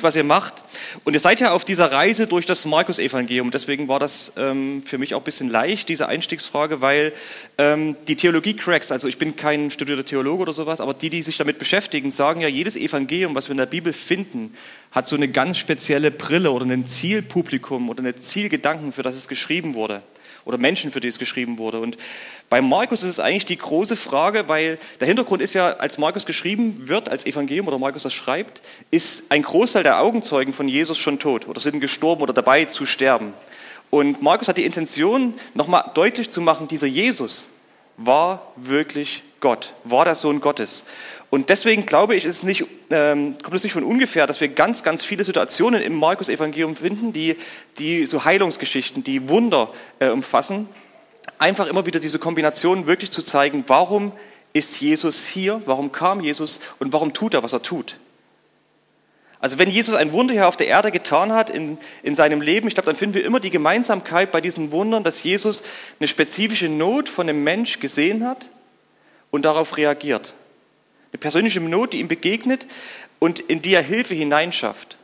was 0.00 0.14
ihr 0.14 0.22
macht. 0.22 0.62
Und 1.02 1.14
ihr 1.14 1.20
seid 1.20 1.40
ja 1.40 1.50
auf 1.50 1.64
dieser 1.64 1.90
Reise 1.90 2.28
durch 2.28 2.46
das 2.46 2.64
Markus-Evangelium. 2.64 3.50
Deswegen 3.50 3.88
war 3.88 3.98
das 3.98 4.32
ähm, 4.36 4.84
für 4.86 4.96
mich 4.96 5.12
auch 5.12 5.22
ein 5.22 5.24
bisschen 5.24 5.50
leicht, 5.50 5.88
diese 5.88 6.06
Einstiegsfrage, 6.06 6.80
weil 6.80 7.12
ähm, 7.58 7.96
die 8.06 8.14
Theologie-Cracks, 8.14 8.92
also 8.92 9.08
ich 9.08 9.18
bin 9.18 9.34
kein 9.34 9.72
studierter 9.72 10.06
Theologe 10.06 10.42
oder 10.42 10.52
sowas, 10.52 10.80
aber 10.80 10.94
die, 10.94 11.10
die 11.10 11.24
sich 11.24 11.36
damit 11.36 11.58
beschäftigen, 11.58 12.12
sagen 12.12 12.42
ja, 12.42 12.46
jedes 12.46 12.76
Evangelium, 12.76 13.34
was 13.34 13.48
wir 13.48 13.54
in 13.54 13.58
der 13.58 13.66
Bibel 13.66 13.92
finden, 13.92 14.54
hat 14.92 15.08
so 15.08 15.16
eine 15.16 15.26
ganz 15.26 15.58
spezielle 15.58 16.12
Brille 16.12 16.52
oder 16.52 16.64
ein 16.64 16.86
Zielpublikum 16.86 17.88
oder 17.88 17.98
eine 17.98 18.14
Zielgedanken, 18.14 18.92
für 18.92 19.02
das 19.02 19.16
es 19.16 19.26
geschrieben 19.26 19.74
wurde 19.74 20.04
oder 20.44 20.58
Menschen, 20.58 20.90
für 20.90 21.00
die 21.00 21.08
es 21.08 21.18
geschrieben 21.18 21.58
wurde. 21.58 21.80
Und 21.80 21.96
bei 22.48 22.60
Markus 22.60 23.02
ist 23.02 23.10
es 23.10 23.20
eigentlich 23.20 23.46
die 23.46 23.58
große 23.58 23.96
Frage, 23.96 24.48
weil 24.48 24.78
der 25.00 25.06
Hintergrund 25.06 25.42
ist 25.42 25.54
ja, 25.54 25.72
als 25.74 25.98
Markus 25.98 26.26
geschrieben 26.26 26.88
wird, 26.88 27.08
als 27.08 27.26
Evangelium 27.26 27.68
oder 27.68 27.78
Markus 27.78 28.04
das 28.04 28.14
schreibt, 28.14 28.62
ist 28.90 29.30
ein 29.30 29.42
Großteil 29.42 29.82
der 29.82 30.00
Augenzeugen 30.00 30.52
von 30.52 30.68
Jesus 30.68 30.98
schon 30.98 31.18
tot 31.18 31.48
oder 31.48 31.60
sind 31.60 31.80
gestorben 31.80 32.22
oder 32.22 32.32
dabei 32.32 32.64
zu 32.64 32.86
sterben. 32.86 33.34
Und 33.90 34.22
Markus 34.22 34.48
hat 34.48 34.58
die 34.58 34.64
Intention, 34.64 35.34
nochmal 35.54 35.90
deutlich 35.94 36.30
zu 36.30 36.40
machen, 36.40 36.68
dieser 36.68 36.86
Jesus 36.86 37.48
war 37.96 38.52
wirklich 38.56 39.22
Gott, 39.40 39.72
war 39.84 40.04
der 40.04 40.14
Sohn 40.14 40.40
Gottes. 40.40 40.84
Und 41.30 41.50
deswegen 41.50 41.84
glaube 41.84 42.14
ich, 42.14 42.24
ist 42.24 42.42
nicht, 42.42 42.64
ähm, 42.90 43.36
kommt 43.42 43.54
es 43.54 43.62
nicht 43.62 43.74
von 43.74 43.84
ungefähr, 43.84 44.26
dass 44.26 44.40
wir 44.40 44.48
ganz, 44.48 44.82
ganz 44.82 45.04
viele 45.04 45.24
Situationen 45.24 45.82
im 45.82 45.94
Markus-Evangelium 45.94 46.76
finden, 46.76 47.12
die, 47.12 47.36
die 47.78 48.06
so 48.06 48.24
Heilungsgeschichten, 48.24 49.04
die 49.04 49.28
Wunder 49.28 49.70
äh, 49.98 50.08
umfassen. 50.08 50.68
Einfach 51.38 51.66
immer 51.66 51.84
wieder 51.84 52.00
diese 52.00 52.18
Kombination 52.18 52.86
wirklich 52.86 53.10
zu 53.10 53.22
zeigen, 53.22 53.64
warum 53.66 54.12
ist 54.54 54.80
Jesus 54.80 55.26
hier, 55.26 55.60
warum 55.66 55.92
kam 55.92 56.20
Jesus 56.20 56.60
und 56.78 56.92
warum 56.94 57.12
tut 57.12 57.34
er, 57.34 57.42
was 57.42 57.52
er 57.52 57.62
tut. 57.62 57.98
Also 59.40 59.58
wenn 59.58 59.68
Jesus 59.68 59.94
ein 59.94 60.12
Wunder 60.12 60.34
hier 60.34 60.48
auf 60.48 60.56
der 60.56 60.66
Erde 60.66 60.90
getan 60.90 61.32
hat 61.32 61.48
in, 61.50 61.78
in 62.02 62.16
seinem 62.16 62.40
Leben, 62.40 62.66
ich 62.66 62.74
glaube, 62.74 62.86
dann 62.86 62.96
finden 62.96 63.14
wir 63.14 63.24
immer 63.24 63.38
die 63.38 63.50
Gemeinsamkeit 63.50 64.32
bei 64.32 64.40
diesen 64.40 64.72
Wundern, 64.72 65.04
dass 65.04 65.22
Jesus 65.22 65.62
eine 66.00 66.08
spezifische 66.08 66.68
Not 66.68 67.08
von 67.08 67.28
einem 67.28 67.44
Mensch 67.44 67.78
gesehen 67.78 68.26
hat 68.26 68.48
und 69.30 69.44
darauf 69.44 69.76
reagiert. 69.76 70.34
Eine 71.12 71.18
persönliche 71.18 71.60
Not, 71.60 71.92
die 71.92 72.00
ihm 72.00 72.08
begegnet 72.08 72.66
und 73.18 73.40
in 73.40 73.62
die 73.62 73.74
er 73.74 73.82
Hilfe 73.82 74.14
hineinschafft. 74.14 74.96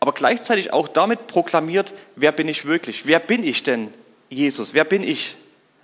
Aber 0.00 0.12
gleichzeitig 0.12 0.72
auch 0.72 0.88
damit 0.88 1.26
proklamiert, 1.26 1.92
wer 2.16 2.32
bin 2.32 2.48
ich 2.48 2.66
wirklich? 2.66 3.06
Wer 3.06 3.18
bin 3.18 3.42
ich 3.42 3.62
denn, 3.62 3.92
Jesus? 4.28 4.74
Wer 4.74 4.84
bin 4.84 5.02
ich? 5.02 5.36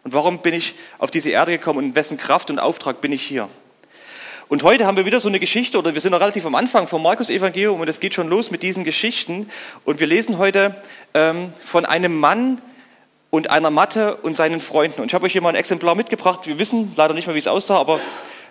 Und 0.04 0.12
warum 0.12 0.40
bin 0.40 0.54
ich 0.54 0.74
auf 0.98 1.10
diese 1.10 1.30
Erde 1.30 1.52
gekommen 1.52 1.78
und 1.78 1.84
in 1.86 1.94
wessen 1.94 2.18
Kraft 2.18 2.50
und 2.50 2.58
Auftrag 2.58 3.00
bin 3.00 3.12
ich 3.12 3.22
hier? 3.22 3.48
Und 4.48 4.62
heute 4.64 4.84
haben 4.84 4.96
wir 4.96 5.06
wieder 5.06 5.20
so 5.20 5.28
eine 5.28 5.38
Geschichte, 5.38 5.78
oder 5.78 5.94
wir 5.94 6.00
sind 6.00 6.10
noch 6.10 6.20
relativ 6.20 6.44
am 6.44 6.56
Anfang 6.56 6.88
vom 6.88 7.02
Markus-Evangelium 7.02 7.80
und 7.80 7.88
es 7.88 8.00
geht 8.00 8.14
schon 8.14 8.28
los 8.28 8.50
mit 8.50 8.64
diesen 8.64 8.82
Geschichten. 8.82 9.48
Und 9.84 10.00
wir 10.00 10.08
lesen 10.08 10.38
heute 10.38 10.74
ähm, 11.14 11.52
von 11.64 11.84
einem 11.84 12.18
Mann 12.18 12.60
und 13.30 13.48
einer 13.48 13.70
Matte 13.70 14.16
und 14.16 14.36
seinen 14.36 14.60
Freunden. 14.60 15.02
Und 15.02 15.06
ich 15.06 15.14
habe 15.14 15.26
euch 15.26 15.32
hier 15.32 15.40
mal 15.40 15.50
ein 15.50 15.54
Exemplar 15.54 15.94
mitgebracht. 15.94 16.48
Wir 16.48 16.58
wissen 16.58 16.92
leider 16.96 17.14
nicht 17.14 17.26
mehr, 17.26 17.36
wie 17.36 17.38
es 17.38 17.46
aussah, 17.46 17.78
aber 17.78 18.00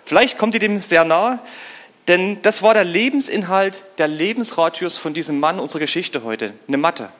Vielleicht 0.04 0.38
kommt 0.38 0.54
ihr 0.54 0.60
dem 0.60 0.80
sehr 0.80 1.04
nahe, 1.04 1.38
denn 2.08 2.42
das 2.42 2.62
war 2.62 2.74
der 2.74 2.84
Lebensinhalt, 2.84 3.84
der 3.98 4.08
Lebensradius 4.08 4.96
von 4.96 5.14
diesem 5.14 5.38
Mann 5.38 5.60
unserer 5.60 5.80
Geschichte 5.80 6.24
heute, 6.24 6.52
eine 6.66 6.76
Matte. 6.76 7.10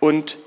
Und 0.00 0.38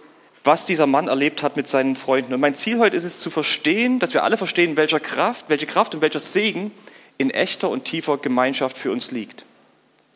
was 0.43 0.65
dieser 0.65 0.85
Mann 0.85 1.07
erlebt 1.07 1.43
hat 1.43 1.57
mit 1.57 1.67
seinen 1.67 1.95
Freunden. 1.95 2.33
Und 2.33 2.39
mein 2.39 2.55
Ziel 2.55 2.77
heute 2.77 2.95
ist 2.95 3.03
es 3.03 3.19
zu 3.19 3.31
verstehen, 3.31 3.99
dass 3.99 4.13
wir 4.13 4.23
alle 4.23 4.37
verstehen, 4.37 4.77
welcher 4.77 4.99
Kraft, 4.99 5.45
welche 5.47 5.65
Kraft 5.65 5.95
und 5.95 6.01
welcher 6.01 6.19
Segen 6.19 6.71
in 7.17 7.31
echter 7.31 7.69
und 7.69 7.85
tiefer 7.85 8.17
Gemeinschaft 8.17 8.77
für 8.77 8.91
uns 8.91 9.11
liegt. 9.11 9.43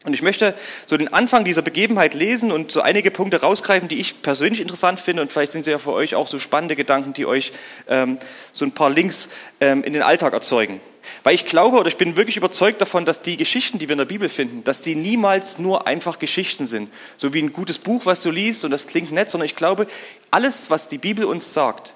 Und 0.05 0.13
ich 0.13 0.21
möchte 0.21 0.55
so 0.85 0.95
den 0.95 1.11
Anfang 1.11 1.43
dieser 1.43 1.61
Begebenheit 1.61 2.13
lesen 2.13 2.53
und 2.53 2.71
so 2.71 2.79
einige 2.79 3.11
Punkte 3.11 3.41
rausgreifen, 3.41 3.89
die 3.89 3.99
ich 3.99 4.21
persönlich 4.21 4.61
interessant 4.61 4.97
finde. 4.99 5.21
Und 5.21 5.31
vielleicht 5.31 5.51
sind 5.51 5.65
sie 5.65 5.71
ja 5.71 5.79
für 5.79 5.91
euch 5.91 6.15
auch 6.15 6.27
so 6.27 6.39
spannende 6.39 6.77
Gedanken, 6.77 7.13
die 7.13 7.25
euch 7.25 7.51
ähm, 7.89 8.17
so 8.53 8.63
ein 8.63 8.71
paar 8.71 8.89
Links 8.89 9.27
ähm, 9.59 9.83
in 9.83 9.91
den 9.91 10.01
Alltag 10.01 10.31
erzeugen. 10.31 10.79
Weil 11.23 11.35
ich 11.35 11.45
glaube 11.45 11.77
oder 11.77 11.89
ich 11.89 11.97
bin 11.97 12.15
wirklich 12.15 12.37
überzeugt 12.37 12.79
davon, 12.79 13.05
dass 13.05 13.21
die 13.21 13.35
Geschichten, 13.35 13.77
die 13.77 13.89
wir 13.89 13.93
in 13.93 13.99
der 13.99 14.05
Bibel 14.05 14.29
finden, 14.29 14.63
dass 14.63 14.81
die 14.81 14.95
niemals 14.95 15.59
nur 15.59 15.85
einfach 15.85 16.19
Geschichten 16.19 16.65
sind. 16.65 16.89
So 17.17 17.33
wie 17.33 17.41
ein 17.41 17.51
gutes 17.51 17.77
Buch, 17.77 18.05
was 18.05 18.21
du 18.21 18.31
liest 18.31 18.63
und 18.63 18.71
das 18.71 18.87
klingt 18.87 19.11
nett, 19.11 19.29
sondern 19.29 19.45
ich 19.45 19.55
glaube, 19.55 19.87
alles, 20.31 20.69
was 20.69 20.87
die 20.87 20.97
Bibel 20.97 21.25
uns 21.25 21.53
sagt, 21.53 21.93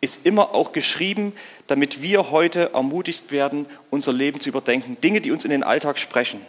ist 0.00 0.26
immer 0.26 0.54
auch 0.54 0.72
geschrieben, 0.72 1.32
damit 1.66 2.02
wir 2.02 2.30
heute 2.30 2.72
ermutigt 2.74 3.30
werden, 3.30 3.66
unser 3.90 4.12
Leben 4.12 4.40
zu 4.40 4.48
überdenken. 4.48 4.98
Dinge, 5.02 5.20
die 5.20 5.30
uns 5.30 5.44
in 5.44 5.50
den 5.50 5.62
Alltag 5.62 5.98
sprechen. 5.98 6.40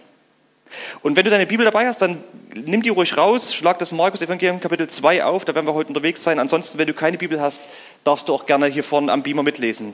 Und 1.04 1.16
wenn 1.16 1.24
du 1.24 1.30
deine 1.30 1.46
Bibel 1.46 1.66
dabei 1.66 1.88
hast, 1.88 2.02
dann 2.02 2.24
nimm 2.54 2.82
die 2.82 2.90
ruhig 2.90 3.18
raus, 3.18 3.54
schlag 3.54 3.80
das 3.80 3.92
Markus 3.92 4.22
Evangelium 4.22 4.60
Kapitel 4.60 4.88
2 4.88 5.24
auf, 5.24 5.46
da 5.46 5.54
werden 5.56 5.68
wir 5.68 5.74
heute 5.74 5.90
unterwegs 5.90 6.24
sein. 6.24 6.40
Ansonsten, 6.40 6.78
wenn 6.78 6.88
du 6.88 6.94
keine 6.94 7.18
Bibel 7.18 7.42
hast, 7.42 7.66
darfst 8.04 8.30
du 8.30 8.34
auch 8.34 8.46
gerne 8.46 8.68
hier 8.68 8.84
vorne 8.84 9.12
am 9.12 9.24
Beamer 9.24 9.44
mitlesen. 9.44 9.94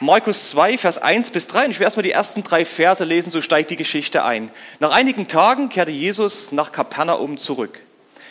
Markus 0.00 0.50
2, 0.50 0.78
Vers 0.78 0.98
1 0.98 1.30
bis 1.30 1.46
3, 1.46 1.66
und 1.66 1.70
ich 1.70 1.78
werde 1.78 1.84
erstmal 1.84 2.02
die 2.02 2.12
ersten 2.12 2.42
drei 2.42 2.64
Verse 2.64 3.04
lesen, 3.04 3.30
so 3.30 3.40
steigt 3.40 3.70
die 3.70 3.76
Geschichte 3.76 4.24
ein. 4.24 4.50
Nach 4.78 4.90
einigen 4.90 5.28
Tagen 5.28 5.68
kehrte 5.68 5.92
Jesus 5.92 6.52
nach 6.52 6.72
Kapernaum 6.72 7.38
zurück. 7.38 7.80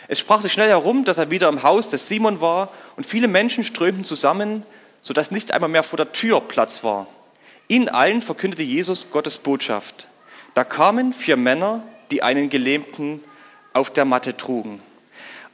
Es 0.08 0.18
sprach 0.18 0.40
sich 0.40 0.52
schnell 0.52 0.68
herum, 0.68 1.04
dass 1.04 1.18
er 1.18 1.30
wieder 1.30 1.48
im 1.48 1.62
Haus 1.62 1.88
des 1.88 2.08
Simon 2.08 2.40
war, 2.40 2.70
und 2.96 3.06
viele 3.06 3.28
Menschen 3.28 3.64
strömten 3.64 4.04
zusammen, 4.04 4.64
sodass 5.02 5.30
nicht 5.30 5.52
einmal 5.52 5.70
mehr 5.70 5.82
vor 5.82 5.96
der 5.96 6.12
Tür 6.12 6.40
Platz 6.40 6.84
war. 6.84 7.06
Ihnen 7.68 7.88
allen 7.88 8.20
verkündete 8.20 8.62
Jesus 8.62 9.10
Gottes 9.10 9.38
Botschaft. 9.38 10.06
Da 10.60 10.64
kamen 10.64 11.14
vier 11.14 11.38
Männer, 11.38 11.82
die 12.10 12.22
einen 12.22 12.50
Gelähmten 12.50 13.24
auf 13.72 13.88
der 13.88 14.04
Matte 14.04 14.36
trugen. 14.36 14.82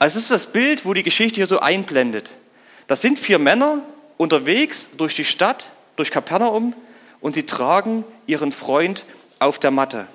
Also 0.01 0.19
es 0.19 0.25
ist 0.25 0.33
das 0.33 0.47
Bild, 0.47 0.85
wo 0.85 0.95
die 0.95 1.05
Geschichte 1.05 1.37
hier 1.37 1.47
so 1.47 1.61
einblendet. 1.61 2.33
Das 2.89 3.03
sind 3.03 3.17
vier 3.17 3.39
Männer 3.39 3.83
unterwegs 4.17 4.91
durch 4.97 5.15
die 5.15 5.25
Stadt, 5.25 5.69
durch 5.95 6.11
Kapernaum 6.11 6.75
und 7.21 7.37
sie 7.37 7.47
tragen 7.47 8.03
ihren 8.27 8.51
Freund 8.51 9.05
auf 9.39 9.61
der 9.61 9.71
Matte. 9.71 10.09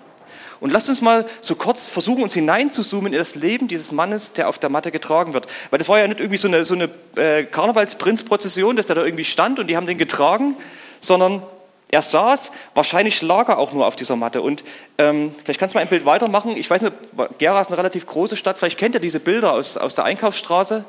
Und 0.60 0.72
lasst 0.72 0.90
uns 0.90 1.00
mal 1.00 1.26
so 1.40 1.56
kurz 1.56 1.86
versuchen, 1.86 2.24
uns 2.24 2.34
hineinzuzoomen 2.34 3.14
in 3.14 3.18
das 3.18 3.36
Leben 3.36 3.70
dieses 3.70 3.94
Mannes, 3.94 4.34
der 4.34 4.50
auf 4.50 4.60
der 4.60 4.70
Matte 4.70 4.92
getragen 4.92 5.34
wird. 5.34 5.48
Weil 5.70 5.80
das 5.80 5.88
war 5.88 6.00
ja 6.00 6.08
nicht 6.10 6.20
irgendwie 6.20 6.38
so 6.38 6.50
eine, 6.50 6.66
so 6.66 6.74
eine 6.74 6.90
äh, 7.16 7.46
Karnevalsprinzprozession, 7.46 8.76
dass 8.76 8.88
der 8.88 8.98
da 8.98 9.06
irgendwie 9.06 9.24
stand 9.24 9.58
und 9.58 9.68
die 9.68 9.78
haben 9.78 9.88
den 9.88 9.98
getragen, 9.98 10.58
sondern 11.00 11.44
er 11.92 12.02
saß, 12.02 12.52
wahrscheinlich 12.74 13.22
lag 13.22 13.50
er 13.50 13.58
auch 13.58 13.74
nur 13.74 13.86
auf 13.86 13.98
dieser 13.98 14.16
Matte. 14.16 14.42
Und 14.42 14.64
ähm, 14.98 15.36
vielleicht 15.44 15.60
kannst 15.60 15.76
du 15.76 15.78
mal 15.78 15.82
ein 15.82 15.90
Bild 15.90 16.06
weitermachen. 16.06 16.56
Ich 16.56 16.70
weiß 16.70 16.82
nicht, 16.82 16.94
Gera 17.38 17.60
ist 17.60 17.68
eine 17.68 17.78
relativ 17.78 18.08
große 18.08 18.38
Stadt. 18.38 18.58
Vielleicht 18.58 18.80
kennt 18.80 18.96
ihr 18.96 19.02
diese 19.02 19.20
Bilder 19.20 19.52
aus, 19.52 19.78
aus 19.78 19.94
der 19.94 20.06
Einkaufsstraße. 20.06 20.86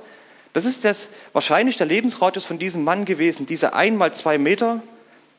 Das 0.53 0.65
ist 0.65 0.85
das, 0.85 1.09
wahrscheinlich 1.33 1.77
der 1.77 1.87
Lebensradius 1.87 2.45
von 2.45 2.59
diesem 2.59 2.85
Mann 2.85 3.05
gewesen. 3.05 3.47
Diese 3.47 3.75
einmal 3.75 4.15
zwei 4.15 4.39
Meter, 4.39 4.81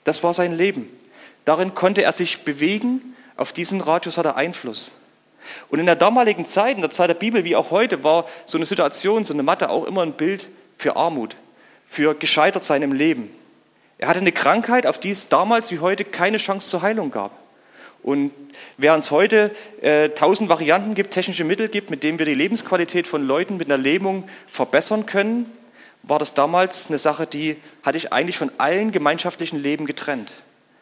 das 0.04 0.22
war 0.22 0.34
sein 0.34 0.52
Leben. 0.52 0.90
Darin 1.46 1.74
konnte 1.76 2.04
er 2.04 2.12
sich 2.12 2.44
bewegen. 2.44 3.16
Auf 3.38 3.54
diesen 3.54 3.80
Radius 3.80 4.18
hat 4.18 4.26
er 4.26 4.36
Einfluss. 4.36 4.94
Und 5.70 5.80
in 5.80 5.86
der 5.86 5.96
damaligen 5.96 6.46
Zeit, 6.46 6.76
in 6.76 6.82
der 6.82 6.92
Zeit 6.92 7.10
der 7.10 7.16
Bibel 7.16 7.46
wie 7.46 7.56
auch 7.56 7.72
heute, 7.72 8.04
war 8.04 8.26
so 8.46 8.58
eine 8.58 8.66
Situation, 8.66 9.24
so 9.24 9.34
eine 9.34 9.44
Matte 9.44 9.70
auch 9.70 9.86
immer 9.86 10.02
ein 10.02 10.14
Bild 10.14 10.48
für 10.78 10.96
Armut, 10.98 11.36
für 11.88 12.16
Gescheitertsein 12.16 12.82
im 12.82 12.92
Leben. 12.92 13.30
Er 13.98 14.08
hatte 14.08 14.20
eine 14.20 14.32
Krankheit, 14.32 14.88
auf 14.88 15.00
die 15.00 15.12
es 15.12 15.30
damals 15.30 15.72
wie 15.72 15.80
heute 15.80 16.04
keine 16.04 16.38
Chance 16.38 16.70
zur 16.70 16.82
Heilung 16.82 17.12
gab. 17.12 17.32
Und 18.02 18.32
während 18.78 19.04
es 19.06 19.12
heute 19.12 19.52
äh, 19.82 20.10
tausend 20.10 20.50
äh, 20.50 20.54
Varianten 20.54 20.94
gibt, 20.94 21.12
technische 21.12 21.46
Mittel 21.46 21.70
gibt, 21.70 21.90
mit 21.90 22.04
denen 22.04 22.20
wir 22.20 22.26
die 22.26 22.34
Lebensqualität 22.34 23.08
von 23.08 23.26
Leuten 23.26 23.58
mit 23.58 23.72
einer 23.72 23.82
Lähmung 23.82 24.28
verbessern 24.52 25.06
können, 25.06 25.46
war 26.04 26.20
das 26.20 26.34
damals 26.34 26.88
eine 26.90 26.98
Sache, 26.98 27.26
die 27.26 27.56
hatte 27.82 27.98
ich 27.98 28.12
eigentlich 28.12 28.38
von 28.38 28.52
allen 28.58 28.92
gemeinschaftlichen 28.92 29.62
Leben 29.62 29.86
getrennt. 29.86 30.34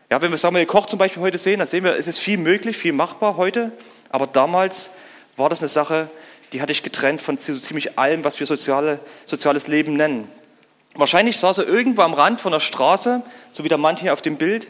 Ja, 0.09 0.21
wenn 0.21 0.31
wir 0.31 0.37
Samuel 0.37 0.65
Koch 0.65 0.87
zum 0.87 0.97
Beispiel 0.97 1.21
heute 1.21 1.37
sehen, 1.37 1.59
dann 1.59 1.67
sehen 1.67 1.83
wir, 1.83 1.95
es 1.95 2.07
ist 2.07 2.17
viel 2.17 2.39
möglich, 2.39 2.75
viel 2.75 2.91
machbar 2.91 3.37
heute, 3.37 3.71
aber 4.09 4.25
damals 4.25 4.89
war 5.37 5.47
das 5.47 5.61
eine 5.61 5.69
Sache, 5.69 6.09
die 6.51 6.61
hatte 6.61 6.71
ich 6.71 6.83
getrennt 6.83 7.21
von 7.21 7.37
so 7.37 7.55
ziemlich 7.55 7.97
allem, 7.99 8.23
was 8.23 8.39
wir 8.39 8.47
soziale, 8.47 8.99
soziales 9.25 9.67
Leben 9.67 9.95
nennen. 9.95 10.27
Wahrscheinlich 10.95 11.37
saß 11.37 11.59
er 11.59 11.67
irgendwo 11.67 12.01
am 12.01 12.13
Rand 12.13 12.41
von 12.41 12.51
der 12.51 12.59
Straße, 12.59 13.21
so 13.51 13.63
wie 13.63 13.69
der 13.69 13.77
Mann 13.77 13.97
hier 13.97 14.13
auf 14.13 14.21
dem 14.21 14.37
Bild, 14.37 14.67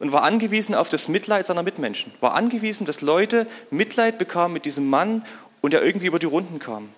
und 0.00 0.12
war 0.12 0.24
angewiesen 0.24 0.74
auf 0.74 0.88
das 0.88 1.08
Mitleid 1.08 1.46
seiner 1.46 1.62
Mitmenschen. 1.62 2.12
War 2.20 2.34
angewiesen, 2.34 2.84
dass 2.84 3.00
Leute 3.00 3.46
Mitleid 3.70 4.18
bekamen 4.18 4.52
mit 4.52 4.64
diesem 4.64 4.90
Mann 4.90 5.24
und 5.60 5.72
er 5.72 5.82
irgendwie 5.82 6.06
über 6.06 6.18
die 6.18 6.26
Runden 6.26 6.58
kam. 6.58 6.90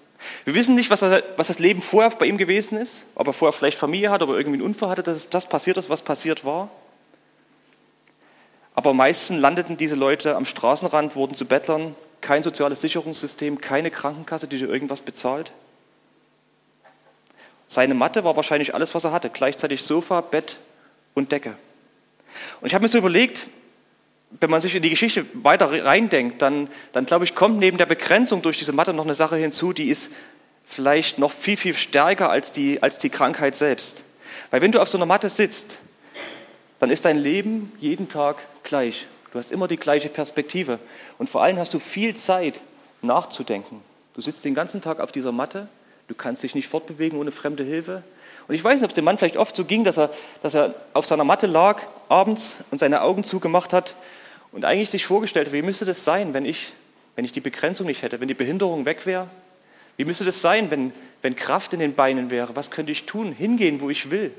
Wir 0.44 0.55
wissen 0.55 0.75
nicht, 0.75 0.90
was, 0.90 1.00
das 1.00 1.58
Leben 1.58 1.82
vorher 1.82 2.11
bei 2.11 2.26
ihm 2.26 2.38
gewesen 2.38 2.78
ist, 2.78 3.06
ob 3.14 3.26
er 3.26 3.32
vorher 3.32 3.52
vielleicht 3.52 3.78
Familie 3.78 4.11
hat, 4.11 4.23
ob 4.23 4.31
er 4.31 4.37
irgendwie 4.37 4.56
einen 4.56 4.67
Unfall 4.67 4.88
hatte, 4.88 5.02
dass 5.02 5.28
das 5.28 5.46
passiert 5.46 5.76
ist, 5.76 5.90
was 5.90 6.02
passiert 6.02 6.44
war. 6.44 6.70
Aber 8.75 8.93
meistens 8.94 9.38
landeten 9.38 9.76
diese 9.76 9.94
Leute 9.94 10.34
am 10.34 10.46
Straßenrand, 10.46 11.14
wurden 11.17 11.37
zu 11.37 11.44
Bettlern, 11.44 11.94
kein 12.23 12.43
soziales 12.43 12.81
Sicherungssystem, 12.81 13.61
keine 13.61 13.90
Krankenkasse, 13.90 14.49
die 14.49 14.58
dir 14.58 14.69
irgendwas 14.69 15.02
bezahlt. 15.02 15.52
Seine 17.68 17.94
Matte 17.94 18.24
war 18.24 18.36
wahrscheinlich 18.36 18.74
alles, 18.74 18.94
was 18.94 19.04
er 19.04 19.12
hatte, 19.12 19.30
gleichzeitig 19.30 19.82
Sofa, 19.82 20.20
Bett 20.20 20.58
und 21.14 21.32
Decke. 21.32 21.54
Und 22.60 22.66
ich 22.66 22.74
habe 22.74 22.82
mir 22.82 22.88
so 22.88 22.98
überlegt, 22.98 23.46
wenn 24.40 24.50
man 24.50 24.60
sich 24.60 24.74
in 24.74 24.82
die 24.82 24.90
Geschichte 24.90 25.24
weiter 25.34 25.84
reindenkt, 25.84 26.42
dann, 26.42 26.68
dann 26.92 27.06
glaube 27.06 27.24
ich, 27.24 27.34
kommt 27.34 27.58
neben 27.58 27.78
der 27.78 27.86
Begrenzung 27.86 28.42
durch 28.42 28.58
diese 28.58 28.72
Matte 28.72 28.92
noch 28.92 29.04
eine 29.04 29.14
Sache 29.14 29.36
hinzu, 29.36 29.72
die 29.72 29.88
ist 29.88 30.10
vielleicht 30.66 31.18
noch 31.18 31.30
viel, 31.30 31.56
viel 31.56 31.74
stärker 31.74 32.30
als 32.30 32.52
die, 32.52 32.82
als 32.82 32.98
die 32.98 33.10
Krankheit 33.10 33.56
selbst. 33.56 34.04
Weil 34.50 34.60
wenn 34.60 34.72
du 34.72 34.80
auf 34.80 34.88
so 34.88 34.98
einer 34.98 35.06
Matte 35.06 35.28
sitzt, 35.28 35.78
dann 36.78 36.90
ist 36.90 37.04
dein 37.04 37.18
Leben 37.18 37.72
jeden 37.80 38.08
Tag 38.08 38.36
gleich. 38.62 39.06
Du 39.32 39.38
hast 39.38 39.52
immer 39.52 39.68
die 39.68 39.76
gleiche 39.76 40.08
Perspektive. 40.08 40.78
Und 41.18 41.30
vor 41.30 41.42
allem 41.42 41.58
hast 41.58 41.72
du 41.72 41.78
viel 41.78 42.14
Zeit 42.16 42.60
nachzudenken. 43.02 43.82
Du 44.14 44.20
sitzt 44.20 44.44
den 44.44 44.54
ganzen 44.54 44.82
Tag 44.82 45.00
auf 45.00 45.12
dieser 45.12 45.32
Matte, 45.32 45.68
du 46.08 46.14
kannst 46.14 46.42
dich 46.42 46.54
nicht 46.54 46.68
fortbewegen 46.68 47.18
ohne 47.18 47.32
fremde 47.32 47.64
Hilfe. 47.64 48.02
Und 48.48 48.54
ich 48.54 48.62
weiß 48.62 48.80
nicht, 48.80 48.84
ob 48.84 48.90
es 48.90 48.94
dem 48.94 49.04
Mann 49.04 49.18
vielleicht 49.18 49.36
oft 49.36 49.56
so 49.56 49.64
ging, 49.64 49.84
dass 49.84 49.98
er, 49.98 50.10
dass 50.42 50.54
er 50.54 50.74
auf 50.92 51.06
seiner 51.06 51.24
Matte 51.24 51.46
lag 51.46 51.82
abends 52.08 52.58
und 52.70 52.78
seine 52.78 53.02
Augen 53.02 53.24
zugemacht 53.24 53.72
hat 53.72 53.96
und 54.52 54.64
eigentlich 54.64 54.90
sich 54.90 55.06
vorgestellt 55.06 55.48
hat, 55.48 55.52
wie 55.52 55.62
müsste 55.62 55.84
das 55.84 56.04
sein, 56.04 56.32
wenn 56.32 56.44
ich, 56.44 56.72
wenn 57.16 57.24
ich 57.24 57.32
die 57.32 57.40
Begrenzung 57.40 57.86
nicht 57.86 58.02
hätte, 58.02 58.20
wenn 58.20 58.28
die 58.28 58.34
Behinderung 58.34 58.84
weg 58.84 59.04
wäre? 59.04 59.28
Wie 59.96 60.04
müsste 60.04 60.24
das 60.24 60.40
sein, 60.40 60.70
wenn, 60.70 60.92
wenn 61.22 61.34
Kraft 61.34 61.72
in 61.72 61.80
den 61.80 61.94
Beinen 61.94 62.30
wäre? 62.30 62.54
Was 62.54 62.70
könnte 62.70 62.92
ich 62.92 63.06
tun? 63.06 63.32
Hingehen, 63.32 63.80
wo 63.80 63.90
ich 63.90 64.10
will. 64.10 64.32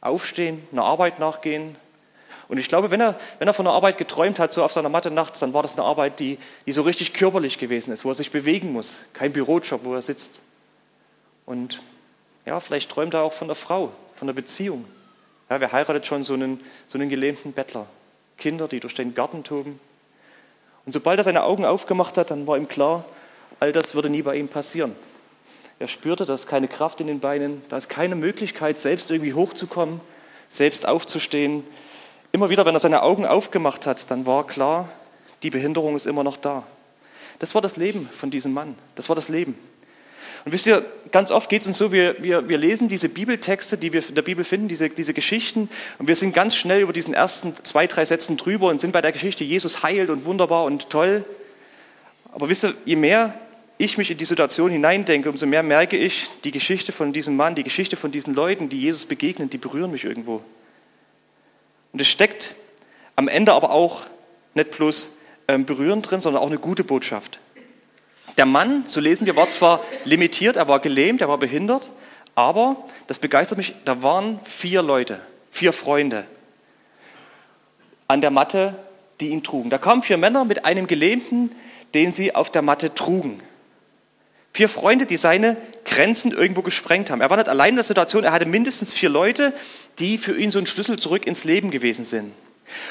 Aufstehen, 0.00 0.62
einer 0.70 0.84
Arbeit 0.84 1.18
nachgehen. 1.18 1.76
Und 2.52 2.58
ich 2.58 2.68
glaube, 2.68 2.90
wenn 2.90 3.00
er, 3.00 3.18
wenn 3.38 3.48
er 3.48 3.54
von 3.54 3.66
einer 3.66 3.74
Arbeit 3.74 3.96
geträumt 3.96 4.38
hat, 4.38 4.52
so 4.52 4.62
auf 4.62 4.74
seiner 4.74 4.90
Matte 4.90 5.10
nachts, 5.10 5.40
dann 5.40 5.54
war 5.54 5.62
das 5.62 5.72
eine 5.72 5.84
Arbeit, 5.84 6.20
die, 6.20 6.36
die 6.66 6.72
so 6.72 6.82
richtig 6.82 7.14
körperlich 7.14 7.56
gewesen 7.56 7.94
ist, 7.94 8.04
wo 8.04 8.10
er 8.10 8.14
sich 8.14 8.30
bewegen 8.30 8.74
muss. 8.74 8.92
Kein 9.14 9.32
Bürojob, 9.32 9.84
wo 9.84 9.94
er 9.94 10.02
sitzt. 10.02 10.42
Und 11.46 11.80
ja, 12.44 12.60
vielleicht 12.60 12.90
träumt 12.90 13.14
er 13.14 13.22
auch 13.22 13.32
von 13.32 13.48
der 13.48 13.54
Frau, 13.54 13.90
von 14.16 14.26
der 14.26 14.34
Beziehung. 14.34 14.84
Ja, 15.48 15.60
wer 15.60 15.72
heiratet 15.72 16.04
schon 16.04 16.24
so 16.24 16.34
einen, 16.34 16.60
so 16.88 16.98
einen 16.98 17.08
gelähmten 17.08 17.54
Bettler? 17.54 17.86
Kinder, 18.36 18.68
die 18.68 18.80
durch 18.80 18.94
den 18.94 19.14
Garten 19.14 19.44
toben. 19.44 19.80
Und 20.84 20.92
sobald 20.92 21.16
er 21.16 21.24
seine 21.24 21.44
Augen 21.44 21.64
aufgemacht 21.64 22.18
hat, 22.18 22.30
dann 22.30 22.46
war 22.46 22.58
ihm 22.58 22.68
klar, 22.68 23.06
all 23.60 23.72
das 23.72 23.94
würde 23.94 24.10
nie 24.10 24.20
bei 24.20 24.36
ihm 24.36 24.48
passieren. 24.48 24.94
Er 25.78 25.88
spürte, 25.88 26.26
da 26.26 26.34
ist 26.34 26.48
keine 26.48 26.68
Kraft 26.68 27.00
in 27.00 27.06
den 27.06 27.20
Beinen, 27.20 27.62
da 27.70 27.78
ist 27.78 27.88
keine 27.88 28.14
Möglichkeit, 28.14 28.78
selbst 28.78 29.10
irgendwie 29.10 29.32
hochzukommen, 29.32 30.02
selbst 30.50 30.86
aufzustehen. 30.86 31.64
Immer 32.32 32.48
wieder, 32.48 32.64
wenn 32.64 32.74
er 32.74 32.80
seine 32.80 33.02
Augen 33.02 33.26
aufgemacht 33.26 33.86
hat, 33.86 34.10
dann 34.10 34.26
war 34.26 34.46
klar, 34.46 34.88
die 35.42 35.50
Behinderung 35.50 35.94
ist 35.96 36.06
immer 36.06 36.24
noch 36.24 36.38
da. 36.38 36.64
Das 37.38 37.54
war 37.54 37.60
das 37.60 37.76
Leben 37.76 38.08
von 38.16 38.30
diesem 38.30 38.52
Mann. 38.52 38.74
Das 38.94 39.08
war 39.08 39.16
das 39.16 39.28
Leben. 39.28 39.58
Und 40.44 40.52
wisst 40.52 40.66
ihr, 40.66 40.84
ganz 41.12 41.30
oft 41.30 41.48
geht 41.48 41.62
es 41.62 41.68
uns 41.68 41.78
so, 41.78 41.92
wir, 41.92 42.20
wir, 42.22 42.48
wir 42.48 42.58
lesen 42.58 42.88
diese 42.88 43.08
Bibeltexte, 43.08 43.78
die 43.78 43.92
wir 43.92 44.06
in 44.08 44.14
der 44.14 44.22
Bibel 44.22 44.44
finden, 44.44 44.66
diese, 44.66 44.90
diese 44.90 45.14
Geschichten, 45.14 45.68
und 45.98 46.08
wir 46.08 46.16
sind 46.16 46.34
ganz 46.34 46.56
schnell 46.56 46.80
über 46.80 46.92
diesen 46.92 47.14
ersten 47.14 47.54
zwei, 47.64 47.86
drei 47.86 48.04
Sätzen 48.04 48.36
drüber 48.36 48.68
und 48.68 48.80
sind 48.80 48.92
bei 48.92 49.00
der 49.00 49.12
Geschichte, 49.12 49.44
Jesus 49.44 49.82
heilt 49.82 50.10
und 50.10 50.24
wunderbar 50.24 50.64
und 50.64 50.90
toll. 50.90 51.24
Aber 52.32 52.48
wisst 52.48 52.64
ihr, 52.64 52.74
je 52.84 52.96
mehr 52.96 53.34
ich 53.78 53.98
mich 53.98 54.10
in 54.10 54.18
die 54.18 54.24
Situation 54.24 54.70
hineindenke, 54.70 55.28
umso 55.28 55.46
mehr 55.46 55.62
merke 55.62 55.96
ich, 55.96 56.28
die 56.44 56.50
Geschichte 56.50 56.92
von 56.92 57.12
diesem 57.12 57.36
Mann, 57.36 57.54
die 57.54 57.64
Geschichte 57.64 57.96
von 57.96 58.10
diesen 58.10 58.34
Leuten, 58.34 58.68
die 58.68 58.80
Jesus 58.80 59.04
begegnen, 59.04 59.50
die 59.50 59.58
berühren 59.58 59.90
mich 59.90 60.04
irgendwo. 60.04 60.42
Und 61.92 62.00
es 62.00 62.08
steckt 62.08 62.54
am 63.16 63.28
Ende 63.28 63.52
aber 63.52 63.70
auch 63.70 64.02
nicht 64.54 64.70
bloß 64.70 65.10
ähm, 65.48 65.64
berührend 65.64 66.10
drin, 66.10 66.20
sondern 66.20 66.42
auch 66.42 66.48
eine 66.48 66.58
gute 66.58 66.84
Botschaft. 66.84 67.40
Der 68.36 68.46
Mann, 68.46 68.84
so 68.86 69.00
lesen 69.00 69.26
wir, 69.26 69.36
war 69.36 69.48
zwar 69.48 69.84
limitiert, 70.04 70.56
er 70.56 70.68
war 70.68 70.80
gelähmt, 70.80 71.20
er 71.20 71.28
war 71.28 71.38
behindert, 71.38 71.90
aber, 72.34 72.76
das 73.06 73.18
begeistert 73.18 73.58
mich, 73.58 73.74
da 73.84 74.02
waren 74.02 74.40
vier 74.44 74.82
Leute, 74.82 75.20
vier 75.50 75.72
Freunde 75.72 76.24
an 78.08 78.22
der 78.22 78.30
Matte, 78.30 78.74
die 79.20 79.28
ihn 79.28 79.42
trugen. 79.42 79.68
Da 79.68 79.78
kamen 79.78 80.02
vier 80.02 80.16
Männer 80.16 80.44
mit 80.44 80.64
einem 80.64 80.86
Gelähmten, 80.86 81.52
den 81.94 82.12
sie 82.12 82.34
auf 82.34 82.50
der 82.50 82.62
Matte 82.62 82.94
trugen. 82.94 83.42
Vier 84.54 84.68
Freunde, 84.68 85.06
die 85.06 85.16
seine 85.16 85.56
Grenzen 85.84 86.32
irgendwo 86.32 86.62
gesprengt 86.62 87.10
haben. 87.10 87.20
Er 87.20 87.30
war 87.30 87.36
nicht 87.36 87.48
allein 87.48 87.70
in 87.70 87.76
der 87.76 87.84
Situation, 87.84 88.24
er 88.24 88.32
hatte 88.32 88.46
mindestens 88.46 88.94
vier 88.94 89.08
Leute, 89.08 89.52
die 89.98 90.18
für 90.18 90.36
ihn 90.36 90.50
so 90.50 90.58
ein 90.58 90.66
Schlüssel 90.66 90.98
zurück 90.98 91.26
ins 91.26 91.44
Leben 91.44 91.70
gewesen 91.70 92.04
sind. 92.04 92.32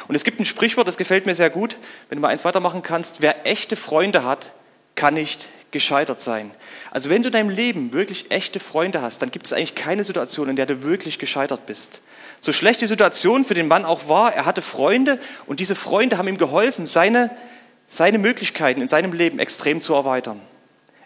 Und 0.07 0.15
es 0.15 0.23
gibt 0.23 0.39
ein 0.39 0.45
Sprichwort, 0.45 0.87
das 0.87 0.97
gefällt 0.97 1.25
mir 1.25 1.35
sehr 1.35 1.49
gut, 1.49 1.77
wenn 2.09 2.17
du 2.17 2.21
mal 2.21 2.29
eins 2.29 2.45
weitermachen 2.45 2.83
kannst. 2.83 3.21
Wer 3.21 3.47
echte 3.47 3.75
Freunde 3.75 4.23
hat, 4.23 4.53
kann 4.95 5.13
nicht 5.15 5.49
gescheitert 5.71 6.19
sein. 6.19 6.51
Also 6.91 7.09
wenn 7.09 7.23
du 7.23 7.29
in 7.29 7.33
deinem 7.33 7.49
Leben 7.49 7.93
wirklich 7.93 8.29
echte 8.29 8.59
Freunde 8.59 9.01
hast, 9.01 9.21
dann 9.21 9.31
gibt 9.31 9.45
es 9.45 9.53
eigentlich 9.53 9.75
keine 9.75 10.03
Situation, 10.03 10.49
in 10.49 10.55
der 10.55 10.65
du 10.65 10.83
wirklich 10.83 11.17
gescheitert 11.17 11.65
bist. 11.65 12.01
So 12.41 12.51
schlecht 12.51 12.81
die 12.81 12.87
Situation 12.87 13.45
für 13.45 13.53
den 13.53 13.67
Mann 13.67 13.85
auch 13.85 14.09
war, 14.09 14.33
er 14.33 14.45
hatte 14.45 14.61
Freunde 14.61 15.19
und 15.45 15.59
diese 15.59 15.75
Freunde 15.75 16.17
haben 16.17 16.27
ihm 16.27 16.37
geholfen, 16.37 16.87
seine, 16.87 17.29
seine 17.87 18.17
Möglichkeiten 18.17 18.81
in 18.81 18.87
seinem 18.87 19.13
Leben 19.13 19.39
extrem 19.39 19.79
zu 19.79 19.93
erweitern. 19.93 20.41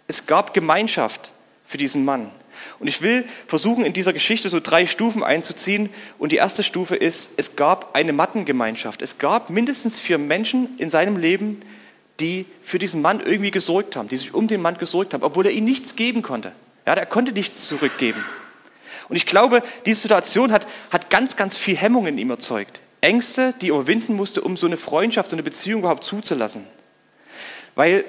Es 0.07 0.25
gab 0.25 0.53
Gemeinschaft 0.53 1.31
für 1.67 1.77
diesen 1.77 2.05
Mann. 2.05 2.31
Und 2.79 2.87
ich 2.87 3.01
will 3.01 3.25
versuchen, 3.47 3.85
in 3.85 3.93
dieser 3.93 4.13
Geschichte 4.13 4.49
so 4.49 4.59
drei 4.59 4.85
Stufen 4.85 5.23
einzuziehen. 5.23 5.89
Und 6.17 6.31
die 6.31 6.37
erste 6.37 6.63
Stufe 6.63 6.95
ist, 6.95 7.31
es 7.37 7.55
gab 7.55 7.95
eine 7.95 8.13
Mattengemeinschaft. 8.13 9.01
Es 9.01 9.17
gab 9.17 9.49
mindestens 9.49 9.99
vier 9.99 10.17
Menschen 10.17 10.77
in 10.77 10.89
seinem 10.89 11.17
Leben, 11.17 11.61
die 12.19 12.45
für 12.61 12.79
diesen 12.79 13.01
Mann 13.01 13.19
irgendwie 13.19 13.51
gesorgt 13.51 13.95
haben, 13.95 14.07
die 14.07 14.17
sich 14.17 14.33
um 14.33 14.47
den 14.47 14.61
Mann 14.61 14.77
gesorgt 14.77 15.13
haben, 15.13 15.23
obwohl 15.23 15.45
er 15.45 15.51
ihm 15.51 15.65
nichts 15.65 15.95
geben 15.95 16.21
konnte. 16.21 16.51
Ja, 16.85 16.93
er 16.93 17.05
konnte 17.05 17.31
nichts 17.31 17.67
zurückgeben. 17.67 18.23
Und 19.09 19.15
ich 19.15 19.25
glaube, 19.25 19.61
diese 19.85 20.01
Situation 20.01 20.51
hat, 20.51 20.67
hat 20.89 21.09
ganz, 21.09 21.35
ganz 21.35 21.57
viel 21.57 21.75
Hemmung 21.75 22.07
in 22.07 22.17
ihm 22.17 22.29
erzeugt. 22.29 22.81
Ängste, 23.01 23.53
die 23.61 23.69
er 23.69 23.75
überwinden 23.75 24.15
musste, 24.15 24.41
um 24.41 24.57
so 24.57 24.65
eine 24.65 24.77
Freundschaft, 24.77 25.29
so 25.29 25.35
eine 25.35 25.43
Beziehung 25.43 25.81
überhaupt 25.81 26.03
zuzulassen. 26.03 26.65
Weil, 27.75 28.05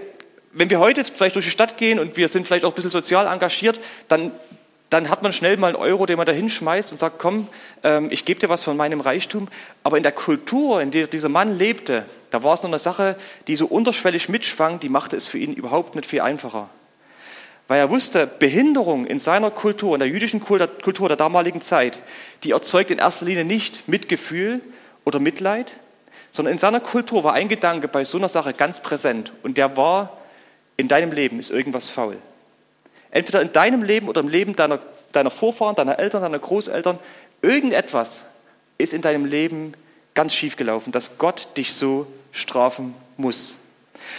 wenn 0.52 0.70
wir 0.70 0.78
heute 0.78 1.04
vielleicht 1.04 1.34
durch 1.34 1.44
die 1.44 1.50
Stadt 1.50 1.76
gehen 1.76 1.98
und 1.98 2.16
wir 2.16 2.28
sind 2.28 2.46
vielleicht 2.46 2.64
auch 2.64 2.72
ein 2.72 2.74
bisschen 2.74 2.90
sozial 2.90 3.26
engagiert, 3.26 3.80
dann 4.08 4.32
dann 4.90 5.10
hat 5.10 5.22
man 5.22 5.32
schnell 5.32 5.56
mal 5.56 5.68
einen 5.68 5.76
Euro, 5.76 6.06
den 6.06 6.16
man 6.16 6.26
da 6.26 6.32
hinschmeißt 6.32 6.92
und 6.92 6.98
sagt, 6.98 7.18
komm, 7.18 7.48
ähm, 7.82 8.08
ich 8.10 8.24
gebe 8.24 8.38
dir 8.38 8.48
was 8.48 8.62
von 8.62 8.76
meinem 8.76 9.00
Reichtum. 9.00 9.48
Aber 9.82 9.96
in 9.96 10.02
der 10.02 10.12
Kultur, 10.12 10.80
in 10.80 10.90
der 10.92 11.08
dieser 11.08 11.28
Mann 11.28 11.58
lebte, 11.58 12.06
da 12.30 12.42
war 12.44 12.54
es 12.54 12.62
noch 12.62 12.70
eine 12.70 12.78
Sache, 12.78 13.16
die 13.48 13.56
so 13.56 13.66
unterschwellig 13.66 14.28
mitschwang, 14.28 14.78
die 14.78 14.88
machte 14.88 15.16
es 15.16 15.26
für 15.26 15.38
ihn 15.38 15.54
überhaupt 15.54 15.96
nicht 15.96 16.06
viel 16.06 16.20
einfacher. 16.20 16.68
Weil 17.68 17.80
er 17.80 17.90
wusste, 17.90 18.28
Behinderung 18.28 19.06
in 19.06 19.18
seiner 19.18 19.50
Kultur, 19.50 19.94
in 19.94 19.98
der 19.98 20.08
jüdischen 20.08 20.40
Kultur 20.40 21.08
der 21.08 21.16
damaligen 21.16 21.62
Zeit, 21.62 22.00
die 22.44 22.52
erzeugt 22.52 22.92
in 22.92 22.98
erster 22.98 23.26
Linie 23.26 23.44
nicht 23.44 23.88
Mitgefühl 23.88 24.60
oder 25.04 25.18
Mitleid, 25.18 25.72
sondern 26.30 26.52
in 26.52 26.58
seiner 26.60 26.78
Kultur 26.78 27.24
war 27.24 27.32
ein 27.32 27.48
Gedanke 27.48 27.88
bei 27.88 28.04
so 28.04 28.18
einer 28.18 28.28
Sache 28.28 28.52
ganz 28.52 28.80
präsent 28.80 29.32
und 29.42 29.56
der 29.56 29.76
war, 29.76 30.16
in 30.76 30.86
deinem 30.86 31.10
Leben 31.10 31.40
ist 31.40 31.50
irgendwas 31.50 31.90
faul. 31.90 32.18
Entweder 33.16 33.40
in 33.40 33.50
deinem 33.50 33.82
Leben 33.82 34.08
oder 34.08 34.20
im 34.20 34.28
Leben 34.28 34.54
deiner, 34.56 34.78
deiner 35.12 35.30
Vorfahren, 35.30 35.74
deiner 35.74 35.98
Eltern, 35.98 36.20
deiner 36.20 36.38
Großeltern. 36.38 36.98
Irgendetwas 37.40 38.20
ist 38.76 38.92
in 38.92 39.00
deinem 39.00 39.24
Leben 39.24 39.72
ganz 40.14 40.34
schief 40.34 40.56
gelaufen, 40.58 40.92
dass 40.92 41.16
Gott 41.16 41.48
dich 41.56 41.72
so 41.72 42.06
strafen 42.30 42.94
muss. 43.16 43.56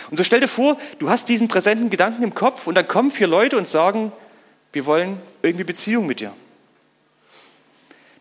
Und 0.09 0.17
so 0.17 0.23
stell 0.23 0.39
dir 0.39 0.47
vor, 0.47 0.79
du 0.97 1.11
hast 1.11 1.29
diesen 1.29 1.47
präsenten 1.47 1.91
Gedanken 1.91 2.23
im 2.23 2.33
Kopf 2.33 2.65
und 2.65 2.73
dann 2.73 2.87
kommen 2.87 3.11
vier 3.11 3.27
Leute 3.27 3.55
und 3.55 3.67
sagen, 3.67 4.11
wir 4.73 4.87
wollen 4.87 5.21
irgendwie 5.43 5.63
Beziehung 5.63 6.07
mit 6.07 6.19
dir. 6.19 6.33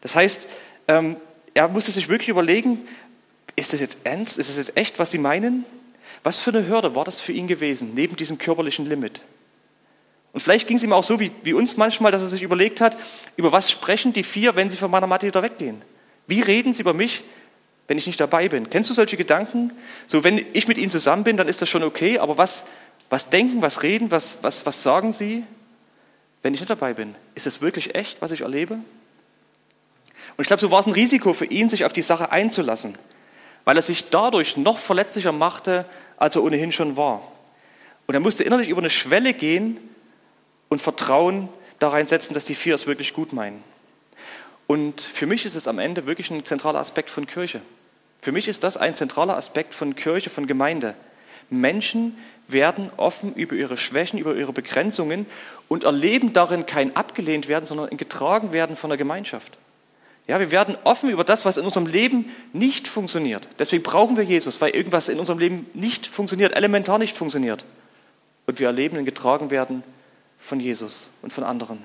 Das 0.03 0.15
heißt, 0.15 0.47
ähm, 0.89 1.17
er 1.55 1.69
musste 1.69 1.91
sich 1.91 2.11
wirklich 2.11 2.29
überlegen, 2.29 2.87
ist 3.57 3.73
das 3.73 3.81
jetzt 3.81 3.97
ernst? 4.05 4.37
Ist 4.37 4.51
das 4.51 4.59
jetzt 4.59 4.77
echt, 4.77 4.99
was 4.99 5.11
sie 5.11 5.17
meinen? 5.17 5.65
Was 6.23 6.39
für 6.39 6.51
eine 6.51 6.69
Hürde 6.69 6.95
war 6.95 7.07
das 7.07 7.19
für 7.19 7.33
ihn 7.33 7.47
gewesen, 7.47 7.93
neben 7.95 8.17
diesem 8.17 8.37
körperlichen 8.37 8.85
Limit? 8.85 9.23
Und 10.37 10.43
vielleicht 10.43 10.69
ging 10.69 10.77
es 10.77 10.83
ihm 10.83 10.93
auch 10.93 11.03
so 11.03 11.19
wie, 11.19 11.33
wie 11.45 11.55
uns 11.55 11.79
manchmal, 11.79 12.13
dass 12.13 12.21
er 12.21 12.29
sich 12.29 12.43
überlegt 12.43 12.83
hat, 12.83 12.99
über 13.39 13.53
was 13.53 13.71
sprechen 13.71 14.13
die 14.13 14.23
vier, 14.23 14.55
wenn 14.55 14.69
sie 14.69 14.77
von 14.77 14.91
meiner 14.91 15.07
Matte 15.07 15.27
wieder 15.27 15.43
weggehen? 15.43 15.81
Wie 16.27 16.43
reden 16.43 16.75
sie 16.75 16.83
über 16.83 16.93
mich, 16.93 17.25
wenn 17.89 17.97
ich 17.97 18.07
nicht 18.07 18.21
dabei 18.21 18.51
bin? 18.51 18.69
Kennst 18.69 18.91
du 18.91 18.93
solche 18.93 19.17
Gedanken? 19.17 19.73
So, 20.07 20.25
wenn 20.25 20.45
ich 20.53 20.69
mit 20.69 20.77
ihnen 20.77 20.91
zusammen 20.91 21.25
bin, 21.25 21.39
dann 21.39 21.49
ist 21.49 21.63
das 21.63 21.71
schon 21.71 21.83
okay, 21.83 22.19
aber 22.19 22.37
was, 22.37 22.67
was 23.09 23.31
denken, 23.31 23.63
was 23.63 23.83
reden, 23.83 24.11
was, 24.11 24.37
was, 24.43 24.67
was 24.67 24.83
sagen 24.83 25.11
sie, 25.11 25.43
wenn 26.43 26.53
ich 26.53 26.61
nicht 26.61 26.69
dabei 26.69 26.93
bin? 26.93 27.15
Ist 27.35 27.47
das 27.47 27.63
wirklich 27.63 27.95
echt, 27.95 28.21
was 28.21 28.31
ich 28.31 28.43
erlebe? 28.43 28.75
Und 28.75 28.85
ich 30.37 30.49
glaube, 30.49 30.61
so 30.61 30.71
war 30.71 30.81
es 30.81 30.87
ein 30.87 30.93
Risiko 30.93 31.33
für 31.33 31.47
ihn, 31.47 31.71
sich 31.71 31.87
auf 31.87 31.95
die 31.95 32.03
Sache 32.03 32.31
einzulassen, 32.31 32.99
weil 33.65 33.77
er 33.77 33.83
sich 33.83 34.11
dadurch 34.11 34.59
noch 34.59 34.77
verletzlicher 34.77 35.33
machte, 35.33 35.87
als 36.19 36.37
er 36.37 36.43
ohnehin 36.43 36.73
schon 36.73 36.99
war. 36.99 37.23
Und 38.07 38.13
er 38.13 38.21
musste 38.21 38.45
innerlich 38.45 38.69
über 38.69 38.83
eine 38.83 38.91
Schwelle 38.91 39.33
gehen, 39.33 39.79
und 40.69 40.83
Vertrauen 40.83 41.49
da 41.79 41.89
reinsetzen, 41.89 42.35
dass 42.35 42.45
die 42.45 42.55
vier 42.55 42.75
es 42.75 42.87
wirklich 42.87 43.13
gut 43.13 43.33
meinen. 43.33 43.63
Und 44.67 45.01
für 45.01 45.27
mich 45.27 45.47
ist 45.47 45.55
es 45.55 45.69
am 45.69 45.79
Ende 45.79 46.07
wirklich 46.07 46.31
ein 46.31 46.45
zentraler 46.45 46.81
Aspekt 46.81 47.11
von 47.11 47.27
Kirche. 47.27 47.61
Für 48.21 48.33
mich 48.33 48.49
ist 48.49 48.65
das 48.65 48.77
ein 48.77 48.95
zentraler 48.95 49.37
Aspekt 49.37 49.75
von 49.75 49.95
Kirche, 49.95 50.31
von 50.31 50.47
Gemeinde. 50.47 50.95
Menschen 51.51 52.17
werden 52.49 52.91
offen 52.97 53.35
über 53.35 53.55
ihre 53.55 53.77
Schwächen, 53.77 54.19
über 54.19 54.35
ihre 54.35 54.53
Begrenzungen 54.53 55.27
und 55.69 55.85
erleben 55.85 56.33
darin 56.33 56.67
kein 56.67 56.97
abgelehnt 56.97 57.49
werden, 57.49 57.67
sondern 57.67 57.97
getragen 57.97 58.53
werden 58.53 58.77
von 58.77 58.91
der 58.91 58.97
Gemeinschaft. 58.97 59.57
Ja, 60.27 60.41
wir 60.41 60.51
werden 60.51 60.77
offen 60.83 61.11
über 61.11 61.23
das, 61.23 61.45
was 61.45 61.57
in 61.57 61.65
unserem 61.65 61.87
Leben 61.87 62.35
nicht 62.53 62.89
funktioniert. 62.89 63.47
Deswegen 63.61 63.85
brauchen 63.85 64.17
wir 64.17 64.25
Jesus, 64.25 64.61
weil 64.61 64.71
irgendwas 64.71 65.09
in 65.09 65.21
unserem 65.21 65.39
Leben 65.39 65.67
nicht 65.73 66.09
funktioniert, 66.09 66.57
elementar 66.57 66.99
nicht 66.99 67.17
funktioniert. 67.17 67.65
Und 68.47 68.59
wir 68.59 68.67
erleben 68.67 68.97
und 68.97 69.05
getragen 69.05 69.51
werden 69.51 69.85
von 70.41 70.61
Jesus 70.61 71.11
und 71.23 71.33
von 71.33 71.45
anderen. 71.45 71.85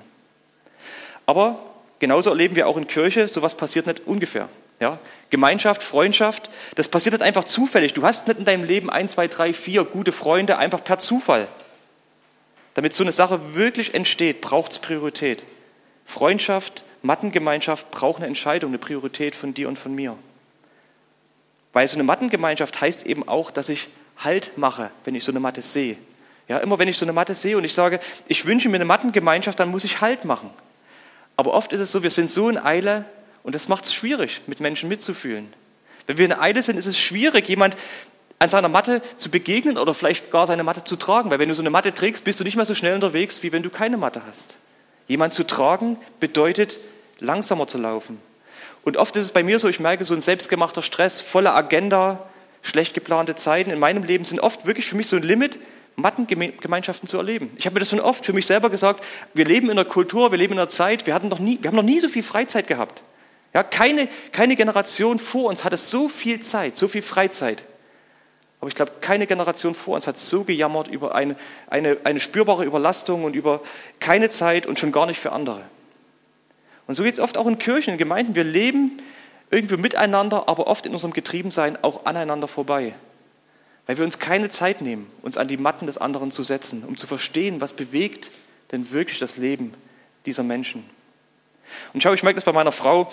Aber 1.26 1.58
genauso 1.98 2.30
erleben 2.30 2.56
wir 2.56 2.68
auch 2.68 2.76
in 2.76 2.88
Kirche, 2.88 3.28
sowas 3.28 3.56
passiert 3.56 3.86
nicht 3.86 4.06
ungefähr. 4.06 4.48
Ja? 4.80 4.98
Gemeinschaft, 5.30 5.82
Freundschaft, 5.82 6.50
das 6.74 6.88
passiert 6.88 7.14
nicht 7.14 7.22
einfach 7.22 7.44
zufällig. 7.44 7.94
Du 7.94 8.02
hast 8.02 8.28
nicht 8.28 8.38
in 8.38 8.44
deinem 8.44 8.64
Leben 8.64 8.90
ein, 8.90 9.08
zwei, 9.08 9.28
drei, 9.28 9.52
vier 9.52 9.84
gute 9.84 10.12
Freunde 10.12 10.58
einfach 10.58 10.82
per 10.82 10.98
Zufall. 10.98 11.48
Damit 12.74 12.94
so 12.94 13.04
eine 13.04 13.12
Sache 13.12 13.54
wirklich 13.54 13.94
entsteht, 13.94 14.40
braucht 14.40 14.72
es 14.72 14.78
Priorität. 14.78 15.44
Freundschaft, 16.04 16.84
Mattengemeinschaft 17.02 17.90
braucht 17.90 18.18
eine 18.18 18.26
Entscheidung, 18.26 18.70
eine 18.70 18.78
Priorität 18.78 19.34
von 19.34 19.54
dir 19.54 19.68
und 19.68 19.78
von 19.78 19.94
mir. 19.94 20.16
Weil 21.72 21.86
so 21.86 21.94
eine 21.96 22.04
Mattengemeinschaft 22.04 22.80
heißt 22.80 23.06
eben 23.06 23.28
auch, 23.28 23.50
dass 23.50 23.68
ich 23.68 23.88
Halt 24.18 24.56
mache, 24.56 24.90
wenn 25.04 25.14
ich 25.14 25.24
so 25.24 25.32
eine 25.32 25.40
Matte 25.40 25.62
sehe. 25.62 25.96
Ja, 26.48 26.58
immer 26.58 26.78
wenn 26.78 26.88
ich 26.88 26.98
so 26.98 27.04
eine 27.04 27.12
Matte 27.12 27.34
sehe 27.34 27.56
und 27.56 27.64
ich 27.64 27.74
sage, 27.74 28.00
ich 28.26 28.46
wünsche 28.46 28.68
mir 28.68 28.76
eine 28.76 28.84
Mattengemeinschaft, 28.84 29.58
dann 29.60 29.70
muss 29.70 29.84
ich 29.84 30.00
Halt 30.00 30.24
machen. 30.24 30.50
Aber 31.36 31.54
oft 31.54 31.72
ist 31.72 31.80
es 31.80 31.90
so, 31.90 32.02
wir 32.02 32.10
sind 32.10 32.30
so 32.30 32.48
in 32.48 32.58
Eile 32.58 33.04
und 33.42 33.54
das 33.54 33.68
macht 33.68 33.84
es 33.84 33.94
schwierig, 33.94 34.42
mit 34.46 34.60
Menschen 34.60 34.88
mitzufühlen. 34.88 35.52
Wenn 36.06 36.18
wir 36.18 36.24
in 36.24 36.32
Eile 36.32 36.62
sind, 36.62 36.76
ist 36.76 36.86
es 36.86 36.98
schwierig, 36.98 37.48
jemand 37.48 37.76
an 38.38 38.48
seiner 38.48 38.68
Matte 38.68 39.02
zu 39.18 39.30
begegnen 39.30 39.78
oder 39.78 39.94
vielleicht 39.94 40.32
gar 40.32 40.46
seine 40.48 40.64
Matte 40.64 40.82
zu 40.82 40.96
tragen. 40.96 41.30
Weil 41.30 41.38
wenn 41.38 41.48
du 41.48 41.54
so 41.54 41.62
eine 41.62 41.70
Matte 41.70 41.94
trägst, 41.94 42.24
bist 42.24 42.40
du 42.40 42.44
nicht 42.44 42.56
mehr 42.56 42.64
so 42.64 42.74
schnell 42.74 42.94
unterwegs, 42.94 43.42
wie 43.44 43.52
wenn 43.52 43.62
du 43.62 43.70
keine 43.70 43.96
Matte 43.96 44.22
hast. 44.26 44.56
Jemand 45.06 45.32
zu 45.32 45.44
tragen 45.44 45.96
bedeutet, 46.18 46.78
langsamer 47.20 47.68
zu 47.68 47.78
laufen. 47.78 48.20
Und 48.84 48.96
oft 48.96 49.14
ist 49.14 49.22
es 49.22 49.30
bei 49.30 49.44
mir 49.44 49.60
so, 49.60 49.68
ich 49.68 49.78
merke 49.78 50.04
so 50.04 50.12
ein 50.12 50.20
selbstgemachter 50.20 50.82
Stress, 50.82 51.20
volle 51.20 51.52
Agenda, 51.52 52.26
schlecht 52.62 52.94
geplante 52.94 53.36
Zeiten 53.36 53.70
in 53.70 53.78
meinem 53.78 54.02
Leben 54.02 54.24
sind 54.24 54.40
oft 54.40 54.66
wirklich 54.66 54.86
für 54.86 54.96
mich 54.96 55.06
so 55.06 55.16
ein 55.16 55.22
Limit, 55.22 55.58
Mattengemeinschaften 55.96 57.08
zu 57.08 57.18
erleben. 57.18 57.50
Ich 57.56 57.66
habe 57.66 57.74
mir 57.74 57.80
das 57.80 57.90
schon 57.90 58.00
oft 58.00 58.24
für 58.24 58.32
mich 58.32 58.46
selber 58.46 58.70
gesagt, 58.70 59.04
wir 59.34 59.44
leben 59.44 59.66
in 59.66 59.72
einer 59.72 59.84
Kultur, 59.84 60.30
wir 60.30 60.38
leben 60.38 60.54
in 60.54 60.58
einer 60.58 60.68
Zeit, 60.68 61.06
wir, 61.06 61.14
hatten 61.14 61.28
noch 61.28 61.38
nie, 61.38 61.58
wir 61.60 61.68
haben 61.68 61.76
noch 61.76 61.82
nie 61.82 62.00
so 62.00 62.08
viel 62.08 62.22
Freizeit 62.22 62.66
gehabt. 62.66 63.02
Ja, 63.54 63.62
keine, 63.62 64.08
keine 64.32 64.56
Generation 64.56 65.18
vor 65.18 65.50
uns 65.50 65.64
hatte 65.64 65.76
so 65.76 66.08
viel 66.08 66.40
Zeit, 66.40 66.76
so 66.76 66.88
viel 66.88 67.02
Freizeit. 67.02 67.64
Aber 68.60 68.68
ich 68.68 68.74
glaube, 68.74 68.92
keine 69.00 69.26
Generation 69.26 69.74
vor 69.74 69.96
uns 69.96 70.06
hat 70.06 70.16
so 70.16 70.44
gejammert 70.44 70.88
über 70.88 71.14
eine, 71.14 71.36
eine, 71.68 71.98
eine 72.04 72.20
spürbare 72.20 72.64
Überlastung 72.64 73.24
und 73.24 73.34
über 73.34 73.60
keine 73.98 74.28
Zeit 74.28 74.66
und 74.66 74.78
schon 74.78 74.92
gar 74.92 75.06
nicht 75.06 75.18
für 75.18 75.32
andere. 75.32 75.62
Und 76.86 76.94
so 76.94 77.02
geht 77.02 77.14
es 77.14 77.20
oft 77.20 77.36
auch 77.36 77.46
in 77.46 77.58
Kirchen, 77.58 77.92
in 77.92 77.98
Gemeinden. 77.98 78.34
Wir 78.34 78.44
leben 78.44 79.02
irgendwie 79.50 79.76
miteinander, 79.76 80.48
aber 80.48 80.66
oft 80.68 80.86
in 80.86 80.92
unserem 80.92 81.12
Getriebensein 81.12 81.76
auch 81.82 82.06
aneinander 82.06 82.48
vorbei. 82.48 82.94
Weil 83.86 83.98
wir 83.98 84.04
uns 84.04 84.18
keine 84.18 84.48
Zeit 84.48 84.80
nehmen, 84.80 85.10
uns 85.22 85.36
an 85.36 85.48
die 85.48 85.56
Matten 85.56 85.86
des 85.86 85.98
anderen 85.98 86.30
zu 86.30 86.42
setzen, 86.42 86.84
um 86.86 86.96
zu 86.96 87.06
verstehen, 87.06 87.60
was 87.60 87.72
bewegt 87.72 88.30
denn 88.70 88.90
wirklich 88.92 89.18
das 89.18 89.36
Leben 89.36 89.74
dieser 90.24 90.42
Menschen. 90.42 90.84
Und 91.92 92.02
schau, 92.02 92.12
ich 92.12 92.22
merke 92.22 92.36
das 92.36 92.44
bei 92.44 92.52
meiner 92.52 92.72
Frau. 92.72 93.12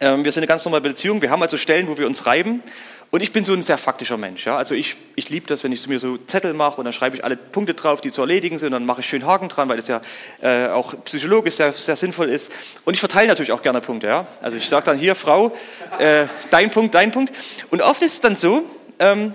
Ähm, 0.00 0.24
wir 0.24 0.32
sind 0.32 0.40
eine 0.40 0.48
ganz 0.48 0.64
normale 0.64 0.82
Beziehung. 0.82 1.20
Wir 1.20 1.30
haben 1.30 1.42
also 1.42 1.56
Stellen, 1.56 1.88
wo 1.88 1.98
wir 1.98 2.06
uns 2.06 2.26
reiben. 2.26 2.62
Und 3.10 3.22
ich 3.22 3.32
bin 3.32 3.44
so 3.44 3.52
ein 3.52 3.62
sehr 3.62 3.76
faktischer 3.76 4.16
Mensch. 4.16 4.46
Ja? 4.46 4.56
Also 4.56 4.74
ich, 4.74 4.96
ich 5.16 5.28
liebe 5.28 5.46
das, 5.46 5.62
wenn 5.62 5.70
ich 5.70 5.86
mir 5.86 6.00
so 6.00 6.16
Zettel 6.16 6.54
mache 6.54 6.78
und 6.78 6.86
dann 6.86 6.94
schreibe 6.94 7.14
ich 7.14 7.24
alle 7.24 7.36
Punkte 7.36 7.74
drauf, 7.74 8.00
die 8.00 8.10
zu 8.10 8.22
erledigen 8.22 8.58
sind. 8.58 8.68
Und 8.68 8.72
dann 8.72 8.86
mache 8.86 9.02
ich 9.02 9.06
schön 9.06 9.26
Haken 9.26 9.50
dran, 9.50 9.68
weil 9.68 9.76
das 9.76 9.88
ja 9.88 10.00
äh, 10.40 10.68
auch 10.68 10.94
psychologisch 11.04 11.56
sehr, 11.56 11.72
sehr 11.72 11.96
sinnvoll 11.96 12.30
ist. 12.30 12.50
Und 12.86 12.94
ich 12.94 13.00
verteile 13.00 13.28
natürlich 13.28 13.52
auch 13.52 13.62
gerne 13.62 13.82
Punkte. 13.82 14.06
Ja? 14.06 14.26
Also 14.40 14.56
ich 14.56 14.66
sage 14.66 14.86
dann 14.86 14.96
hier, 14.96 15.14
Frau, 15.14 15.54
äh, 15.98 16.24
dein 16.50 16.70
Punkt, 16.70 16.94
dein 16.94 17.12
Punkt. 17.12 17.34
Und 17.70 17.82
oft 17.82 18.00
ist 18.00 18.14
es 18.14 18.20
dann 18.20 18.34
so, 18.34 18.64
ähm, 18.98 19.34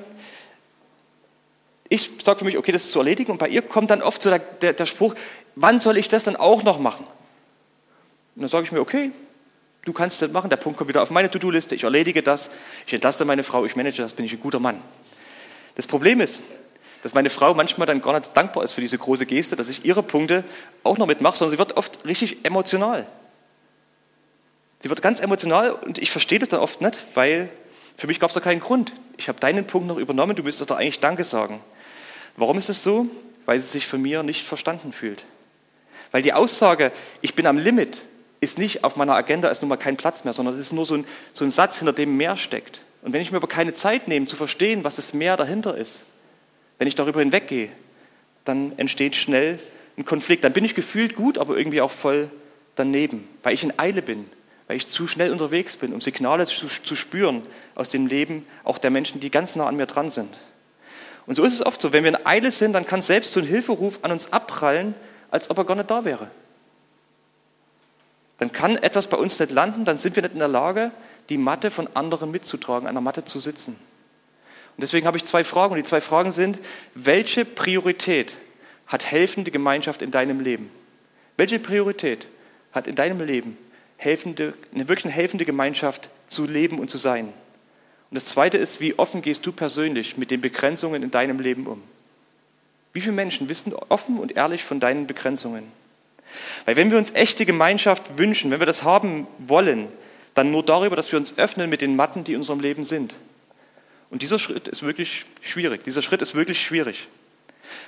ich 1.89 2.12
sage 2.24 2.39
für 2.39 2.46
mich, 2.46 2.58
okay, 2.58 2.72
das 2.72 2.84
ist 2.84 2.91
zu 2.91 3.00
erledigen. 3.00 3.32
Und 3.32 3.38
bei 3.38 3.48
ihr 3.48 3.62
kommt 3.62 3.89
dann 3.89 4.01
oft 4.01 4.22
so 4.22 4.29
der, 4.29 4.39
der, 4.39 4.74
der 4.74 4.86
Spruch, 4.86 5.15
wann 5.56 5.79
soll 5.79 5.98
ich 5.98 6.08
das 6.08 6.25
dann 6.25 6.36
auch 6.36 6.63
noch 6.63 6.79
machen? 6.79 7.06
Und 8.36 8.41
dann 8.41 8.50
sage 8.50 8.65
ich 8.65 8.72
mir, 8.72 8.79
okay, 8.79 9.12
du 9.84 9.94
kannst 9.94 10.22
das 10.22 10.32
machen, 10.32 10.50
der 10.50 10.58
Punkt 10.58 10.77
kommt 10.77 10.89
wieder 10.89 11.01
auf 11.01 11.10
meine 11.10 11.32
To-Do-Liste, 11.32 11.75
ich 11.75 11.84
erledige 11.84 12.22
das, 12.22 12.50
ich 12.86 12.94
entlaste 12.94 13.25
meine 13.25 13.44
Frau, 13.44 13.65
ich 13.65 13.75
manage 13.75 13.98
das, 13.98 14.13
bin 14.13 14.25
ich 14.25 14.34
ein 14.34 14.39
guter 14.39 14.60
Mann. 14.60 14.82
Das 15.75 15.88
Problem 15.88 16.22
ist, 16.22 16.41
dass 17.03 17.13
meine 17.13 17.29
Frau 17.29 17.53
manchmal 17.53 17.88
dann 17.88 18.01
gar 18.01 18.20
nicht 18.20 18.36
dankbar 18.36 18.63
ist 18.63 18.74
für 18.74 18.82
diese 18.82 18.98
große 18.98 19.25
Geste, 19.25 19.56
dass 19.56 19.70
ich 19.70 19.86
ihre 19.86 20.03
Punkte 20.03 20.44
auch 20.84 20.98
noch 20.98 21.08
mitmache, 21.08 21.38
sondern 21.38 21.51
sie 21.51 21.60
wird 21.60 21.77
oft 21.77 22.03
richtig 22.06 22.46
emotional. 22.46 23.08
Sie 24.82 24.89
wird 24.89 25.01
ganz 25.01 25.20
emotional 25.20 25.72
und 25.72 25.98
ich 25.98 26.12
verstehe 26.12 26.39
das 26.39 26.50
dann 26.50 26.60
oft 26.60 26.82
nicht, 26.82 27.00
weil 27.15 27.50
für 27.96 28.08
mich 28.08 28.20
gab 28.20 28.29
es 28.29 28.36
da 28.36 28.39
keinen 28.39 28.60
Grund. 28.60 28.94
Ich 29.17 29.27
habe 29.29 29.39
deinen 29.39 29.65
Punkt 29.65 29.88
noch 29.88 29.98
übernommen, 29.98 30.36
du 30.36 30.44
müsstest 30.44 30.70
doch 30.70 30.77
eigentlich 30.77 31.00
Danke 31.00 31.24
sagen. 31.24 31.62
Warum 32.38 32.58
ist 32.58 32.70
es 32.70 32.84
so? 32.84 33.08
Weil 33.46 33.60
sie 33.60 33.67
sich 33.67 33.88
von 33.88 34.01
mir 34.01 34.24
nicht 34.24 34.46
verstanden 34.46 34.94
fühlt. 34.94 35.24
Weil 36.12 36.22
die 36.22 36.34
Aussage, 36.34 36.91
ich 37.22 37.34
bin 37.34 37.46
am 37.48 37.58
Limit, 37.58 38.03
ist 38.39 38.60
nicht 38.60 38.84
auf 38.84 38.96
meiner 38.96 39.15
Agenda, 39.15 39.50
ist 39.50 39.62
nun 39.62 39.70
mal 39.70 39.77
kein 39.77 39.98
Platz 39.98 40.24
mehr, 40.24 40.34
sondern 40.34 40.53
es 40.53 40.62
ist 40.62 40.74
nur 40.74 40.86
so 40.86 40.96
ein, 40.96 41.06
so 41.34 41.44
ein 41.44 41.51
Satz, 41.51 41.79
hinter 41.79 41.94
dem 41.94 42.15
mehr 42.15 42.38
steckt. 42.38 42.82
Und 43.01 43.13
wenn 43.13 43.22
ich 43.22 43.32
mir 43.32 43.38
aber 43.38 43.48
keine 43.48 43.74
Zeit 43.74 44.08
nehme, 44.08 44.27
zu 44.27 44.36
verstehen, 44.36 44.84
was 44.84 44.98
das 44.98 45.13
Mehr 45.13 45.36
dahinter 45.38 45.75
ist, 45.75 46.06
wenn 46.77 46.88
ich 46.88 46.96
darüber 46.96 47.20
hinweggehe, 47.20 47.70
dann 48.46 48.77
entsteht 48.77 49.15
schnell 49.15 49.60
ein 49.98 50.06
Konflikt. 50.06 50.44
Dann 50.44 50.53
bin 50.53 50.63
ich 50.63 50.75
gefühlt 50.75 51.15
gut, 51.15 51.38
aber 51.38 51.58
irgendwie 51.58 51.82
auch 51.82 51.91
voll 51.91 52.29
daneben, 52.75 53.27
weil 53.44 53.53
ich 53.53 53.63
in 53.63 53.77
Eile 53.79 54.01
bin, 54.01 54.29
weil 54.67 54.77
ich 54.77 54.88
zu 54.88 55.08
schnell 55.08 55.32
unterwegs 55.32 55.77
bin, 55.77 55.94
um 55.94 56.01
Signale 56.01 56.46
zu, 56.46 56.67
zu 56.67 56.96
spüren 56.96 57.41
aus 57.74 57.89
dem 57.89 58.06
Leben 58.06 58.46
auch 58.63 58.77
der 58.77 58.91
Menschen, 58.91 59.20
die 59.20 59.32
ganz 59.32 59.56
nah 59.56 59.67
an 59.67 59.75
mir 59.75 59.88
dran 59.88 60.10
sind. 60.10 60.34
Und 61.27 61.36
so 61.36 61.43
ist 61.43 61.53
es 61.53 61.65
oft 61.65 61.79
so, 61.79 61.93
wenn 61.93 62.03
wir 62.03 62.10
in 62.10 62.25
Eile 62.25 62.51
sind, 62.51 62.74
dann 62.74 62.86
kann 62.86 63.01
selbst 63.01 63.34
so 63.34 63.41
ein 63.41 63.46
Hilferuf 63.46 64.00
an 64.01 64.12
uns 64.12 64.31
abprallen, 64.34 64.96
als 65.29 65.50
ob 65.50 65.57
er 65.57 65.65
gar 65.65 65.75
nicht 65.75 65.91
da 65.91 66.05
wäre. 66.05 66.31
Dann 68.39 68.51
kann 68.51 68.77
etwas 68.77 69.07
bei 69.07 69.17
uns 69.17 69.38
nicht 69.39 69.51
landen, 69.51 69.84
dann 69.84 69.98
sind 69.98 70.15
wir 70.15 70.24
nicht 70.24 70.34
in 70.34 70.39
der 70.39 70.48
Lage, 70.48 70.91
die 71.29 71.38
Matte 71.38 71.69
von 71.69 71.89
anderen 71.96 72.31
mitzutragen, 72.31 72.88
an 72.88 72.96
der 72.96 73.01
Matte 73.01 73.25
zu 73.25 73.39
sitzen. 73.39 73.74
Und 73.74 74.81
deswegen 74.81 75.05
habe 75.05 75.17
ich 75.17 75.25
zwei 75.25 75.43
Fragen. 75.43 75.74
Und 75.74 75.77
die 75.77 75.84
zwei 75.84 76.01
Fragen 76.01 76.31
sind, 76.31 76.60
welche 76.93 77.43
Priorität 77.43 78.36
hat 78.86 79.05
helfende 79.05 79.51
Gemeinschaft 79.51 80.01
in 80.01 80.12
deinem 80.12 80.39
Leben? 80.39 80.69
Welche 81.36 81.60
Priorität 81.60 82.27
hat 82.72 82.88
in 82.88 82.96
deinem 82.96 83.19
Leben 83.19 83.57
helfende, 83.98 84.53
eine 84.74 84.88
wirklich 84.88 85.13
helfende 85.13 85.46
Gemeinschaft 85.46 86.10
zu 86.27 86.46
leben 86.46 86.79
und 86.79 86.89
zu 86.89 86.98
sein? 86.98 87.34
Und 88.09 88.15
das 88.15 88.25
Zweite 88.25 88.57
ist, 88.57 88.79
wie 88.79 88.97
offen 88.97 89.21
gehst 89.21 89.45
du 89.45 89.51
persönlich 89.51 90.17
mit 90.17 90.31
den 90.31 90.41
Begrenzungen 90.41 91.03
in 91.03 91.11
deinem 91.11 91.39
Leben 91.39 91.67
um? 91.67 91.83
Wie 92.93 93.01
viele 93.01 93.13
Menschen 93.13 93.49
wissen 93.49 93.73
offen 93.89 94.17
und 94.17 94.35
ehrlich 94.35 94.63
von 94.63 94.79
deinen 94.79 95.07
Begrenzungen? 95.07 95.63
Weil 96.65 96.75
wenn 96.75 96.91
wir 96.91 96.97
uns 96.97 97.11
echte 97.11 97.45
Gemeinschaft 97.45 98.17
wünschen, 98.17 98.51
wenn 98.51 98.59
wir 98.59 98.65
das 98.65 98.83
haben 98.83 99.27
wollen, 99.37 99.87
dann 100.33 100.51
nur 100.51 100.63
darüber, 100.63 100.95
dass 100.95 101.11
wir 101.11 101.19
uns 101.19 101.37
öffnen 101.37 101.69
mit 101.69 101.81
den 101.81 101.95
Matten, 101.95 102.23
die 102.23 102.33
in 102.33 102.39
unserem 102.39 102.59
Leben 102.59 102.83
sind. 102.83 103.15
Und 104.09 104.21
dieser 104.21 104.39
Schritt 104.39 104.67
ist 104.67 104.83
wirklich 104.83 105.25
schwierig. 105.41 105.83
Dieser 105.83 106.01
Schritt 106.01 106.21
ist 106.21 106.35
wirklich 106.35 106.61
schwierig. 106.63 107.07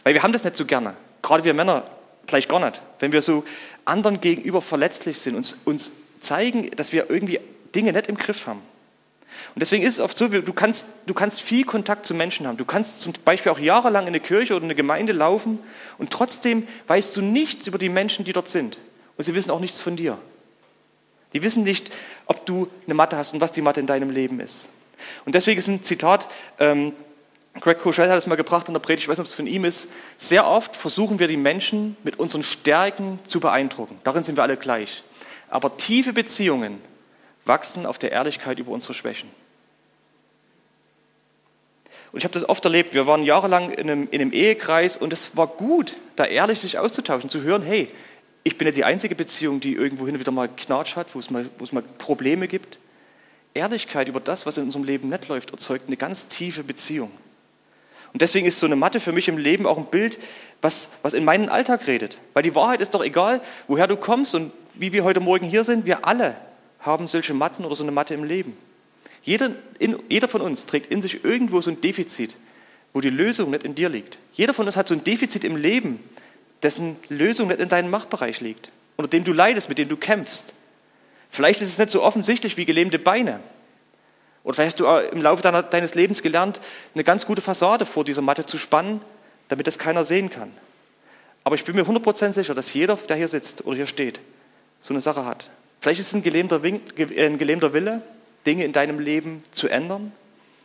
Weil 0.04 0.14
wir 0.14 0.24
haben 0.24 0.34
das 0.34 0.44
nicht 0.44 0.58
so 0.58 0.66
gerne. 0.66 0.96
Gerade 1.22 1.44
wir 1.44 1.54
Männer 1.54 1.90
gleich 2.28 2.48
gar 2.48 2.60
nicht. 2.60 2.82
Wenn 3.00 3.12
wir 3.12 3.22
so 3.22 3.46
anderen 3.86 4.20
gegenüber 4.20 4.62
verletzlich 4.62 5.20
sind, 5.20 5.36
uns, 5.36 5.58
uns 5.66 5.92
zeigen, 6.22 6.72
dass 6.72 6.92
wir 6.92 7.10
irgendwie 7.10 7.40
Dinge 7.74 7.94
nicht 7.94 8.08
im 8.08 8.18
Griff 8.18 8.48
haben. 8.48 8.62
Und 9.56 9.62
deswegen 9.62 9.84
ist 9.84 9.96
es 9.96 10.00
oft 10.00 10.18
so, 10.18 10.28
du 10.28 10.54
kannst, 10.54 10.88
du 11.06 11.14
kannst 11.14 11.42
viel 11.42 11.66
Kontakt 11.66 12.06
zu 12.06 12.14
Menschen 12.14 12.48
haben. 12.48 12.58
Du 12.58 12.66
kannst 12.66 13.02
zum 13.02 13.14
Beispiel 13.26 13.52
auch 13.52 13.60
jahrelang 13.60 14.04
in 14.04 14.10
eine 14.10 14.20
Kirche 14.20 14.56
oder 14.56 14.66
eine 14.66 14.76
Gemeinde 14.76 15.14
laufen 15.14 15.60
und 15.98 16.12
trotzdem 16.12 16.68
weißt 16.88 17.16
du 17.16 17.22
nichts 17.22 17.68
über 17.68 17.78
die 17.78 17.90
Menschen, 17.90 18.26
die 18.26 18.34
dort 18.34 18.48
sind. 18.48 18.78
Und 19.18 19.24
sie 19.24 19.34
wissen 19.34 19.52
auch 19.52 19.60
nichts 19.60 19.82
von 19.82 19.96
dir. 19.96 20.18
Die 21.34 21.44
wissen 21.44 21.64
nicht, 21.64 21.92
ob 22.26 22.46
du 22.46 22.68
eine 22.86 22.94
Mathe 22.94 23.18
hast 23.18 23.34
und 23.34 23.42
was 23.42 23.52
die 23.52 23.62
Mathe 23.62 23.80
in 23.80 23.88
deinem 23.88 24.10
Leben 24.10 24.40
ist. 24.40 24.70
Und 25.26 25.36
deswegen 25.36 25.60
ist 25.60 25.68
ein 25.68 25.84
Zitat, 25.84 26.28
ähm, 26.60 26.94
Greg 27.60 27.80
Koschel 27.80 28.10
hat 28.10 28.18
es 28.18 28.28
mal 28.28 28.36
gebracht 28.36 28.68
in 28.68 28.74
der 28.74 28.80
Predigt, 28.80 29.04
ich 29.04 29.10
weiß 29.10 29.18
nicht, 29.18 29.26
ob 29.26 29.30
es 29.30 29.36
von 29.36 29.48
ihm 29.48 29.66
ist. 29.66 29.90
Sehr 30.18 30.48
oft 30.48 30.76
versuchen 30.76 31.20
wir 31.20 31.28
die 31.28 31.38
Menschen 31.38 31.98
mit 32.04 32.20
unseren 32.20 32.44
Stärken 32.44 33.20
zu 33.28 33.40
beeindrucken. 33.40 34.00
Darin 34.04 34.24
sind 34.24 34.38
wir 34.38 34.44
alle 34.44 34.58
gleich. 34.58 35.04
Aber 35.50 35.76
tiefe 35.76 36.14
Beziehungen 36.14 36.82
wachsen 37.46 37.86
auf 37.86 37.98
der 37.98 38.12
Ehrlichkeit 38.12 38.60
über 38.60 38.72
unsere 38.72 38.94
Schwächen. 38.94 39.30
Und 42.12 42.18
ich 42.18 42.24
habe 42.24 42.34
das 42.34 42.48
oft 42.48 42.64
erlebt. 42.66 42.94
Wir 42.94 43.08
waren 43.08 43.24
jahrelang 43.24 43.72
in 43.72 43.90
einem, 43.90 44.08
in 44.10 44.22
einem 44.22 44.32
Ehekreis 44.32 44.98
und 44.98 45.14
es 45.14 45.38
war 45.38 45.48
gut, 45.48 45.96
da 46.16 46.26
ehrlich 46.26 46.60
sich 46.60 46.80
auszutauschen, 46.80 47.30
zu 47.30 47.42
hören, 47.42 47.62
hey, 47.62 47.90
ich 48.44 48.58
bin 48.58 48.68
ja 48.68 48.72
die 48.72 48.84
einzige 48.84 49.16
Beziehung, 49.16 49.60
die 49.60 49.74
irgendwo 49.74 50.06
hin 50.06 50.20
wieder 50.20 50.32
mal 50.32 50.48
Knatsch 50.48 50.96
hat, 50.96 51.14
wo 51.14 51.20
es 51.20 51.30
mal, 51.30 51.48
wo 51.58 51.64
es 51.64 51.72
mal 51.72 51.84
Probleme 51.98 52.48
gibt. 52.48 52.80
Ehrlichkeit 53.54 54.08
über 54.08 54.20
das, 54.20 54.46
was 54.46 54.58
in 54.58 54.64
unserem 54.64 54.86
Leben 54.86 55.10
nicht 55.10 55.28
läuft, 55.28 55.52
erzeugt 55.52 55.88
eine 55.88 55.98
ganz 55.98 56.28
tiefe 56.28 56.64
Beziehung. 56.64 57.12
Und 58.12 58.22
deswegen 58.22 58.48
ist 58.48 58.60
so 58.60 58.66
eine 58.66 58.76
Matte 58.76 59.00
für 59.00 59.12
mich 59.12 59.28
im 59.28 59.38
Leben 59.38 59.68
auch 59.68 59.78
ein 59.78 59.86
Bild, 59.86 60.18
was, 60.62 60.90
was 61.04 61.14
in 61.14 61.26
meinen 61.26 61.50
Alltag 61.50 61.86
redet. 61.86 62.18
Weil 62.34 62.44
die 62.44 62.56
Wahrheit 62.56 62.82
ist 62.82 62.96
doch 62.96 63.04
egal, 63.04 63.42
woher 63.68 63.88
du 63.88 63.98
kommst 63.98 64.34
und 64.34 64.52
wie 64.74 64.94
wir 64.94 65.04
heute 65.04 65.20
Morgen 65.20 65.46
hier 65.46 65.64
sind, 65.64 65.86
wir 65.86 66.06
alle 66.06 66.36
haben 66.80 67.08
solche 67.08 67.34
Matten 67.34 67.66
oder 67.66 67.76
so 67.76 67.84
eine 67.84 67.92
Matte 67.92 68.14
im 68.14 68.24
Leben. 68.24 68.58
Jeder, 69.24 69.52
in, 69.78 69.98
jeder 70.10 70.28
von 70.28 70.42
uns 70.42 70.66
trägt 70.66 70.92
in 70.92 71.02
sich 71.02 71.24
irgendwo 71.24 71.62
so 71.62 71.70
ein 71.70 71.82
Defizit, 71.82 72.36
wo 72.94 73.02
die 73.02 73.10
Lösung 73.10 73.52
nicht 73.52 73.64
in 73.64 73.76
dir 73.76 73.90
liegt. 73.90 74.18
Jeder 74.34 74.54
von 74.54 74.66
uns 74.66 74.76
hat 74.76 74.88
so 74.88 74.94
ein 74.94 75.04
Defizit 75.04 75.44
im 75.44 75.56
Leben, 75.56 76.00
dessen 76.64 76.96
Lösung 77.10 77.48
nicht 77.48 77.60
in 77.60 77.70
deinem 77.70 77.90
Machtbereich 77.90 78.42
liegt, 78.42 78.72
unter 78.98 79.10
dem 79.10 79.24
du 79.24 79.34
leidest, 79.34 79.70
mit 79.70 79.78
dem 79.78 79.90
du 79.90 79.98
kämpfst. 79.98 80.54
Vielleicht 81.30 81.62
ist 81.62 81.70
es 81.70 81.78
nicht 81.78 81.92
so 81.92 82.02
offensichtlich 82.02 82.58
wie 82.58 82.66
gelähmte 82.66 83.00
Beine. 83.00 83.40
Oder 84.44 84.56
vielleicht 84.56 84.80
hast 84.80 85.12
du 85.12 85.16
im 85.16 85.22
Laufe 85.22 85.44
deiner, 85.44 85.64
deines 85.64 85.96
Lebens 85.96 86.22
gelernt, 86.22 86.60
eine 86.96 87.04
ganz 87.04 87.26
gute 87.26 87.42
Fassade 87.42 87.86
vor 87.86 88.04
dieser 88.04 88.22
Matte 88.22 88.46
zu 88.46 88.58
spannen, 88.58 89.02
damit 89.48 89.68
das 89.68 89.78
keiner 89.78 90.06
sehen 90.06 90.30
kann. 90.30 90.52
Aber 91.44 91.56
ich 91.56 91.66
bin 91.66 91.76
mir 91.76 91.84
100% 91.84 92.34
sicher, 92.34 92.54
dass 92.54 92.74
jeder, 92.74 92.96
der 92.96 93.18
hier 93.18 93.28
sitzt 93.28 93.66
oder 93.66 93.76
hier 93.76 93.88
steht, 93.88 94.20
so 94.82 94.94
eine 94.94 95.02
Sache 95.02 95.26
hat. 95.26 95.50
Vielleicht 95.82 96.00
ist 96.00 96.08
es 96.08 96.14
ein 96.14 96.24
gelähmter, 96.24 96.62
äh, 96.64 97.26
ein 97.26 97.38
gelähmter 97.38 97.74
Wille, 97.74 98.02
Dinge 98.50 98.66
in 98.66 98.74
deinem 98.74 98.98
Leben 98.98 99.44
zu 99.52 99.68
ändern. 99.68 100.12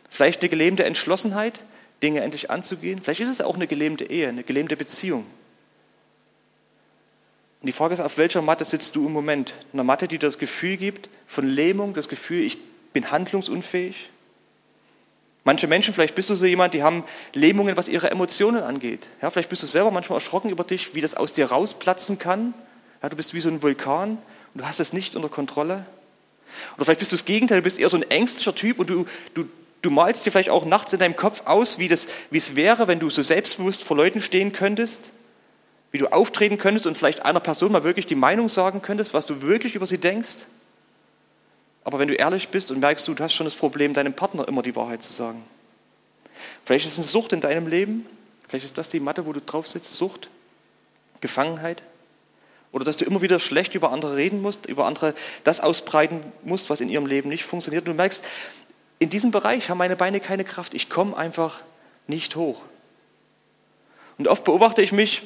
Vielleicht 0.09 0.41
eine 0.41 0.49
gelähmte 0.49 0.85
Entschlossenheit, 0.85 1.61
Dinge 2.01 2.21
endlich 2.21 2.49
anzugehen. 2.49 2.99
Vielleicht 3.03 3.19
ist 3.19 3.29
es 3.29 3.41
auch 3.41 3.53
eine 3.53 3.67
gelähmte 3.67 4.05
Ehe, 4.05 4.27
eine 4.27 4.43
gelähmte 4.43 4.75
Beziehung. 4.75 5.23
Und 7.61 7.67
die 7.67 7.71
Frage 7.71 7.93
ist, 7.93 7.99
auf 7.99 8.17
welcher 8.17 8.41
Matte 8.41 8.65
sitzt 8.65 8.95
du 8.95 9.05
im 9.05 9.13
Moment? 9.13 9.53
Eine 9.71 9.83
Matte, 9.83 10.07
die 10.07 10.17
dir 10.17 10.25
das 10.25 10.39
Gefühl 10.39 10.77
gibt 10.77 11.09
von 11.27 11.47
Lähmung, 11.47 11.93
das 11.93 12.09
Gefühl, 12.09 12.41
ich 12.41 12.57
bin 12.91 13.11
handlungsunfähig. 13.11 14.09
Manche 15.43 15.67
Menschen, 15.67 15.93
vielleicht 15.93 16.15
bist 16.15 16.31
du 16.31 16.35
so 16.35 16.47
jemand, 16.47 16.73
die 16.73 16.81
haben 16.81 17.03
Lähmungen, 17.33 17.77
was 17.77 17.87
ihre 17.87 18.09
Emotionen 18.09 18.63
angeht. 18.63 19.09
Ja, 19.21 19.29
vielleicht 19.29 19.49
bist 19.49 19.61
du 19.61 19.67
selber 19.67 19.91
manchmal 19.91 20.17
erschrocken 20.17 20.49
über 20.49 20.63
dich, 20.63 20.95
wie 20.95 21.01
das 21.01 21.13
aus 21.13 21.33
dir 21.33 21.51
rausplatzen 21.51 22.17
kann. 22.17 22.55
Ja, 23.03 23.09
du 23.09 23.15
bist 23.15 23.35
wie 23.35 23.41
so 23.41 23.49
ein 23.49 23.61
Vulkan 23.61 24.17
und 24.55 24.61
du 24.61 24.65
hast 24.65 24.79
es 24.79 24.91
nicht 24.91 25.15
unter 25.15 25.29
Kontrolle. 25.29 25.85
Oder 26.75 26.85
vielleicht 26.85 26.99
bist 26.99 27.11
du 27.11 27.15
das 27.15 27.25
Gegenteil, 27.25 27.57
du 27.59 27.63
bist 27.63 27.79
eher 27.79 27.89
so 27.89 27.97
ein 27.97 28.09
ängstlicher 28.09 28.55
Typ 28.55 28.79
und 28.79 28.89
du, 28.89 29.05
du, 29.33 29.47
du 29.81 29.89
malst 29.91 30.25
dir 30.25 30.31
vielleicht 30.31 30.49
auch 30.49 30.65
nachts 30.65 30.93
in 30.93 30.99
deinem 30.99 31.15
Kopf 31.15 31.43
aus, 31.45 31.79
wie, 31.79 31.87
das, 31.87 32.07
wie 32.31 32.37
es 32.37 32.55
wäre, 32.55 32.87
wenn 32.87 32.99
du 32.99 33.09
so 33.09 33.21
selbstbewusst 33.21 33.83
vor 33.83 33.97
Leuten 33.97 34.21
stehen 34.21 34.51
könntest, 34.51 35.11
wie 35.91 35.97
du 35.97 36.11
auftreten 36.11 36.57
könntest 36.57 36.87
und 36.87 36.97
vielleicht 36.97 37.23
einer 37.23 37.39
Person 37.39 37.71
mal 37.71 37.83
wirklich 37.83 38.05
die 38.05 38.15
Meinung 38.15 38.49
sagen 38.49 38.81
könntest, 38.81 39.13
was 39.13 39.25
du 39.25 39.41
wirklich 39.41 39.75
über 39.75 39.87
sie 39.87 39.97
denkst. 39.97 40.45
Aber 41.85 41.99
wenn 41.99 42.07
du 42.07 42.15
ehrlich 42.15 42.49
bist 42.49 42.71
und 42.71 42.79
merkst, 42.79 43.07
du, 43.07 43.15
hast 43.19 43.33
schon 43.33 43.45
das 43.45 43.55
Problem, 43.55 43.93
deinem 43.93 44.13
Partner 44.13 44.47
immer 44.47 44.63
die 44.63 44.75
Wahrheit 44.75 45.03
zu 45.03 45.13
sagen. 45.13 45.45
Vielleicht 46.65 46.85
ist 46.85 46.93
es 46.93 46.97
eine 46.97 47.07
Sucht 47.07 47.31
in 47.31 47.41
deinem 47.41 47.67
Leben. 47.67 48.07
Vielleicht 48.47 48.65
ist 48.65 48.77
das 48.77 48.89
die 48.89 48.99
Matte, 48.99 49.25
wo 49.27 49.33
du 49.33 49.39
drauf 49.39 49.67
sitzt. 49.67 49.93
Sucht, 49.93 50.29
Gefangenheit. 51.21 51.83
Oder 52.75 52.83
dass 52.83 52.97
du 52.97 53.05
immer 53.05 53.21
wieder 53.21 53.39
schlecht 53.39 53.73
über 53.73 53.93
andere 53.93 54.17
reden 54.17 54.41
musst, 54.41 54.65
über 54.65 54.85
andere 54.85 55.13
das 55.45 55.61
ausbreiten 55.61 56.19
musst, 56.43 56.69
was 56.69 56.81
in 56.81 56.89
ihrem 56.89 57.05
Leben 57.05 57.29
nicht 57.29 57.45
funktioniert. 57.45 57.85
Und 57.87 57.93
du 57.93 57.95
merkst, 57.95 58.21
in 58.99 59.09
diesem 59.09 59.31
Bereich 59.31 59.69
haben 59.69 59.77
meine 59.77 59.95
Beine 59.95 60.19
keine 60.19 60.43
Kraft. 60.43 60.73
Ich 60.73 60.89
komme 60.89 61.15
einfach 61.15 61.61
nicht 62.07 62.35
hoch. 62.35 62.63
Und 64.17 64.27
oft 64.27 64.43
beobachte 64.43 64.81
ich 64.81 64.91
mich 64.91 65.23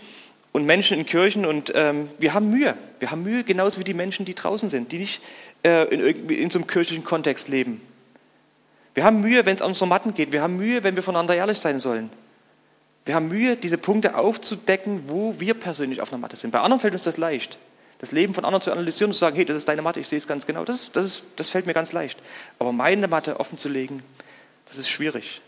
und 0.51 0.67
Menschen 0.67 0.99
in 0.99 1.07
Kirchen 1.07 1.43
und 1.43 1.71
ähm, 1.73 2.11
wir 2.19 2.35
haben 2.35 2.51
Mühe. 2.51 2.77
Wir 2.99 3.09
haben 3.09 3.23
Mühe, 3.23 3.43
genauso 3.43 3.79
wie 3.79 3.83
die 3.83 3.95
Menschen, 3.95 4.25
die 4.27 4.35
draußen 4.35 4.69
sind, 4.69 4.91
die 4.91 4.99
nicht 4.99 5.19
äh, 5.65 5.91
in, 5.91 6.29
in 6.29 6.51
so 6.51 6.59
einem 6.59 6.67
kirchlichen 6.67 7.03
Kontext 7.03 7.47
leben. 7.47 7.81
Wir 8.93 9.03
haben 9.05 9.21
Mühe, 9.21 9.47
wenn 9.47 9.55
es 9.55 9.63
an 9.63 9.69
unsere 9.69 9.87
Matten 9.87 10.13
geht. 10.13 10.31
Wir 10.31 10.43
haben 10.43 10.55
Mühe, 10.55 10.83
wenn 10.83 10.95
wir 10.95 11.01
voneinander 11.01 11.35
ehrlich 11.35 11.57
sein 11.57 11.79
sollen. 11.79 12.11
Wir 13.09 13.15
haben 13.15 13.27
Mühe, 13.27 13.57
diese 13.57 13.79
Punkte 13.79 14.15
aufzudecken, 14.15 15.05
wo 15.07 15.33
wir 15.39 15.55
persönlich 15.55 15.99
auf 15.99 16.13
einer 16.13 16.19
Matte 16.19 16.35
sind. 16.35 16.51
Bei 16.51 16.59
anderen 16.59 16.79
fällt 16.79 16.93
uns 16.93 17.01
das 17.01 17.17
leicht. 17.17 17.57
Das 17.97 18.11
Leben 18.11 18.35
von 18.35 18.45
anderen 18.45 18.61
zu 18.61 18.71
analysieren 18.71 19.09
und 19.09 19.15
zu 19.15 19.19
sagen, 19.19 19.35
hey, 19.35 19.45
das 19.45 19.57
ist 19.57 19.67
deine 19.67 19.81
Matte, 19.81 19.99
ich 19.99 20.07
sehe 20.07 20.19
es 20.19 20.27
ganz 20.27 20.45
genau. 20.45 20.63
Das, 20.63 20.91
das, 20.91 21.05
ist, 21.05 21.23
das 21.35 21.49
fällt 21.49 21.65
mir 21.65 21.73
ganz 21.73 21.91
leicht. 21.91 22.19
Aber 22.59 22.71
meine 22.71 23.07
Matte 23.07 23.39
offen 23.39 23.57
zu 23.57 23.67
legen, 23.67 24.03
das 24.67 24.77
ist 24.77 24.89
schwierig. 24.89 25.41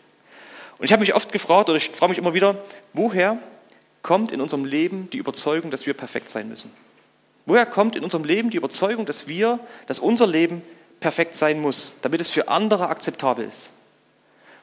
Und 0.80 0.86
ich 0.86 0.92
habe 0.92 1.02
mich 1.02 1.14
oft 1.14 1.32
gefragt, 1.32 1.70
oder 1.70 1.78
ich 1.78 1.92
frage 1.92 2.10
mich 2.10 2.18
immer 2.18 2.34
wieder, 2.34 2.56
woher 2.94 3.38
kommt 4.02 4.32
in 4.32 4.42
unserem 4.42 4.66
Leben 4.66 5.12
die 5.12 5.18
Überzeugung, 5.18 5.70
dass 5.70 5.86
wir 5.86 5.94
perfekt 5.94 6.30
sein 6.30 6.50
müssen? 6.50 6.72
Woher 7.46 7.68
kommt 7.68 7.96
in 7.96 8.04
unserem 8.04 8.24
Leben 8.24 8.50
die 8.50 8.58
Überzeugung, 8.58 9.06
dass 9.06 9.28
wir, 9.28 9.60
dass 9.86 10.00
unser 10.00 10.26
Leben 10.26 10.64
perfekt 11.00 11.36
sein 11.36 11.62
muss, 11.62 11.98
damit 12.02 12.22
es 12.22 12.32
für 12.32 12.48
andere 12.48 12.90
akzeptabel 12.90 13.46
ist? 13.46 13.70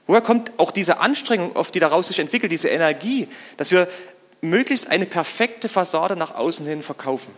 Woher 0.08 0.22
kommt 0.22 0.50
auch 0.56 0.70
diese 0.70 0.98
Anstrengung, 1.00 1.54
auf 1.54 1.70
die 1.70 1.80
daraus 1.80 2.08
sich 2.08 2.18
entwickelt, 2.18 2.50
diese 2.50 2.70
Energie, 2.70 3.28
dass 3.58 3.70
wir 3.70 3.88
möglichst 4.40 4.88
eine 4.88 5.04
perfekte 5.04 5.68
Fassade 5.68 6.16
nach 6.16 6.34
außen 6.34 6.66
hin 6.66 6.82
verkaufen? 6.82 7.32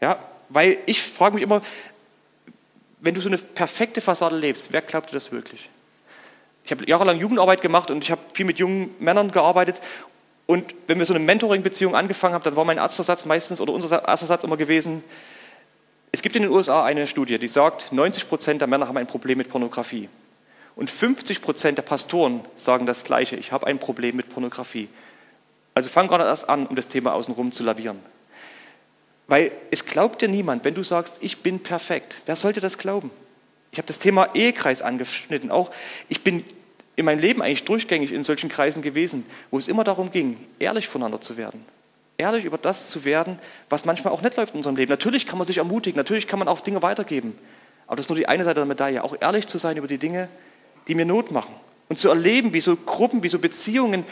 Ja, 0.00 0.16
weil 0.48 0.78
ich 0.86 1.02
frage 1.02 1.34
mich 1.34 1.42
immer, 1.42 1.60
wenn 3.00 3.14
du 3.14 3.20
so 3.20 3.28
eine 3.28 3.38
perfekte 3.38 4.00
Fassade 4.00 4.36
lebst, 4.36 4.72
wer 4.72 4.80
glaubt 4.80 5.10
dir 5.10 5.14
das 5.14 5.32
wirklich? 5.32 5.68
Ich 6.64 6.70
habe 6.70 6.88
jahrelang 6.88 7.18
Jugendarbeit 7.18 7.62
gemacht 7.62 7.90
und 7.90 8.04
ich 8.04 8.12
habe 8.12 8.22
viel 8.32 8.46
mit 8.46 8.60
jungen 8.60 8.94
Männern 9.00 9.32
gearbeitet 9.32 9.80
und 10.46 10.72
wenn 10.86 11.00
wir 11.00 11.06
so 11.06 11.14
eine 11.14 11.24
Mentoring-Beziehung 11.24 11.96
angefangen 11.96 12.34
haben, 12.34 12.44
dann 12.44 12.54
war 12.54 12.64
mein 12.64 12.78
erster 12.78 13.02
Satz 13.02 13.24
meistens 13.24 13.60
oder 13.60 13.72
unser 13.72 14.06
erster 14.06 14.26
Satz 14.26 14.44
immer 14.44 14.56
gewesen, 14.56 15.02
es 16.12 16.22
gibt 16.22 16.36
in 16.36 16.42
den 16.42 16.52
USA 16.52 16.84
eine 16.84 17.08
Studie, 17.08 17.40
die 17.40 17.48
sagt, 17.48 17.92
90 17.92 18.28
Prozent 18.28 18.60
der 18.60 18.68
Männer 18.68 18.86
haben 18.86 18.96
ein 18.96 19.08
Problem 19.08 19.38
mit 19.38 19.48
Pornografie. 19.48 20.08
Und 20.76 20.90
50 20.90 21.42
Prozent 21.42 21.78
der 21.78 21.82
Pastoren 21.82 22.42
sagen 22.54 22.86
das 22.86 23.02
Gleiche, 23.02 23.34
ich 23.36 23.50
habe 23.50 23.66
ein 23.66 23.78
Problem 23.78 24.14
mit 24.14 24.28
Pornografie. 24.28 24.88
Also 25.74 25.88
fang 25.88 26.06
gerade 26.06 26.24
erst 26.24 26.48
an, 26.48 26.66
um 26.66 26.76
das 26.76 26.88
Thema 26.88 27.14
außenrum 27.14 27.50
zu 27.50 27.64
lavieren. 27.64 27.98
Weil 29.26 29.50
es 29.70 29.86
glaubt 29.86 30.22
dir 30.22 30.28
niemand, 30.28 30.64
wenn 30.64 30.74
du 30.74 30.84
sagst, 30.84 31.18
ich 31.20 31.42
bin 31.42 31.60
perfekt. 31.60 32.22
Wer 32.26 32.36
sollte 32.36 32.60
das 32.60 32.78
glauben? 32.78 33.10
Ich 33.72 33.78
habe 33.78 33.86
das 33.86 33.98
Thema 33.98 34.28
Ehekreis 34.34 34.82
angeschnitten. 34.82 35.50
Auch 35.50 35.70
ich 36.08 36.22
bin 36.22 36.44
in 36.94 37.04
meinem 37.04 37.18
Leben 37.18 37.42
eigentlich 37.42 37.64
durchgängig 37.64 38.12
in 38.12 38.22
solchen 38.22 38.48
Kreisen 38.48 38.82
gewesen, 38.82 39.26
wo 39.50 39.58
es 39.58 39.68
immer 39.68 39.84
darum 39.84 40.12
ging, 40.12 40.38
ehrlich 40.58 40.88
voneinander 40.88 41.20
zu 41.20 41.36
werden. 41.36 41.64
Ehrlich 42.18 42.44
über 42.44 42.56
das 42.58 42.88
zu 42.88 43.04
werden, 43.04 43.38
was 43.68 43.84
manchmal 43.84 44.12
auch 44.12 44.22
nicht 44.22 44.36
läuft 44.36 44.54
in 44.54 44.58
unserem 44.58 44.76
Leben. 44.76 44.90
Natürlich 44.90 45.26
kann 45.26 45.38
man 45.38 45.46
sich 45.46 45.58
ermutigen, 45.58 45.96
natürlich 45.96 46.28
kann 46.28 46.38
man 46.38 46.48
auch 46.48 46.60
Dinge 46.60 46.82
weitergeben. 46.82 47.36
Aber 47.86 47.96
das 47.96 48.06
ist 48.06 48.10
nur 48.10 48.18
die 48.18 48.28
eine 48.28 48.44
Seite 48.44 48.60
der 48.60 48.66
Medaille. 48.66 49.02
Auch 49.02 49.16
ehrlich 49.20 49.46
zu 49.46 49.58
sein 49.58 49.76
über 49.76 49.86
die 49.86 49.98
Dinge, 49.98 50.28
die 50.88 50.94
mir 50.94 51.04
Not 51.04 51.30
machen. 51.30 51.54
Und 51.88 51.98
zu 51.98 52.08
erleben, 52.08 52.52
wie 52.52 52.60
so 52.60 52.76
Gruppen, 52.76 53.22
wie 53.22 53.28
so 53.28 53.38
Beziehungen 53.38 54.04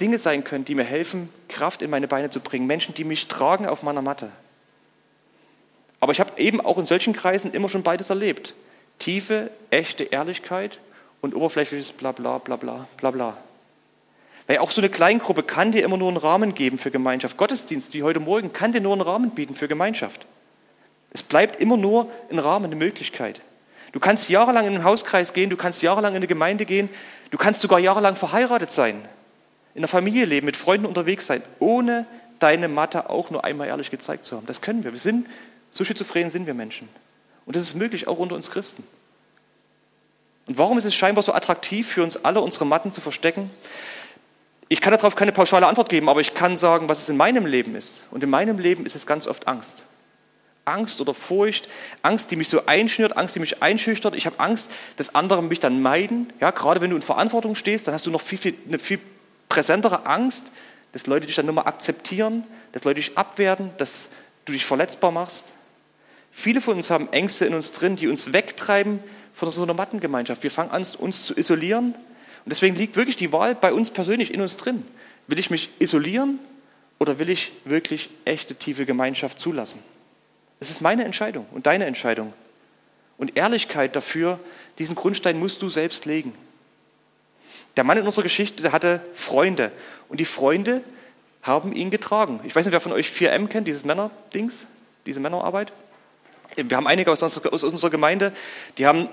Dinge 0.00 0.18
sein 0.18 0.44
können, 0.44 0.64
die 0.64 0.74
mir 0.74 0.84
helfen, 0.84 1.28
Kraft 1.48 1.82
in 1.82 1.90
meine 1.90 2.08
Beine 2.08 2.30
zu 2.30 2.40
bringen. 2.40 2.66
Menschen, 2.66 2.94
die 2.94 3.04
mich 3.04 3.28
tragen 3.28 3.66
auf 3.66 3.82
meiner 3.82 4.02
Matte. 4.02 4.30
Aber 6.00 6.12
ich 6.12 6.20
habe 6.20 6.38
eben 6.40 6.60
auch 6.60 6.78
in 6.78 6.86
solchen 6.86 7.12
Kreisen 7.12 7.52
immer 7.52 7.68
schon 7.68 7.82
beides 7.82 8.10
erlebt. 8.10 8.54
Tiefe, 8.98 9.50
echte 9.70 10.04
Ehrlichkeit 10.04 10.78
und 11.20 11.34
oberflächliches 11.34 11.92
Blabla, 11.92 12.38
Blabla, 12.38 12.86
Blabla. 12.96 13.36
Weil 14.46 14.58
auch 14.58 14.70
so 14.70 14.80
eine 14.80 14.90
Kleingruppe 14.90 15.42
kann 15.42 15.72
dir 15.72 15.84
immer 15.84 15.96
nur 15.96 16.08
einen 16.08 16.18
Rahmen 16.18 16.54
geben 16.54 16.78
für 16.78 16.90
Gemeinschaft. 16.90 17.36
Gottesdienst 17.36 17.94
wie 17.94 18.02
heute 18.02 18.20
Morgen 18.20 18.52
kann 18.52 18.72
dir 18.72 18.80
nur 18.80 18.92
einen 18.92 19.00
Rahmen 19.00 19.30
bieten 19.30 19.54
für 19.54 19.68
Gemeinschaft. 19.68 20.26
Es 21.10 21.22
bleibt 21.22 21.60
immer 21.60 21.76
nur 21.76 22.10
ein 22.30 22.38
Rahmen, 22.38 22.66
eine 22.66 22.76
Möglichkeit. 22.76 23.40
Du 23.94 24.00
kannst 24.00 24.28
jahrelang 24.28 24.66
in 24.66 24.74
einen 24.74 24.82
Hauskreis 24.82 25.32
gehen, 25.34 25.50
du 25.50 25.56
kannst 25.56 25.80
jahrelang 25.80 26.14
in 26.14 26.16
eine 26.16 26.26
Gemeinde 26.26 26.66
gehen, 26.66 26.88
du 27.30 27.38
kannst 27.38 27.60
sogar 27.60 27.78
jahrelang 27.78 28.16
verheiratet 28.16 28.72
sein, 28.72 29.00
in 29.76 29.82
der 29.82 29.88
Familie 29.88 30.24
leben, 30.24 30.46
mit 30.46 30.56
Freunden 30.56 30.84
unterwegs 30.84 31.28
sein, 31.28 31.44
ohne 31.60 32.04
deine 32.40 32.66
Matte 32.66 33.08
auch 33.08 33.30
nur 33.30 33.44
einmal 33.44 33.68
ehrlich 33.68 33.92
gezeigt 33.92 34.24
zu 34.24 34.36
haben. 34.36 34.46
Das 34.46 34.60
können 34.60 34.82
wir. 34.82 34.90
Wir 34.92 34.98
sind, 34.98 35.28
so 35.70 35.84
schizophren 35.84 36.28
sind 36.28 36.46
wir 36.46 36.54
Menschen. 36.54 36.88
Und 37.46 37.54
das 37.54 37.62
ist 37.62 37.74
möglich 37.74 38.08
auch 38.08 38.18
unter 38.18 38.34
uns 38.34 38.50
Christen. 38.50 38.84
Und 40.48 40.58
warum 40.58 40.76
ist 40.76 40.86
es 40.86 40.94
scheinbar 40.96 41.22
so 41.22 41.32
attraktiv 41.32 41.86
für 41.86 42.02
uns 42.02 42.24
alle, 42.24 42.40
unsere 42.40 42.66
Matten 42.66 42.90
zu 42.90 43.00
verstecken? 43.00 43.48
Ich 44.68 44.80
kann 44.80 44.92
darauf 44.92 45.14
keine 45.14 45.30
pauschale 45.30 45.68
Antwort 45.68 45.88
geben, 45.88 46.08
aber 46.08 46.20
ich 46.20 46.34
kann 46.34 46.56
sagen, 46.56 46.88
was 46.88 46.98
es 46.98 47.08
in 47.10 47.16
meinem 47.16 47.46
Leben 47.46 47.76
ist. 47.76 48.08
Und 48.10 48.24
in 48.24 48.30
meinem 48.30 48.58
Leben 48.58 48.86
ist 48.86 48.96
es 48.96 49.06
ganz 49.06 49.28
oft 49.28 49.46
Angst. 49.46 49.84
Angst 50.64 51.00
oder 51.00 51.14
Furcht, 51.14 51.68
Angst, 52.02 52.30
die 52.30 52.36
mich 52.36 52.48
so 52.48 52.66
einschnürt, 52.66 53.16
Angst, 53.16 53.36
die 53.36 53.40
mich 53.40 53.62
einschüchtert. 53.62 54.14
Ich 54.14 54.26
habe 54.26 54.40
Angst, 54.40 54.70
dass 54.96 55.14
andere 55.14 55.42
mich 55.42 55.60
dann 55.60 55.82
meiden. 55.82 56.32
Ja, 56.40 56.50
gerade 56.50 56.80
wenn 56.80 56.90
du 56.90 56.96
in 56.96 57.02
Verantwortung 57.02 57.54
stehst, 57.54 57.86
dann 57.86 57.94
hast 57.94 58.06
du 58.06 58.10
noch 58.10 58.20
viel, 58.20 58.38
viel, 58.38 58.54
eine 58.66 58.78
viel 58.78 58.98
präsentere 59.48 60.06
Angst, 60.06 60.52
dass 60.92 61.06
Leute 61.06 61.26
dich 61.26 61.36
dann 61.36 61.46
nur 61.46 61.54
mal 61.54 61.62
akzeptieren, 61.62 62.44
dass 62.72 62.84
Leute 62.84 63.00
dich 63.00 63.16
abwerten, 63.18 63.70
dass 63.78 64.08
du 64.44 64.52
dich 64.52 64.64
verletzbar 64.64 65.10
machst. 65.10 65.54
Viele 66.30 66.60
von 66.60 66.76
uns 66.76 66.90
haben 66.90 67.12
Ängste 67.12 67.46
in 67.46 67.54
uns 67.54 67.72
drin, 67.72 67.96
die 67.96 68.08
uns 68.08 68.32
wegtreiben 68.32 69.00
von 69.32 69.50
so 69.50 69.62
einer 69.62 69.74
Mattengemeinschaft. 69.74 70.42
Wir 70.42 70.50
fangen 70.50 70.70
an, 70.70 70.84
uns 70.98 71.26
zu 71.26 71.36
isolieren. 71.36 71.94
Und 72.44 72.50
deswegen 72.50 72.76
liegt 72.76 72.96
wirklich 72.96 73.16
die 73.16 73.32
Wahl 73.32 73.54
bei 73.54 73.72
uns 73.72 73.90
persönlich 73.90 74.32
in 74.34 74.40
uns 74.40 74.56
drin. 74.56 74.84
Will 75.26 75.38
ich 75.38 75.50
mich 75.50 75.70
isolieren 75.78 76.38
oder 76.98 77.18
will 77.18 77.30
ich 77.30 77.52
wirklich 77.64 78.10
echte, 78.24 78.54
tiefe 78.54 78.84
Gemeinschaft 78.84 79.38
zulassen? 79.38 79.80
Das 80.64 80.70
ist 80.70 80.80
meine 80.80 81.04
Entscheidung 81.04 81.44
und 81.52 81.66
deine 81.66 81.84
Entscheidung. 81.84 82.32
Und 83.18 83.36
Ehrlichkeit 83.36 83.94
dafür, 83.94 84.40
diesen 84.78 84.94
Grundstein 84.94 85.38
musst 85.38 85.60
du 85.60 85.68
selbst 85.68 86.06
legen. 86.06 86.34
Der 87.76 87.84
Mann 87.84 87.98
in 87.98 88.06
unserer 88.06 88.22
Geschichte 88.22 88.62
der 88.62 88.72
hatte 88.72 89.02
Freunde 89.12 89.72
und 90.08 90.20
die 90.20 90.24
Freunde 90.24 90.80
haben 91.42 91.74
ihn 91.74 91.90
getragen. 91.90 92.40
Ich 92.44 92.56
weiß 92.56 92.64
nicht, 92.64 92.72
wer 92.72 92.80
von 92.80 92.92
euch 92.92 93.08
4M 93.08 93.48
kennt, 93.48 93.68
dieses 93.68 93.84
Männerdings, 93.84 94.64
diese 95.04 95.20
Männerarbeit. 95.20 95.70
Wir 96.56 96.78
haben 96.78 96.86
einige 96.86 97.12
aus 97.12 97.22
unserer, 97.22 97.52
aus 97.52 97.62
unserer 97.62 97.90
Gemeinde, 97.90 98.32
die 98.78 98.86
haben 98.86 99.08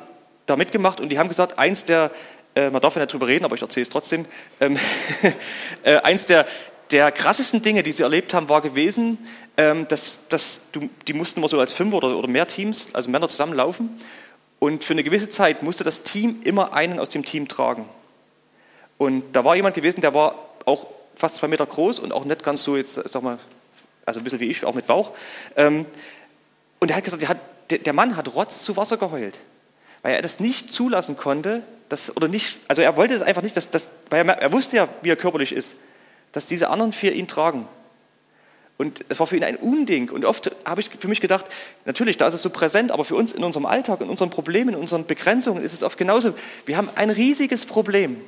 da 0.45 0.55
mitgemacht 0.55 1.01
und 1.01 1.09
die 1.09 1.19
haben 1.19 1.27
gesagt, 1.27 1.59
eins 1.59 1.83
der, 1.83 2.11
äh, 2.55 2.69
man 2.69 2.81
darf 2.81 2.95
ja 2.95 3.01
nicht 3.01 3.11
drüber 3.11 3.27
reden, 3.27 3.43
aber 3.43 3.55
ich 3.55 3.61
erzähle 3.61 3.83
es 3.83 3.89
trotzdem, 3.89 4.25
ähm, 4.61 4.79
äh, 5.83 5.97
eins 5.97 6.27
der, 6.27 6.47
der 6.91 7.11
krassesten 7.11 7.61
Dinge, 7.61 7.83
die 7.83 7.91
sie 7.91 8.03
erlebt 8.03 8.33
haben, 8.33 8.49
war 8.49 8.61
gewesen, 8.61 9.17
ähm, 9.57 9.87
dass, 9.87 10.27
dass 10.27 10.61
du, 10.71 10.89
die 11.07 11.13
mussten 11.13 11.39
immer 11.39 11.49
so 11.49 11.59
als 11.59 11.73
fünf 11.73 11.93
oder, 11.93 12.15
oder 12.17 12.27
mehr 12.27 12.47
Teams, 12.47 12.89
also 12.93 13.09
Männer 13.09 13.29
zusammenlaufen 13.29 14.01
und 14.59 14.83
für 14.83 14.93
eine 14.93 15.03
gewisse 15.03 15.29
Zeit 15.29 15.63
musste 15.63 15.83
das 15.83 16.03
Team 16.03 16.41
immer 16.43 16.73
einen 16.75 16.99
aus 16.99 17.09
dem 17.09 17.25
Team 17.25 17.47
tragen. 17.47 17.87
Und 18.97 19.23
da 19.33 19.43
war 19.43 19.55
jemand 19.55 19.75
gewesen, 19.75 20.01
der 20.01 20.13
war 20.13 20.35
auch 20.65 20.85
fast 21.15 21.37
zwei 21.37 21.47
Meter 21.47 21.65
groß 21.65 21.99
und 21.99 22.11
auch 22.11 22.25
nicht 22.25 22.43
ganz 22.43 22.63
so 22.63 22.77
jetzt, 22.77 22.93
sag 22.93 23.23
mal, 23.23 23.39
also 24.05 24.19
ein 24.19 24.23
bisschen 24.23 24.39
wie 24.39 24.51
ich, 24.51 24.63
auch 24.65 24.75
mit 24.75 24.87
Bauch. 24.87 25.11
Ähm, 25.55 25.85
und 26.79 26.91
er 26.91 26.97
hat 26.97 27.03
gesagt, 27.03 27.25
der 27.71 27.93
Mann 27.93 28.17
hat 28.17 28.35
Rotz 28.35 28.63
zu 28.63 28.77
Wasser 28.77 28.97
geheult, 28.97 29.37
weil 30.01 30.15
er 30.15 30.21
das 30.21 30.39
nicht 30.39 30.71
zulassen 30.71 31.17
konnte, 31.17 31.63
dass, 31.89 32.15
oder 32.15 32.27
nicht, 32.27 32.59
also 32.67 32.81
er 32.81 32.95
wollte 32.97 33.13
es 33.13 33.21
einfach 33.21 33.41
nicht, 33.41 33.57
dass, 33.57 33.69
dass, 33.69 33.89
weil 34.09 34.27
er, 34.27 34.37
er 34.37 34.51
wusste 34.51 34.77
ja, 34.77 34.87
wie 35.01 35.09
er 35.09 35.15
körperlich 35.15 35.53
ist, 35.53 35.75
dass 36.31 36.47
diese 36.47 36.69
anderen 36.69 36.93
vier 36.93 37.13
ihn 37.13 37.27
tragen. 37.27 37.67
Und 38.77 39.05
es 39.09 39.19
war 39.19 39.27
für 39.27 39.37
ihn 39.37 39.43
ein 39.43 39.57
Unding. 39.57 40.09
Und 40.09 40.25
oft 40.25 40.55
habe 40.65 40.81
ich 40.81 40.89
für 40.89 41.07
mich 41.07 41.21
gedacht, 41.21 41.45
natürlich, 41.85 42.17
da 42.17 42.27
ist 42.27 42.33
es 42.33 42.41
so 42.41 42.49
präsent, 42.49 42.91
aber 42.91 43.05
für 43.05 43.15
uns 43.15 43.31
in 43.31 43.43
unserem 43.43 43.67
Alltag, 43.67 44.01
in 44.01 44.09
unseren 44.09 44.31
Problemen, 44.31 44.69
in 44.69 44.75
unseren 44.75 45.05
Begrenzungen 45.05 45.63
ist 45.63 45.73
es 45.73 45.83
oft 45.83 45.99
genauso. 45.99 46.33
Wir 46.65 46.77
haben 46.77 46.89
ein 46.95 47.11
riesiges 47.11 47.65
Problem, 47.65 48.19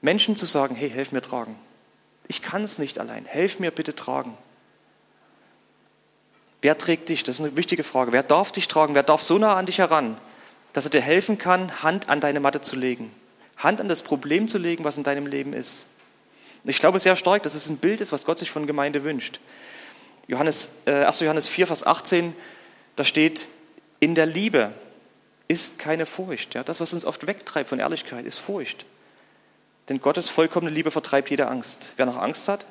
Menschen 0.00 0.36
zu 0.36 0.46
sagen, 0.46 0.76
hey, 0.76 0.88
helf 0.88 1.10
mir 1.10 1.22
tragen. 1.22 1.56
Ich 2.28 2.40
kann 2.40 2.62
es 2.62 2.78
nicht 2.78 3.00
allein. 3.00 3.24
Helf 3.24 3.58
mir 3.58 3.72
bitte 3.72 3.96
tragen. 3.96 4.38
Wer 6.60 6.78
trägt 6.78 7.08
dich? 7.08 7.24
Das 7.24 7.36
ist 7.36 7.40
eine 7.40 7.56
wichtige 7.56 7.82
Frage. 7.82 8.12
Wer 8.12 8.22
darf 8.22 8.52
dich 8.52 8.68
tragen? 8.68 8.94
Wer 8.94 9.02
darf 9.02 9.22
so 9.22 9.38
nah 9.38 9.56
an 9.56 9.66
dich 9.66 9.78
heran, 9.78 10.16
dass 10.72 10.84
er 10.84 10.90
dir 10.90 11.00
helfen 11.00 11.36
kann, 11.36 11.82
Hand 11.82 12.08
an 12.08 12.20
deine 12.20 12.38
Matte 12.38 12.60
zu 12.60 12.76
legen? 12.76 13.10
Hand 13.56 13.80
an 13.80 13.88
das 13.88 14.02
Problem 14.02 14.46
zu 14.46 14.58
legen, 14.58 14.84
was 14.84 14.96
in 14.96 15.02
deinem 15.02 15.26
Leben 15.26 15.52
ist. 15.52 15.86
Ich 16.64 16.78
glaube 16.78 16.98
sehr 16.98 17.16
stark, 17.16 17.42
dass 17.42 17.54
es 17.54 17.68
ein 17.68 17.78
Bild 17.78 18.00
ist, 18.00 18.12
was 18.12 18.24
Gott 18.24 18.38
sich 18.38 18.50
von 18.50 18.66
Gemeinde 18.66 19.04
wünscht. 19.04 19.40
Johannes, 20.26 20.70
äh, 20.84 21.04
1. 21.04 21.20
Johannes 21.20 21.48
4, 21.48 21.66
Vers 21.66 21.86
18, 21.86 22.34
da 22.96 23.04
steht, 23.04 23.48
in 24.00 24.14
der 24.14 24.26
Liebe 24.26 24.72
ist 25.48 25.78
keine 25.78 26.04
Furcht. 26.04 26.54
Ja? 26.54 26.62
Das, 26.62 26.80
was 26.80 26.92
uns 26.92 27.04
oft 27.04 27.26
wegtreibt 27.26 27.70
von 27.70 27.78
Ehrlichkeit, 27.78 28.26
ist 28.26 28.38
Furcht. 28.38 28.84
Denn 29.88 30.00
Gottes 30.00 30.28
vollkommene 30.28 30.70
Liebe 30.70 30.90
vertreibt 30.90 31.30
jede 31.30 31.48
Angst. 31.48 31.92
Wer 31.96 32.06
noch 32.06 32.18
Angst 32.18 32.48
hat, 32.48 32.66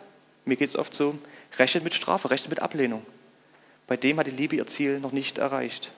mir 0.46 0.56
geht 0.56 0.70
es 0.70 0.76
oft 0.76 0.94
so, 0.94 1.18
rechnet 1.58 1.84
mit 1.84 1.96
Strafe, 1.96 2.30
rechnet 2.30 2.52
mit 2.52 2.60
Ablehnung. 2.60 3.04
Bei 3.88 3.98
dem 3.98 4.20
hat 4.20 4.28
die 4.28 4.32
Liebe 4.32 4.56
ihr 4.56 4.68
Ziel 4.68 5.00
noch 5.00 5.12
nicht 5.12 5.40
erreicht. 5.40 5.92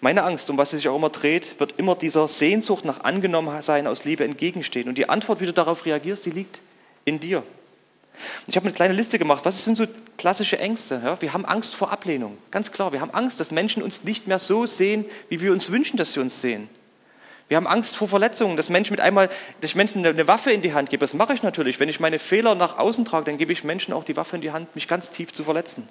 Meine 0.00 0.22
Angst, 0.22 0.48
um 0.48 0.56
was 0.56 0.70
sie 0.70 0.76
sich 0.76 0.88
auch 0.88 0.96
immer 0.96 1.10
dreht, 1.10 1.60
wird 1.60 1.74
immer 1.78 1.94
dieser 1.94 2.26
Sehnsucht 2.26 2.86
nach 2.86 3.00
Angenommensein 3.04 3.86
aus 3.86 4.04
Liebe 4.04 4.24
entgegenstehen. 4.24 4.88
Und 4.88 4.96
die 4.96 5.10
Antwort, 5.10 5.40
wie 5.40 5.46
du 5.46 5.52
darauf 5.52 5.84
reagierst, 5.84 6.24
die 6.24 6.30
liegt 6.30 6.62
in 7.04 7.20
dir. 7.20 7.42
Ich 8.46 8.56
habe 8.56 8.66
eine 8.66 8.74
kleine 8.74 8.94
Liste 8.94 9.18
gemacht. 9.18 9.44
Was 9.44 9.64
sind 9.64 9.76
so 9.76 9.86
klassische 10.18 10.58
Ängste? 10.58 11.00
Ja, 11.04 11.20
wir 11.20 11.32
haben 11.32 11.44
Angst 11.44 11.74
vor 11.74 11.90
Ablehnung. 11.90 12.36
Ganz 12.50 12.72
klar, 12.72 12.92
wir 12.92 13.00
haben 13.00 13.12
Angst, 13.12 13.40
dass 13.40 13.50
Menschen 13.50 13.82
uns 13.82 14.04
nicht 14.04 14.26
mehr 14.26 14.38
so 14.38 14.66
sehen, 14.66 15.04
wie 15.28 15.40
wir 15.40 15.52
uns 15.52 15.70
wünschen, 15.70 15.96
dass 15.96 16.12
sie 16.12 16.20
uns 16.20 16.40
sehen. 16.40 16.68
Wir 17.48 17.56
haben 17.56 17.66
Angst 17.66 17.96
vor 17.96 18.06
Verletzungen, 18.06 18.56
dass 18.56 18.68
Menschen 18.68 18.92
mit 18.92 19.00
einmal, 19.00 19.28
dass 19.60 19.70
ich 19.70 19.74
Menschen 19.74 20.06
eine 20.06 20.28
Waffe 20.28 20.52
in 20.52 20.62
die 20.62 20.72
Hand 20.72 20.88
gebe. 20.88 21.00
Das 21.00 21.14
mache 21.14 21.34
ich 21.34 21.42
natürlich. 21.42 21.80
Wenn 21.80 21.88
ich 21.88 21.98
meine 21.98 22.20
Fehler 22.20 22.54
nach 22.54 22.78
außen 22.78 23.04
trage, 23.04 23.24
dann 23.24 23.38
gebe 23.38 23.52
ich 23.52 23.64
Menschen 23.64 23.92
auch 23.92 24.04
die 24.04 24.16
Waffe 24.16 24.36
in 24.36 24.42
die 24.42 24.52
Hand, 24.52 24.74
mich 24.76 24.86
ganz 24.86 25.10
tief 25.10 25.32
zu 25.32 25.42
verletzen. 25.42 25.88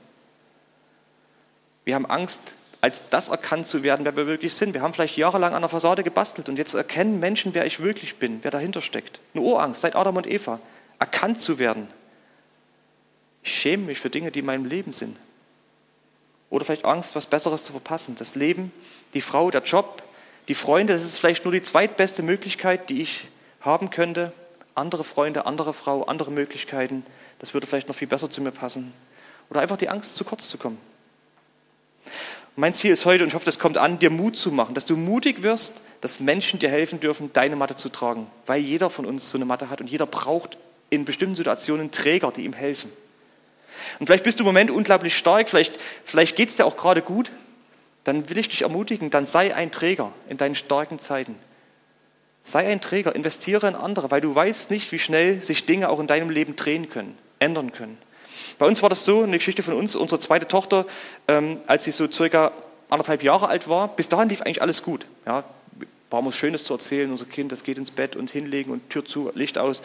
Wir 1.84 1.96
haben 1.96 2.06
Angst, 2.06 2.56
als 2.80 3.10
das 3.10 3.28
erkannt 3.28 3.68
zu 3.68 3.84
werden, 3.84 4.06
wer 4.06 4.16
wir 4.16 4.26
wirklich 4.26 4.54
sind. 4.54 4.74
Wir 4.74 4.82
haben 4.82 4.94
vielleicht 4.94 5.18
jahrelang 5.18 5.54
an 5.54 5.62
der 5.62 5.70
Fassade 5.70 6.04
gebastelt 6.04 6.48
und 6.48 6.56
jetzt 6.56 6.76
erkennen 6.76 7.20
Menschen, 7.20 7.54
wer 7.54 7.66
ich 7.66 7.82
wirklich 7.82 8.18
bin, 8.18 8.40
wer 8.42 8.52
dahinter 8.52 8.82
steckt. 8.82 9.20
Eine 9.34 9.44
Urangst 9.44 9.82
seit 9.82 9.98
Adam 9.98 10.16
und 10.16 10.28
Eva, 10.28 10.60
erkannt 11.00 11.42
zu 11.42 11.60
werden. 11.60 11.88
Ich 13.44 13.54
schäme 13.54 13.86
mich 13.86 14.00
für 14.00 14.10
Dinge, 14.10 14.32
die 14.32 14.40
in 14.40 14.46
meinem 14.46 14.66
Leben 14.66 14.92
sind. 14.92 15.18
Oder 16.50 16.66
vielleicht 16.66 16.86
Angst, 16.86 17.16
was 17.16 17.26
Besseres 17.26 17.64
zu 17.64 17.72
verpassen. 17.72 18.16
Das 18.16 18.36
Leben, 18.36 18.72
die 19.14 19.22
Frau, 19.22 19.50
der 19.52 19.64
Job, 19.64 20.04
die 20.48 20.56
Freunde, 20.56 20.94
das 20.94 21.04
ist 21.04 21.18
vielleicht 21.18 21.46
nur 21.46 21.54
die 21.54 21.62
zweitbeste 21.62 22.24
Möglichkeit, 22.24 22.90
die 22.90 23.02
ich 23.02 23.28
haben 23.62 23.90
könnte. 23.90 24.34
Andere 24.76 25.04
Freunde, 25.04 25.46
andere 25.46 25.74
Frau, 25.74 26.04
andere 26.04 26.32
Möglichkeiten, 26.32 27.06
das 27.40 27.54
würde 27.54 27.68
vielleicht 27.68 27.88
noch 27.88 27.96
viel 27.96 28.08
besser 28.08 28.30
zu 28.30 28.42
mir 28.42 28.52
passen. 28.52 28.94
Oder 29.50 29.62
einfach 29.62 29.78
die 29.78 29.90
Angst, 29.90 30.16
zu 30.16 30.24
kurz 30.24 30.50
zu 30.50 30.58
kommen. 30.58 30.78
Mein 32.56 32.74
Ziel 32.74 32.92
ist 32.92 33.06
heute, 33.06 33.24
und 33.24 33.30
ich 33.30 33.36
hoffe, 33.36 33.46
das 33.46 33.60
kommt 33.60 33.78
an, 33.78 34.00
dir 34.00 34.10
Mut 34.10 34.36
zu 34.36 34.52
machen, 34.52 34.76
dass 34.76 34.86
du 34.86 34.98
mutig 34.98 35.44
wirst, 35.44 35.82
dass 36.02 36.20
Menschen 36.20 36.60
dir 36.60 36.70
helfen 36.70 37.00
dürfen, 37.00 37.32
deine 37.34 37.56
Matte 37.56 37.76
zu 37.76 37.90
tragen. 37.90 38.28
Weil 38.46 38.62
jeder 38.62 38.90
von 38.90 39.06
uns 39.06 39.30
so 39.30 39.38
eine 39.38 39.46
Matte 39.46 39.70
hat 39.70 39.82
und 39.82 39.90
jeder 39.90 40.06
braucht 40.06 40.58
in 40.90 41.06
bestimmten 41.06 41.36
Situationen 41.36 41.92
Träger, 41.92 42.32
die 42.32 42.46
ihm 42.46 42.54
helfen. 42.54 42.92
Und 44.00 44.08
vielleicht 44.08 44.24
bist 44.24 44.40
du 44.40 44.44
im 44.44 44.48
Moment 44.48 44.72
unglaublich 44.72 45.18
stark, 45.18 45.50
vielleicht, 45.50 45.80
vielleicht 46.06 46.36
geht 46.36 46.50
es 46.50 46.58
dir 46.58 46.66
auch 46.66 46.78
gerade 46.78 47.02
gut, 47.02 47.32
dann 48.04 48.30
will 48.30 48.38
ich 48.38 48.50
dich 48.50 48.64
ermutigen, 48.64 49.10
dann 49.10 49.26
sei 49.26 49.54
ein 49.56 49.72
Träger 49.72 50.14
in 50.30 50.38
deinen 50.38 50.56
starken 50.56 51.00
Zeiten. 51.00 51.36
Sei 52.42 52.68
ein 52.68 52.82
Träger, 52.82 53.16
investiere 53.16 53.68
in 53.68 53.76
andere, 53.76 54.12
weil 54.12 54.22
du 54.22 54.34
weißt 54.34 54.72
nicht, 54.72 54.92
wie 54.92 55.00
schnell 55.00 55.44
sich 55.44 55.66
Dinge 55.66 55.90
auch 55.90 56.00
in 56.00 56.08
deinem 56.08 56.30
Leben 56.30 56.56
drehen 56.56 56.90
können, 56.90 57.18
ändern 57.40 57.72
können. 57.74 57.98
Bei 58.58 58.66
uns 58.66 58.82
war 58.82 58.90
das 58.90 59.06
so, 59.06 59.24
eine 59.24 59.38
Geschichte 59.38 59.64
von 59.64 59.74
uns, 59.74 59.96
unsere 59.96 60.20
zweite 60.20 60.48
Tochter, 60.48 60.86
ähm, 61.28 61.60
als 61.68 61.84
sie 61.84 61.92
so 61.92 62.10
circa 62.12 62.52
anderthalb 62.90 63.24
Jahre 63.24 63.48
alt 63.48 63.68
war, 63.70 63.90
bis 63.90 64.10
dahin 64.10 64.30
lief 64.30 64.42
eigentlich 64.42 64.62
alles 64.62 64.82
gut. 64.82 65.06
Ja, 65.26 65.44
war 66.10 66.26
was 66.26 66.36
Schönes 66.36 66.64
zu 66.64 66.74
erzählen, 66.74 67.12
unser 67.12 67.26
Kind, 67.26 67.52
das 67.52 67.64
geht 67.64 67.78
ins 67.78 67.92
Bett 67.92 68.16
und 68.16 68.32
hinlegen 68.32 68.72
und 68.72 68.90
Tür 68.90 69.06
zu, 69.06 69.32
Licht 69.36 69.58
aus. 69.58 69.84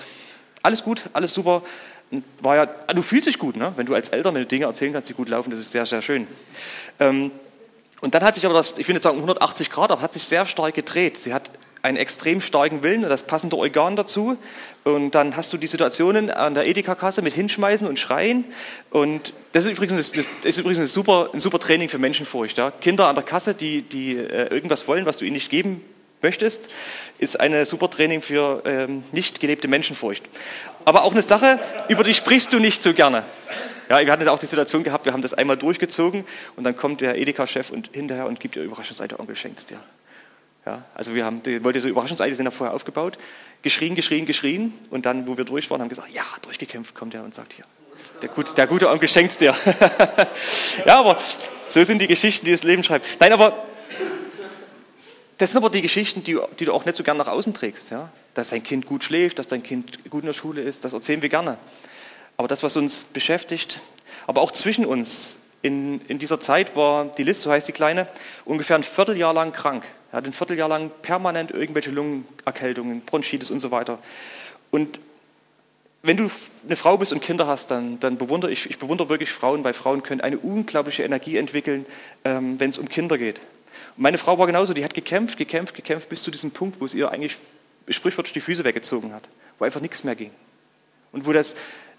Alles 0.64 0.82
gut, 0.82 1.02
alles 1.12 1.34
super. 1.34 1.62
War 2.40 2.56
ja, 2.56 2.66
du 2.66 3.02
fühlst 3.02 3.26
dich 3.26 3.38
gut, 3.38 3.54
ne? 3.54 3.74
wenn 3.76 3.84
du 3.84 3.94
als 3.94 4.08
Eltern, 4.08 4.34
wenn 4.34 4.40
du 4.40 4.48
Dinge 4.48 4.64
erzählen 4.64 4.94
kannst, 4.94 5.10
die 5.10 5.12
gut 5.12 5.28
laufen, 5.28 5.50
das 5.50 5.60
ist 5.60 5.72
sehr, 5.72 5.84
sehr 5.84 6.00
schön. 6.00 6.26
Ähm, 6.98 7.32
und 8.00 8.14
dann 8.14 8.22
hat 8.22 8.34
sich 8.34 8.46
aber 8.46 8.54
das, 8.54 8.78
ich 8.78 8.88
will 8.88 8.94
nicht 8.94 9.02
sagen 9.02 9.16
180 9.16 9.68
Grad, 9.68 9.90
aber 9.90 10.00
hat 10.00 10.14
sich 10.14 10.22
sehr 10.24 10.46
stark 10.46 10.72
gedreht. 10.72 11.18
Sie 11.18 11.34
hat 11.34 11.50
einen 11.82 11.98
extrem 11.98 12.40
starken 12.40 12.82
Willen 12.82 13.04
und 13.04 13.10
das 13.10 13.24
passende 13.24 13.58
Organ 13.58 13.94
dazu. 13.94 14.38
Und 14.84 15.10
dann 15.14 15.36
hast 15.36 15.52
du 15.52 15.58
die 15.58 15.66
Situationen 15.66 16.30
an 16.30 16.54
der 16.54 16.66
Edeka-Kasse 16.66 17.20
mit 17.20 17.34
Hinschmeißen 17.34 17.86
und 17.86 17.98
Schreien. 17.98 18.46
Und 18.88 19.34
das 19.52 19.66
ist 19.66 19.72
übrigens, 19.72 20.12
das 20.12 20.28
ist 20.44 20.58
übrigens 20.58 20.78
ein, 20.78 20.88
super, 20.88 21.28
ein 21.34 21.40
super 21.40 21.58
Training 21.58 21.90
für 21.90 21.98
Menschenfurcht. 21.98 22.56
Ja? 22.56 22.70
Kinder 22.70 23.08
an 23.08 23.16
der 23.16 23.24
Kasse, 23.24 23.54
die, 23.54 23.82
die 23.82 24.16
äh, 24.16 24.48
irgendwas 24.48 24.88
wollen, 24.88 25.04
was 25.04 25.18
du 25.18 25.26
ihnen 25.26 25.34
nicht 25.34 25.50
geben 25.50 25.82
möchtest, 26.24 26.68
ist 27.18 27.38
ein 27.38 27.64
super 27.64 27.88
Training 27.88 28.20
für 28.20 28.62
ähm, 28.64 29.04
nicht 29.12 29.38
gelebte 29.38 29.68
Menschenfurcht. 29.68 30.24
Aber 30.84 31.04
auch 31.04 31.12
eine 31.12 31.22
Sache, 31.22 31.60
über 31.88 32.02
die 32.02 32.14
sprichst 32.14 32.52
du 32.52 32.58
nicht 32.58 32.82
so 32.82 32.92
gerne. 32.92 33.22
Ja, 33.88 34.04
wir 34.04 34.10
hatten 34.10 34.26
auch 34.28 34.38
die 34.38 34.46
Situation 34.46 34.82
gehabt, 34.82 35.04
wir 35.04 35.12
haben 35.12 35.22
das 35.22 35.34
einmal 35.34 35.56
durchgezogen 35.56 36.24
und 36.56 36.64
dann 36.64 36.76
kommt 36.76 37.00
der 37.02 37.16
Edeka-Chef 37.16 37.70
und 37.70 37.90
hinterher 37.92 38.26
und 38.26 38.40
gibt 38.40 38.56
dir 38.56 38.62
Überraschungseite, 38.62 39.20
Onkel 39.20 39.36
schenkt's 39.36 39.66
dir. 39.66 39.78
Ja, 40.66 40.82
also 40.94 41.14
wir 41.14 41.26
haben, 41.26 41.42
die, 41.42 41.62
wollte 41.62 41.80
so 41.80 41.88
Überraschungseite 41.88 42.34
sind 42.34 42.46
ja 42.46 42.50
vorher 42.50 42.74
aufgebaut, 42.74 43.18
geschrien, 43.60 43.94
geschrien, 43.94 44.24
geschrien 44.24 44.72
und 44.88 45.04
dann, 45.04 45.26
wo 45.26 45.36
wir 45.36 45.44
durch 45.44 45.70
waren, 45.70 45.82
haben 45.82 45.90
gesagt, 45.90 46.08
ja, 46.12 46.24
durchgekämpft, 46.40 46.94
kommt 46.94 47.14
er 47.14 47.22
und 47.22 47.34
sagt 47.34 47.52
hier, 47.52 47.66
der, 48.22 48.30
gut, 48.30 48.56
der 48.56 48.66
gute 48.66 48.88
Onkel 48.88 49.08
schenkt's 49.08 49.36
dir. 49.36 49.54
ja, 50.86 50.98
aber 50.98 51.18
so 51.68 51.84
sind 51.84 52.00
die 52.00 52.06
Geschichten, 52.06 52.46
die 52.46 52.52
das 52.52 52.62
Leben 52.62 52.82
schreibt. 52.82 53.04
Nein, 53.20 53.32
aber 53.34 53.64
das 55.38 55.50
sind 55.50 55.58
aber 55.58 55.70
die 55.70 55.82
Geschichten, 55.82 56.22
die, 56.22 56.38
die, 56.58 56.64
du 56.64 56.72
auch 56.72 56.84
nicht 56.84 56.96
so 56.96 57.02
gern 57.02 57.16
nach 57.16 57.28
außen 57.28 57.54
trägst. 57.54 57.90
Ja? 57.90 58.10
Dass 58.34 58.50
dein 58.50 58.62
Kind 58.62 58.86
gut 58.86 59.04
schläft, 59.04 59.38
dass 59.38 59.46
dein 59.46 59.62
Kind 59.62 60.08
gut 60.10 60.22
in 60.22 60.26
der 60.26 60.32
Schule 60.32 60.62
ist, 60.62 60.84
das 60.84 60.92
erzählen 60.92 61.22
wir 61.22 61.28
gerne. 61.28 61.58
Aber 62.36 62.48
das, 62.48 62.62
was 62.62 62.76
uns 62.76 63.04
beschäftigt, 63.04 63.80
aber 64.26 64.40
auch 64.40 64.52
zwischen 64.52 64.84
uns, 64.84 65.38
in, 65.62 66.00
in 66.08 66.18
dieser 66.18 66.40
Zeit 66.40 66.76
war 66.76 67.06
die 67.06 67.22
Liz, 67.22 67.40
so 67.40 67.50
heißt 67.50 67.66
die 67.66 67.72
Kleine, 67.72 68.06
ungefähr 68.44 68.76
ein 68.76 68.82
Vierteljahr 68.82 69.32
lang 69.32 69.52
krank. 69.52 69.84
Er 70.12 70.18
hat 70.18 70.26
ein 70.26 70.32
Vierteljahr 70.32 70.68
lang 70.68 70.90
permanent 71.02 71.50
irgendwelche 71.50 71.90
Lungenerkältungen, 71.90 73.00
Bronchitis 73.00 73.50
und 73.50 73.60
so 73.60 73.70
weiter. 73.70 73.98
Und 74.70 75.00
wenn 76.02 76.18
du 76.18 76.30
eine 76.66 76.76
Frau 76.76 76.98
bist 76.98 77.12
und 77.14 77.22
Kinder 77.22 77.46
hast, 77.46 77.70
dann, 77.70 77.98
dann 77.98 78.18
bewundere 78.18 78.50
ich, 78.50 78.68
ich 78.68 78.78
bewundere 78.78 79.08
wirklich 79.08 79.30
Frauen, 79.30 79.64
weil 79.64 79.72
Frauen 79.72 80.02
können 80.02 80.20
eine 80.20 80.38
unglaubliche 80.38 81.02
Energie 81.02 81.38
entwickeln, 81.38 81.86
ähm, 82.24 82.60
wenn 82.60 82.68
es 82.68 82.76
um 82.76 82.88
Kinder 82.88 83.16
geht. 83.16 83.40
Und 83.96 84.02
meine 84.02 84.18
Frau 84.18 84.38
war 84.38 84.46
genauso, 84.46 84.74
die 84.74 84.84
hat 84.84 84.94
gekämpft, 84.94 85.38
gekämpft, 85.38 85.74
gekämpft 85.74 86.08
bis 86.08 86.22
zu 86.22 86.30
diesem 86.30 86.50
Punkt, 86.50 86.80
wo 86.80 86.84
es 86.84 86.94
ihr 86.94 87.10
eigentlich 87.10 87.36
sprichwörtlich 87.88 88.32
die 88.32 88.40
Füße 88.40 88.64
weggezogen 88.64 89.12
hat, 89.12 89.28
wo 89.58 89.64
einfach 89.64 89.80
nichts 89.80 90.04
mehr 90.04 90.16
ging. 90.16 90.30
Und 91.12 91.26
wo 91.26 91.32
das 91.32 91.54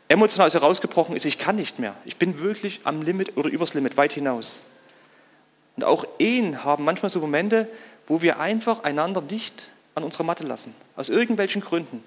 emotional 0.08 0.51
so 0.51 0.58
rausgebrochen 0.60 1.15
ist, 1.15 1.25
ich 1.25 1.38
kann 1.38 1.55
nicht 1.55 1.79
mehr. 1.79 1.95
Ich 2.05 2.17
bin 2.17 2.39
wirklich 2.39 2.81
am 2.84 3.01
Limit 3.01 3.38
oder 3.38 3.49
übers 3.49 3.73
Limit, 3.73 3.97
weit 3.97 4.13
hinaus. 4.13 4.62
Und 5.75 5.84
auch 5.84 6.05
Ehen 6.19 6.63
haben 6.63 6.84
manchmal 6.84 7.10
so 7.10 7.19
Momente, 7.19 7.67
wo 8.08 8.21
wir 8.21 8.39
einfach 8.39 8.84
einander 8.84 9.21
nicht 9.21 9.69
an 9.93 10.03
unsere 10.03 10.23
Matte 10.23 10.43
lassen. 10.43 10.75
Aus 10.95 11.10
irgendwelchen 11.10 11.62
Gründen. 11.62 12.03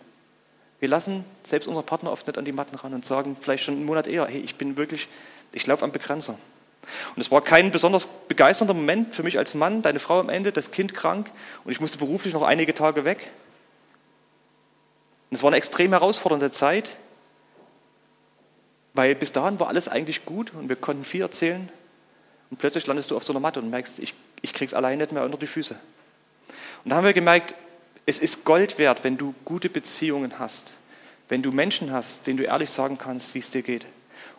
Wir 0.80 0.88
lassen 0.88 1.24
selbst 1.42 1.66
unseren 1.66 1.86
Partner 1.86 2.12
oft 2.12 2.26
nicht 2.26 2.38
an 2.38 2.44
die 2.44 2.52
Matten 2.52 2.76
ran 2.76 2.94
und 2.94 3.04
sagen 3.04 3.36
vielleicht 3.40 3.64
schon 3.64 3.74
einen 3.74 3.84
Monat 3.84 4.06
eher, 4.06 4.26
hey, 4.26 4.40
ich 4.40 4.56
bin 4.56 4.76
wirklich, 4.76 5.08
ich 5.52 5.66
laufe 5.66 5.84
am 5.84 5.92
Begrenzer. 5.92 6.38
Und 7.14 7.22
es 7.22 7.30
war 7.30 7.42
kein 7.42 7.70
besonders 7.70 8.06
begeisternder 8.06 8.74
Moment 8.74 9.14
für 9.14 9.22
mich 9.22 9.38
als 9.38 9.54
Mann, 9.54 9.82
deine 9.82 9.98
Frau 9.98 10.20
am 10.20 10.28
Ende, 10.28 10.52
das 10.52 10.70
Kind 10.70 10.94
krank 10.94 11.30
und 11.64 11.72
ich 11.72 11.80
musste 11.80 11.98
beruflich 11.98 12.34
noch 12.34 12.42
einige 12.42 12.74
Tage 12.74 13.04
weg. 13.04 13.30
Und 15.30 15.36
es 15.36 15.42
war 15.42 15.48
eine 15.48 15.56
extrem 15.56 15.90
herausfordernde 15.90 16.50
Zeit, 16.50 16.96
weil 18.94 19.14
bis 19.14 19.32
dahin 19.32 19.60
war 19.60 19.68
alles 19.68 19.88
eigentlich 19.88 20.24
gut 20.24 20.52
und 20.54 20.68
wir 20.68 20.76
konnten 20.76 21.04
viel 21.04 21.22
erzählen. 21.22 21.68
Und 22.50 22.56
plötzlich 22.58 22.86
landest 22.86 23.10
du 23.10 23.16
auf 23.16 23.24
so 23.24 23.32
einer 23.32 23.40
Matte 23.40 23.60
und 23.60 23.70
merkst, 23.70 24.00
ich, 24.00 24.14
ich 24.40 24.54
krieg's 24.54 24.72
allein 24.72 24.98
nicht 24.98 25.12
mehr 25.12 25.24
unter 25.24 25.38
die 25.38 25.46
Füße. 25.46 25.78
Und 26.84 26.90
da 26.90 26.96
haben 26.96 27.04
wir 27.04 27.12
gemerkt, 27.12 27.54
es 28.06 28.18
ist 28.18 28.44
Gold 28.46 28.78
wert, 28.78 29.04
wenn 29.04 29.18
du 29.18 29.34
gute 29.44 29.68
Beziehungen 29.68 30.38
hast, 30.38 30.72
wenn 31.28 31.42
du 31.42 31.52
Menschen 31.52 31.92
hast, 31.92 32.26
denen 32.26 32.38
du 32.38 32.44
ehrlich 32.44 32.70
sagen 32.70 32.96
kannst, 32.96 33.34
wie 33.34 33.40
es 33.40 33.50
dir 33.50 33.62
geht. 33.62 33.86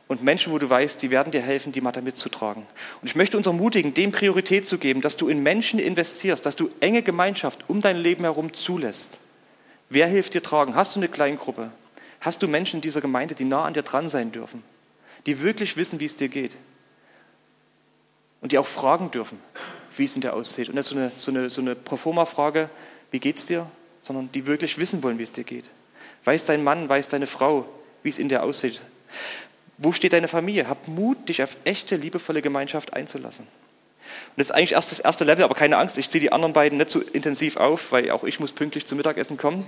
Und 0.10 0.24
Menschen, 0.24 0.52
wo 0.52 0.58
du 0.58 0.68
weißt, 0.68 1.04
die 1.04 1.12
werden 1.12 1.32
dir 1.32 1.42
helfen, 1.42 1.72
die 1.72 1.82
Matte 1.82 2.02
mitzutragen. 2.02 2.66
Und 3.00 3.08
ich 3.08 3.16
möchte 3.16 3.38
uns 3.38 3.46
ermutigen, 3.46 3.94
dem 3.94 4.12
Priorität 4.12 4.66
zu 4.66 4.80
geben, 4.80 5.02
dass 5.02 5.18
du 5.18 5.30
in 5.30 5.44
Menschen 5.44 5.78
investierst, 5.78 6.48
dass 6.48 6.56
du 6.56 6.72
enge 6.80 7.04
Gemeinschaft 7.04 7.64
um 7.68 7.80
dein 7.80 7.96
Leben 7.96 8.24
herum 8.24 8.52
zulässt. 8.54 9.20
Wer 9.88 10.08
hilft 10.08 10.34
dir 10.34 10.42
tragen? 10.42 10.74
Hast 10.74 10.96
du 10.96 11.00
eine 11.00 11.10
Kleingruppe? 11.10 11.72
Hast 12.22 12.42
du 12.42 12.48
Menschen 12.48 12.78
in 12.78 12.82
dieser 12.82 13.02
Gemeinde, 13.02 13.36
die 13.36 13.44
nah 13.46 13.66
an 13.66 13.76
dir 13.76 13.84
dran 13.84 14.10
sein 14.10 14.32
dürfen? 14.32 14.64
Die 15.28 15.42
wirklich 15.44 15.78
wissen, 15.78 16.00
wie 16.00 16.06
es 16.06 16.16
dir 16.16 16.28
geht? 16.28 16.58
Und 18.42 18.52
die 18.52 18.58
auch 18.58 18.66
fragen 18.66 19.12
dürfen, 19.12 19.40
wie 19.96 20.06
es 20.06 20.16
in 20.16 20.22
dir 20.22 20.34
aussieht. 20.34 20.70
Und 20.70 20.76
nicht 20.76 20.90
so 20.90 20.96
eine, 20.96 21.12
so 21.18 21.30
eine, 21.30 21.52
so 21.52 21.62
eine 21.62 21.76
Proforma-Frage, 21.76 22.72
wie 23.12 23.20
geht's 23.20 23.46
dir? 23.46 23.70
Sondern 24.02 24.32
die 24.32 24.48
wirklich 24.48 24.80
wissen 24.80 25.04
wollen, 25.04 25.20
wie 25.20 25.24
es 25.24 25.34
dir 25.34 25.44
geht. 25.44 25.70
Weiß 26.24 26.46
dein 26.46 26.64
Mann, 26.64 26.90
weiß 26.90 27.10
deine 27.10 27.28
Frau, 27.28 27.68
wie 28.02 28.10
es 28.10 28.18
in 28.18 28.28
dir 28.28 28.42
aussieht. 28.42 28.82
Wo 29.82 29.94
steht 29.94 30.14
deine 30.14 30.28
Familie? 30.28 30.68
Hab 30.68 30.88
Mut, 30.88 31.30
dich 31.30 31.42
auf 31.42 31.56
echte, 31.64 31.96
liebevolle 31.96 32.42
Gemeinschaft 32.42 32.94
einzulassen. 32.94 33.46
Und 33.46 34.38
das 34.38 34.48
ist 34.48 34.52
eigentlich 34.52 34.74
erst 34.74 34.92
das 34.92 35.00
erste 35.00 35.24
Level, 35.24 35.44
aber 35.44 35.56
keine 35.56 35.78
Angst, 35.78 35.98
ich 35.98 36.10
ziehe 36.10 36.22
die 36.22 36.32
anderen 36.32 36.54
beiden 36.54 36.78
nicht 36.78 36.90
so 36.90 37.00
intensiv 37.00 37.58
auf, 37.58 37.92
weil 37.92 38.12
auch 38.12 38.24
ich 38.26 38.40
muss 38.40 38.52
pünktlich 38.52 38.86
zum 38.86 38.98
Mittagessen 38.98 39.38
kommen. 39.38 39.66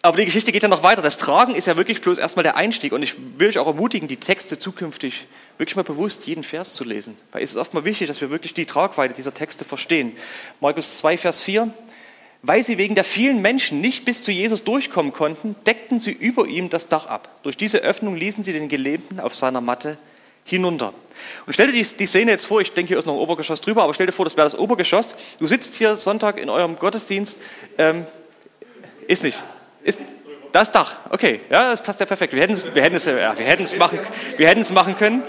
Aber 0.00 0.18
die 0.18 0.26
Geschichte 0.26 0.52
geht 0.52 0.62
ja 0.62 0.68
noch 0.68 0.82
weiter. 0.82 1.00
Das 1.00 1.16
Tragen 1.16 1.54
ist 1.54 1.66
ja 1.66 1.78
wirklich 1.78 2.02
bloß 2.02 2.18
erstmal 2.18 2.42
der 2.42 2.56
Einstieg. 2.56 2.92
Und 2.92 3.02
ich 3.02 3.14
will 3.38 3.48
euch 3.48 3.58
auch 3.58 3.66
ermutigen, 3.66 4.06
die 4.06 4.18
Texte 4.18 4.58
zukünftig 4.58 5.26
wirklich 5.56 5.76
mal 5.76 5.82
bewusst 5.82 6.26
jeden 6.26 6.44
Vers 6.44 6.74
zu 6.74 6.84
lesen. 6.84 7.16
Weil 7.32 7.42
es 7.42 7.52
ist 7.52 7.56
oft 7.56 7.72
mal 7.72 7.86
wichtig, 7.86 8.08
dass 8.08 8.20
wir 8.20 8.28
wirklich 8.28 8.52
die 8.52 8.66
Tragweite 8.66 9.14
dieser 9.14 9.32
Texte 9.32 9.64
verstehen. 9.64 10.12
Markus 10.60 10.98
2, 10.98 11.16
Vers 11.16 11.42
4. 11.42 11.72
Weil 12.46 12.62
sie 12.62 12.76
wegen 12.76 12.94
der 12.94 13.04
vielen 13.04 13.40
Menschen 13.40 13.80
nicht 13.80 14.04
bis 14.04 14.22
zu 14.22 14.30
Jesus 14.30 14.64
durchkommen 14.64 15.14
konnten, 15.14 15.56
deckten 15.64 15.98
sie 15.98 16.12
über 16.12 16.46
ihm 16.46 16.68
das 16.68 16.88
Dach 16.88 17.06
ab. 17.06 17.40
Durch 17.42 17.56
diese 17.56 17.78
Öffnung 17.78 18.16
ließen 18.16 18.44
sie 18.44 18.52
den 18.52 18.68
Gelähmten 18.68 19.18
auf 19.18 19.34
seiner 19.34 19.62
Matte 19.62 19.96
hinunter. 20.44 20.92
Und 21.46 21.54
stell 21.54 21.72
dir 21.72 21.82
die, 21.82 22.06
Szene 22.06 22.32
jetzt 22.32 22.44
vor, 22.44 22.60
ich 22.60 22.72
denke, 22.72 22.88
hier 22.88 22.98
ist 22.98 23.06
noch 23.06 23.14
ein 23.14 23.18
Obergeschoss 23.18 23.62
drüber, 23.62 23.82
aber 23.82 23.94
stell 23.94 24.04
dir 24.04 24.12
vor, 24.12 24.26
das 24.26 24.36
wäre 24.36 24.44
das 24.44 24.58
Obergeschoss. 24.58 25.14
Du 25.38 25.46
sitzt 25.46 25.74
hier 25.74 25.96
Sonntag 25.96 26.38
in 26.38 26.50
eurem 26.50 26.78
Gottesdienst, 26.78 27.38
ähm, 27.78 28.04
ist 29.08 29.22
nicht, 29.22 29.42
ist 29.82 30.00
das 30.52 30.70
Dach, 30.70 30.98
okay, 31.08 31.40
ja, 31.48 31.70
das 31.70 31.82
passt 31.82 32.00
ja 32.00 32.04
perfekt. 32.04 32.34
Wir 32.34 32.42
hätten 32.42 32.52
es, 32.52 32.74
wir 32.74 32.82
machen, 33.78 33.98
wir 34.36 34.48
hätten 34.48 34.60
es 34.60 34.70
machen 34.70 34.96
können. 34.98 35.22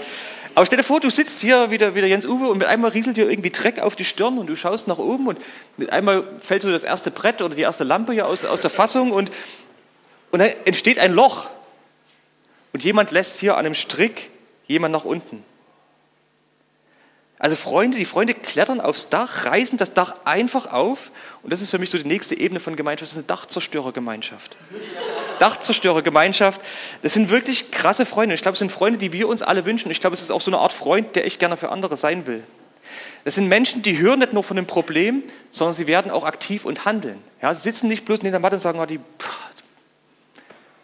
Aber 0.56 0.64
stell 0.64 0.78
dir 0.78 0.84
vor, 0.84 1.00
du 1.00 1.10
sitzt 1.10 1.42
hier 1.42 1.70
wieder, 1.70 1.94
wieder 1.94 2.06
Jens 2.06 2.24
Uwe 2.24 2.48
und 2.48 2.56
mit 2.56 2.66
einmal 2.66 2.90
rieselt 2.90 3.18
dir 3.18 3.28
irgendwie 3.28 3.50
Dreck 3.50 3.78
auf 3.78 3.94
die 3.94 4.06
Stirn 4.06 4.38
und 4.38 4.46
du 4.46 4.56
schaust 4.56 4.88
nach 4.88 4.96
oben 4.96 5.28
und 5.28 5.38
mit 5.76 5.90
einmal 5.92 6.24
fällt 6.40 6.62
dir 6.62 6.72
das 6.72 6.82
erste 6.82 7.10
Brett 7.10 7.42
oder 7.42 7.54
die 7.54 7.60
erste 7.60 7.84
Lampe 7.84 8.14
hier 8.14 8.26
aus, 8.26 8.46
aus 8.46 8.62
der 8.62 8.70
Fassung 8.70 9.10
und, 9.10 9.30
und 10.30 10.38
dann 10.38 10.48
entsteht 10.64 10.98
ein 10.98 11.12
Loch. 11.12 11.50
Und 12.72 12.82
jemand 12.82 13.10
lässt 13.10 13.38
hier 13.38 13.58
an 13.58 13.66
einem 13.66 13.74
Strick 13.74 14.30
jemand 14.66 14.92
nach 14.92 15.04
unten. 15.04 15.44
Also 17.38 17.54
Freunde, 17.54 17.98
die 17.98 18.06
Freunde 18.06 18.32
klettern 18.32 18.80
aufs 18.80 19.10
Dach, 19.10 19.44
reißen 19.44 19.76
das 19.76 19.92
Dach 19.92 20.14
einfach 20.24 20.72
auf 20.72 21.10
und 21.42 21.52
das 21.52 21.60
ist 21.60 21.70
für 21.70 21.78
mich 21.78 21.90
so 21.90 21.98
die 21.98 22.08
nächste 22.08 22.34
Ebene 22.34 22.60
von 22.60 22.76
Gemeinschaft, 22.76 23.10
das 23.10 23.12
ist 23.12 23.18
eine 23.18 23.26
Dachzerstörergemeinschaft. 23.26 24.56
Dachzerstörergemeinschaft, 25.38 26.60
das 27.02 27.14
sind 27.14 27.30
wirklich 27.30 27.70
krasse 27.70 28.06
Freunde. 28.06 28.34
Ich 28.34 28.42
glaube, 28.42 28.54
es 28.54 28.58
sind 28.58 28.72
Freunde, 28.72 28.98
die 28.98 29.12
wir 29.12 29.28
uns 29.28 29.42
alle 29.42 29.64
wünschen. 29.64 29.90
Ich 29.90 30.00
glaube, 30.00 30.14
es 30.14 30.22
ist 30.22 30.30
auch 30.30 30.40
so 30.40 30.50
eine 30.50 30.58
Art 30.58 30.72
Freund, 30.72 31.16
der 31.16 31.26
ich 31.26 31.38
gerne 31.38 31.56
für 31.56 31.70
andere 31.70 31.96
sein 31.96 32.26
will. 32.26 32.42
Das 33.24 33.34
sind 33.34 33.48
Menschen, 33.48 33.82
die 33.82 33.98
hören 33.98 34.20
nicht 34.20 34.32
nur 34.32 34.44
von 34.44 34.56
dem 34.56 34.66
Problem, 34.66 35.22
sondern 35.50 35.74
sie 35.74 35.86
werden 35.86 36.10
auch 36.10 36.24
aktiv 36.24 36.64
und 36.64 36.84
handeln. 36.84 37.20
Ja, 37.42 37.52
sie 37.54 37.62
sitzen 37.62 37.88
nicht 37.88 38.04
bloß 38.04 38.22
neben 38.22 38.30
der 38.30 38.40
Matte 38.40 38.56
und 38.56 38.60
sagen, 38.60 38.78
oh, 38.78 38.86
die 38.86 39.00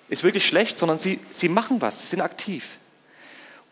ist 0.09 0.25
wirklich 0.25 0.47
schlecht, 0.47 0.77
sondern 0.77 0.99
sie, 0.99 1.21
sie 1.31 1.49
machen 1.49 1.81
was, 1.81 2.03
sie 2.03 2.09
sind 2.09 2.21
aktiv. 2.21 2.79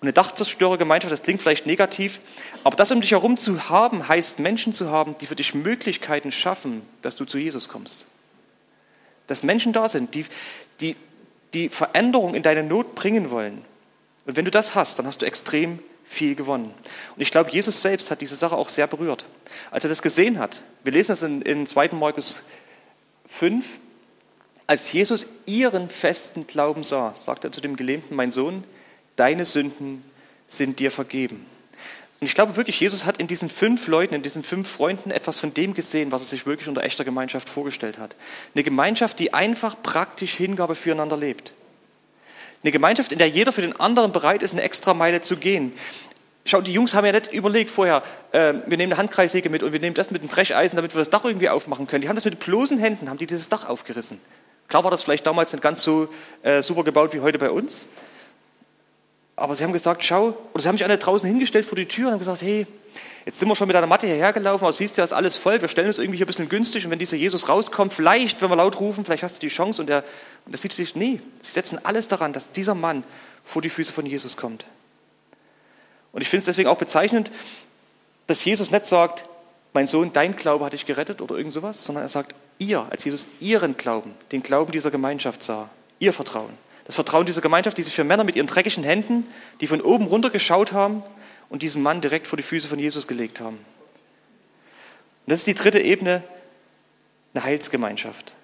Und 0.01 0.07
eine 0.07 0.15
Dachzerstörergemeinschaft, 0.15 1.13
das 1.13 1.23
klingt 1.23 1.43
vielleicht 1.43 1.67
negativ, 1.67 2.21
aber 2.65 2.75
das 2.77 2.91
um 2.91 3.03
dich 3.03 3.11
herum 3.11 3.37
zu 3.37 3.69
haben, 3.69 4.09
heißt 4.09 4.39
Menschen 4.39 4.73
zu 4.73 4.91
haben, 4.91 5.17
die 5.21 5.27
für 5.27 5.37
dich 5.37 5.55
Möglichkeiten 5.55 6.33
schaffen, 6.33 6.81
dass 7.03 7.17
du 7.17 7.27
zu 7.27 7.37
Jesus 7.37 7.69
kommst. 7.69 8.07
Dass 9.31 9.45
Menschen 9.45 9.73
da 9.73 9.89
sind, 9.89 10.15
die, 10.17 10.27
die, 10.81 10.97
die 11.55 11.69
Veränderung 11.69 12.35
in 12.35 12.43
deine 12.43 12.65
Not 12.65 12.97
bringen 12.97 13.31
wollen. 13.31 13.63
Und 14.27 14.37
wenn 14.37 14.45
du 14.45 14.51
das 14.51 14.75
hast, 14.75 14.99
dann 14.99 15.07
hast 15.07 15.23
du 15.23 15.27
extrem 15.27 15.79
viel 16.05 16.35
gewonnen. 16.35 16.75
Und 17.15 17.23
ich 17.23 17.31
glaube, 17.31 17.53
Jesus 17.53 17.81
selbst 17.81 18.11
hat 18.11 18.21
diese 18.21 18.35
Sache 18.35 18.57
auch 18.57 18.69
sehr 18.69 18.89
berührt. 18.89 19.25
Als 19.71 19.85
er 19.85 19.91
das 19.91 20.03
gesehen 20.03 20.41
hat, 20.41 20.63
wir 20.83 20.93
lesen 20.93 21.13
das 21.13 21.23
in, 21.23 21.43
in 21.43 21.67
2. 21.69 21.91
Markus 21.93 22.43
5, 23.29 23.79
als 24.67 24.93
Jesus 24.93 25.29
ihren 25.47 25.89
festen 25.89 26.49
Glauben 26.49 26.83
sah, 26.83 27.15
sagt 27.15 27.45
er 27.45 27.53
zu 27.53 27.61
dem 27.61 27.77
Gelähmten, 27.77 28.17
mein 28.17 28.33
Sohn, 28.33 28.65
deine 29.15 29.45
Sünden 29.45 30.05
sind 30.49 30.81
dir 30.81 30.91
vergeben. 30.91 31.47
Und 32.21 32.27
ich 32.27 32.35
glaube 32.35 32.57
wirklich, 32.57 32.79
Jesus 32.79 33.07
hat 33.07 33.17
in 33.17 33.29
diesen 33.29 33.49
fünf 33.49 33.87
Leuten, 33.87 34.15
in 34.15 34.23
diesen 34.23 34.43
fünf 34.43 34.71
Freunden 34.71 35.11
etwas 35.11 35.39
von 35.39 35.55
dem 35.55 35.73
gesehen, 35.73 36.13
was 36.13 36.21
er 36.21 36.27
sich 36.27 36.45
wirklich 36.45 36.69
unter 36.69 36.83
echter 36.83 37.03
Gemeinschaft 37.03 37.49
vorgestellt 37.49 37.99
hat. 37.99 38.15
Eine 38.55 38.63
Gemeinschaft, 38.63 39.19
die 39.19 39.33
einfach 39.33 39.75
praktisch 39.83 40.35
Hingabe 40.35 40.75
füreinander 40.75 41.17
lebt. 41.17 41.53
Eine 42.63 42.73
Gemeinschaft, 42.73 43.13
in 43.13 43.19
der 43.19 43.29
jeder 43.29 43.53
für 43.53 43.63
den 43.63 43.81
anderen 43.81 44.13
bereit 44.13 44.43
ist, 44.43 44.53
eine 44.53 44.61
extra 44.61 44.93
Meile 44.93 45.23
zu 45.23 45.39
gehen. 45.39 45.73
Schau, 46.45 46.61
die 46.61 46.75
Jungs 46.75 46.93
haben 46.93 47.07
ja 47.07 47.13
nicht 47.13 47.33
überlegt 47.33 47.71
vorher, 47.71 48.03
äh, 48.33 48.53
wir 48.67 48.77
nehmen 48.77 48.93
eine 48.93 48.99
Handkreissäge 48.99 49.49
mit 49.49 49.63
und 49.63 49.73
wir 49.73 49.81
nehmen 49.81 49.95
das 49.95 50.11
mit 50.11 50.21
einem 50.21 50.31
Brecheisen, 50.31 50.77
damit 50.77 50.95
wir 50.95 50.99
das 50.99 51.09
Dach 51.09 51.25
irgendwie 51.25 51.49
aufmachen 51.49 51.87
können. 51.87 52.03
Die 52.03 52.09
haben 52.09 52.17
das 52.17 52.27
mit 52.27 52.39
bloßen 52.39 52.79
Händen, 52.79 53.09
haben 53.09 53.19
die 53.19 53.27
dieses 53.27 53.49
Dach 53.49 53.67
aufgerissen. 53.67 54.21
Klar 54.69 54.85
war 54.85 54.91
das 54.91 55.03
vielleicht 55.03 55.27
damals 55.27 55.53
nicht 55.53 55.63
ganz 55.63 55.83
so 55.83 56.09
äh, 56.43 56.63
super 56.63 56.85
gebaut 56.85 57.15
wie 57.15 57.21
heute 57.21 57.39
bei 57.39 57.51
uns, 57.51 57.87
aber 59.41 59.55
sie 59.55 59.65
haben 59.65 59.73
gesagt, 59.73 60.05
schau, 60.05 60.37
oder 60.53 60.63
sie 60.63 60.69
haben 60.69 60.77
sich 60.77 60.85
alle 60.85 60.99
draußen 60.99 61.29
hingestellt 61.29 61.65
vor 61.65 61.77
die 61.77 61.87
Tür 61.87 62.09
und 62.09 62.13
haben 62.13 62.19
gesagt, 62.19 62.43
hey, 62.43 62.67
jetzt 63.25 63.39
sind 63.39 63.49
wir 63.49 63.57
schon 63.57 63.67
mit 63.67 63.77
einer 63.77 63.87
Matte 63.87 64.07
hierher 64.07 64.33
gelaufen, 64.33 64.65
aber 64.65 64.73
siehst 64.73 64.99
du, 64.99 65.03
ist 65.03 65.13
alles 65.13 65.37
voll, 65.37 65.61
wir 65.61 65.69
stellen 65.69 65.89
uns 65.89 65.99
irgendwie 65.99 66.19
hier 66.19 66.27
ein 66.27 66.29
bisschen 66.29 66.49
günstig 66.49 66.85
und 66.85 66.91
wenn 66.91 66.99
dieser 66.99 67.17
Jesus 67.17 67.49
rauskommt, 67.49 67.95
vielleicht, 67.95 68.43
wenn 68.43 68.51
wir 68.51 68.57
laut 68.57 68.79
rufen, 68.81 69.05
vielleicht 69.05 69.23
hast 69.23 69.37
du 69.37 69.41
die 69.41 69.49
Chance 69.49 69.81
und 69.81 69.87
der, 69.87 70.05
und 70.45 70.53
das 70.53 70.61
sieht 70.61 70.73
sich, 70.73 70.95
nee, 70.95 71.21
sie 71.41 71.53
setzen 71.53 71.79
alles 71.85 72.09
daran, 72.09 72.33
dass 72.33 72.53
dieser 72.53 72.75
Mann 72.75 73.03
vor 73.45 73.63
die 73.63 73.71
Füße 73.71 73.93
von 73.93 74.05
Jesus 74.05 74.37
kommt. 74.37 74.67
Und 76.13 76.21
ich 76.21 76.29
finde 76.29 76.41
es 76.41 76.47
deswegen 76.47 76.69
auch 76.69 76.79
bezeichnend, 76.79 77.31
dass 78.27 78.45
Jesus 78.45 78.71
nicht 78.71 78.85
sagt, 78.85 79.25
mein 79.73 79.87
Sohn, 79.87 80.13
dein 80.13 80.37
Glaube 80.37 80.65
hat 80.65 80.73
dich 80.73 80.85
gerettet 80.85 81.23
oder 81.23 81.37
irgend 81.37 81.53
sowas, 81.53 81.85
sondern 81.85 82.05
er 82.05 82.09
sagt, 82.09 82.35
ihr, 82.59 82.87
als 82.91 83.05
Jesus 83.05 83.27
ihren 83.41 83.77
Glauben, 83.77 84.15
den 84.33 84.43
Glauben 84.43 84.73
dieser 84.73 84.91
Gemeinschaft 84.91 85.43
sah, 85.43 85.71
ihr 85.99 86.13
Vertrauen. 86.13 86.53
Das 86.91 86.97
Vertrauen 86.97 87.25
dieser 87.25 87.41
Gemeinschaft, 87.41 87.79
die 87.79 87.85
sich 87.85 87.95
für 87.95 88.03
Männer 88.03 88.25
mit 88.25 88.35
ihren 88.35 88.49
dreckigen 88.49 88.83
Händen, 88.83 89.25
die 89.61 89.69
von 89.69 89.81
oben 89.81 90.09
runter 90.09 90.29
geschaut 90.29 90.73
haben 90.73 91.05
und 91.49 91.63
diesen 91.63 91.85
Mann 91.85 92.01
direkt 92.01 92.27
vor 92.27 92.37
die 92.37 92.43
Füße 92.43 92.67
von 92.67 92.81
Jesus 92.81 93.07
gelegt 93.07 93.39
haben. 93.39 93.59
Und 93.59 95.29
das 95.29 95.39
ist 95.39 95.47
die 95.47 95.55
dritte 95.55 95.79
Ebene, 95.79 96.25
eine 97.33 97.45
Heilsgemeinschaft. 97.45 98.35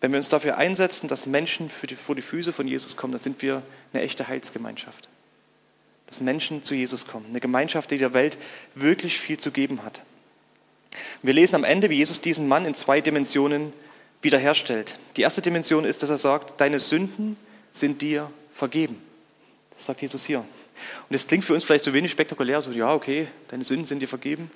Wenn 0.00 0.10
wir 0.10 0.16
uns 0.16 0.28
dafür 0.28 0.58
einsetzen, 0.58 1.06
dass 1.06 1.26
Menschen 1.26 1.70
die, 1.88 1.94
vor 1.94 2.16
die 2.16 2.22
Füße 2.22 2.52
von 2.52 2.66
Jesus 2.66 2.96
kommen, 2.96 3.12
dann 3.12 3.22
sind 3.22 3.40
wir 3.40 3.62
eine 3.92 4.02
echte 4.02 4.26
Heilsgemeinschaft. 4.26 5.08
Dass 6.08 6.20
Menschen 6.20 6.64
zu 6.64 6.74
Jesus 6.74 7.06
kommen. 7.06 7.26
Eine 7.28 7.38
Gemeinschaft, 7.38 7.92
die 7.92 7.98
der 7.98 8.14
Welt 8.14 8.36
wirklich 8.74 9.20
viel 9.20 9.38
zu 9.38 9.52
geben 9.52 9.84
hat. 9.84 10.02
Wir 11.22 11.34
lesen 11.34 11.54
am 11.54 11.62
Ende, 11.62 11.88
wie 11.88 11.98
Jesus 11.98 12.20
diesen 12.20 12.48
Mann 12.48 12.64
in 12.64 12.74
zwei 12.74 13.00
Dimensionen 13.00 13.72
wiederherstellt. 14.22 14.98
Die 15.16 15.22
erste 15.22 15.40
Dimension 15.40 15.84
ist, 15.84 16.02
dass 16.02 16.10
er 16.10 16.18
sagt, 16.18 16.60
deine 16.60 16.80
Sünden 16.80 17.36
sind 17.72 18.00
dir 18.02 18.30
vergeben. 18.54 19.02
Das 19.76 19.86
sagt 19.86 20.02
Jesus 20.02 20.24
hier. 20.24 20.38
Und 20.38 20.46
das 21.10 21.26
klingt 21.26 21.44
für 21.44 21.54
uns 21.54 21.64
vielleicht 21.64 21.84
so 21.84 21.92
wenig 21.92 22.12
spektakulär, 22.12 22.62
so, 22.62 22.70
ja, 22.70 22.92
okay, 22.92 23.26
deine 23.48 23.64
Sünden 23.64 23.86
sind 23.86 24.00
dir 24.00 24.08
vergeben. 24.08 24.50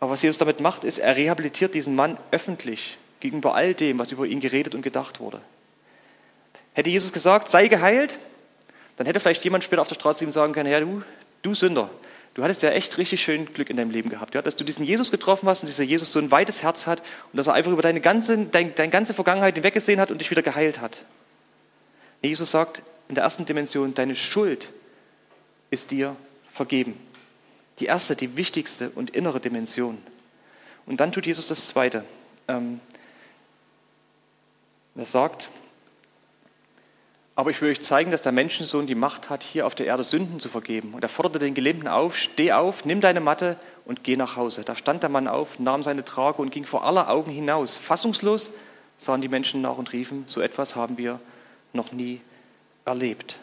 Aber 0.00 0.12
was 0.12 0.22
Jesus 0.22 0.38
damit 0.38 0.60
macht, 0.60 0.84
ist, 0.84 0.98
er 0.98 1.16
rehabilitiert 1.16 1.74
diesen 1.74 1.94
Mann 1.94 2.18
öffentlich 2.30 2.98
gegenüber 3.20 3.54
all 3.54 3.74
dem, 3.74 3.98
was 3.98 4.12
über 4.12 4.26
ihn 4.26 4.40
geredet 4.40 4.74
und 4.74 4.82
gedacht 4.82 5.20
wurde. 5.20 5.40
Hätte 6.72 6.90
Jesus 6.90 7.12
gesagt, 7.12 7.48
sei 7.48 7.66
geheilt, 7.66 8.18
dann 8.96 9.06
hätte 9.06 9.20
vielleicht 9.20 9.42
jemand 9.44 9.64
später 9.64 9.82
auf 9.82 9.88
der 9.88 9.96
Straße 9.96 10.24
ihm 10.24 10.32
sagen 10.32 10.52
können, 10.52 10.68
Herr, 10.68 10.80
du, 10.80 11.02
du 11.42 11.54
Sünder, 11.54 11.90
du 12.34 12.44
hattest 12.44 12.62
ja 12.62 12.70
echt 12.70 12.98
richtig 12.98 13.22
schön 13.22 13.52
Glück 13.52 13.70
in 13.70 13.76
deinem 13.76 13.90
Leben 13.90 14.10
gehabt, 14.10 14.34
ja, 14.34 14.42
dass 14.42 14.54
du 14.54 14.64
diesen 14.64 14.84
Jesus 14.84 15.10
getroffen 15.10 15.48
hast 15.48 15.62
und 15.62 15.68
dieser 15.68 15.82
Jesus 15.82 16.12
so 16.12 16.20
ein 16.20 16.30
weites 16.30 16.62
Herz 16.62 16.86
hat 16.86 17.00
und 17.32 17.36
dass 17.36 17.48
er 17.48 17.54
einfach 17.54 17.72
über 17.72 17.82
deine 17.82 18.00
ganze, 18.00 18.46
dein, 18.46 18.74
deine 18.76 18.90
ganze 18.90 19.14
Vergangenheit 19.14 19.56
hinweggesehen 19.56 20.00
hat 20.00 20.12
und 20.12 20.20
dich 20.20 20.30
wieder 20.30 20.42
geheilt 20.42 20.80
hat. 20.80 21.04
Jesus 22.22 22.50
sagt 22.50 22.82
in 23.08 23.14
der 23.14 23.24
ersten 23.24 23.44
Dimension, 23.44 23.94
deine 23.94 24.16
Schuld 24.16 24.70
ist 25.70 25.90
dir 25.90 26.16
vergeben. 26.52 26.98
Die 27.78 27.86
erste, 27.86 28.16
die 28.16 28.36
wichtigste 28.36 28.90
und 28.90 29.10
innere 29.10 29.40
Dimension. 29.40 29.98
Und 30.86 31.00
dann 31.00 31.12
tut 31.12 31.26
Jesus 31.26 31.46
das 31.46 31.68
Zweite. 31.68 32.04
Ähm, 32.48 32.80
er 34.96 35.06
sagt, 35.06 35.50
aber 37.36 37.50
ich 37.50 37.62
will 37.62 37.70
euch 37.70 37.80
zeigen, 37.82 38.10
dass 38.10 38.22
der 38.22 38.32
Menschensohn 38.32 38.88
die 38.88 38.96
Macht 38.96 39.30
hat, 39.30 39.44
hier 39.44 39.64
auf 39.64 39.76
der 39.76 39.86
Erde 39.86 40.02
Sünden 40.02 40.40
zu 40.40 40.48
vergeben. 40.48 40.94
Und 40.94 41.04
er 41.04 41.08
forderte 41.08 41.38
den 41.38 41.54
Gelähmten 41.54 41.86
auf, 41.86 42.16
steh 42.16 42.50
auf, 42.50 42.84
nimm 42.84 43.00
deine 43.00 43.20
Matte 43.20 43.56
und 43.84 44.02
geh 44.02 44.16
nach 44.16 44.34
Hause. 44.34 44.64
Da 44.64 44.74
stand 44.74 45.04
der 45.04 45.10
Mann 45.10 45.28
auf, 45.28 45.60
nahm 45.60 45.84
seine 45.84 46.04
Trage 46.04 46.42
und 46.42 46.50
ging 46.50 46.66
vor 46.66 46.84
aller 46.84 47.08
Augen 47.08 47.30
hinaus. 47.30 47.76
Fassungslos 47.76 48.50
sahen 48.96 49.20
die 49.20 49.28
Menschen 49.28 49.60
nach 49.60 49.78
und 49.78 49.92
riefen, 49.92 50.24
so 50.26 50.40
etwas 50.40 50.74
haben 50.74 50.98
wir 50.98 51.20
noch 51.72 51.92
nie 51.92 52.20
erlebt. 52.84 53.38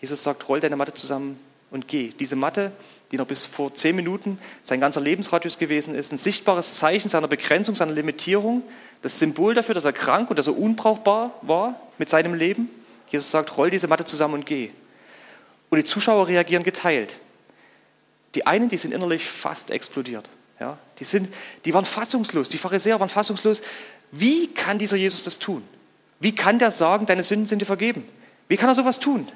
Jesus 0.00 0.22
sagt, 0.22 0.48
roll 0.48 0.60
deine 0.60 0.76
Matte 0.76 0.92
zusammen 0.92 1.38
und 1.70 1.88
geh. 1.88 2.10
Diese 2.18 2.36
Matte, 2.36 2.72
die 3.10 3.16
noch 3.16 3.26
bis 3.26 3.46
vor 3.46 3.72
zehn 3.72 3.94
Minuten 3.94 4.38
sein 4.62 4.80
ganzer 4.80 5.00
Lebensradius 5.00 5.58
gewesen 5.58 5.94
ist, 5.94 6.12
ein 6.12 6.18
sichtbares 6.18 6.76
Zeichen 6.76 7.08
seiner 7.08 7.28
Begrenzung, 7.28 7.74
seiner 7.74 7.92
Limitierung, 7.92 8.62
das 9.02 9.18
Symbol 9.18 9.54
dafür, 9.54 9.74
dass 9.74 9.84
er 9.84 9.92
krank 9.92 10.30
und 10.30 10.38
dass 10.38 10.46
er 10.46 10.58
unbrauchbar 10.58 11.34
war 11.42 11.80
mit 11.98 12.10
seinem 12.10 12.34
Leben. 12.34 12.68
Jesus 13.08 13.30
sagt, 13.30 13.56
roll 13.56 13.70
diese 13.70 13.88
Matte 13.88 14.04
zusammen 14.04 14.34
und 14.34 14.46
geh. 14.46 14.70
Und 15.70 15.78
die 15.78 15.84
Zuschauer 15.84 16.28
reagieren 16.28 16.64
geteilt. 16.64 17.18
Die 18.34 18.46
einen, 18.46 18.68
die 18.68 18.78
sind 18.78 18.92
innerlich 18.92 19.26
fast 19.26 19.70
explodiert. 19.70 20.28
Ja, 20.58 20.78
die, 20.98 21.04
sind, 21.04 21.32
die 21.64 21.74
waren 21.74 21.84
fassungslos, 21.84 22.48
die 22.48 22.58
Pharisäer 22.58 23.00
waren 23.00 23.08
fassungslos. 23.08 23.62
Wie 24.10 24.48
kann 24.48 24.78
dieser 24.78 24.96
Jesus 24.96 25.24
das 25.24 25.38
tun? 25.38 25.64
Wie 26.22 26.34
kann 26.34 26.58
der 26.58 26.70
sagen, 26.70 27.06
deine 27.06 27.22
Sünden 27.24 27.46
sind 27.46 27.60
dir 27.60 27.66
vergeben? 27.66 28.06
Wie 28.48 28.56
kann 28.56 28.68
er 28.68 28.74
sowas 28.74 29.00
tun? 29.00 29.26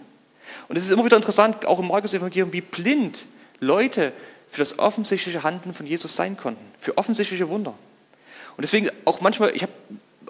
Und 0.68 0.76
es 0.76 0.84
ist 0.84 0.92
immer 0.92 1.04
wieder 1.04 1.16
interessant, 1.16 1.66
auch 1.66 1.80
im 1.80 1.88
Markus-Evangelium, 1.88 2.52
wie 2.52 2.60
blind 2.60 3.26
Leute 3.60 4.12
für 4.50 4.58
das 4.58 4.78
offensichtliche 4.78 5.42
Handeln 5.42 5.74
von 5.74 5.86
Jesus 5.86 6.14
sein 6.14 6.36
konnten, 6.36 6.64
für 6.80 6.96
offensichtliche 6.96 7.48
Wunder. 7.48 7.74
Und 8.56 8.62
deswegen 8.62 8.88
auch 9.04 9.20
manchmal, 9.20 9.54
ich 9.54 9.62
habe 9.62 9.72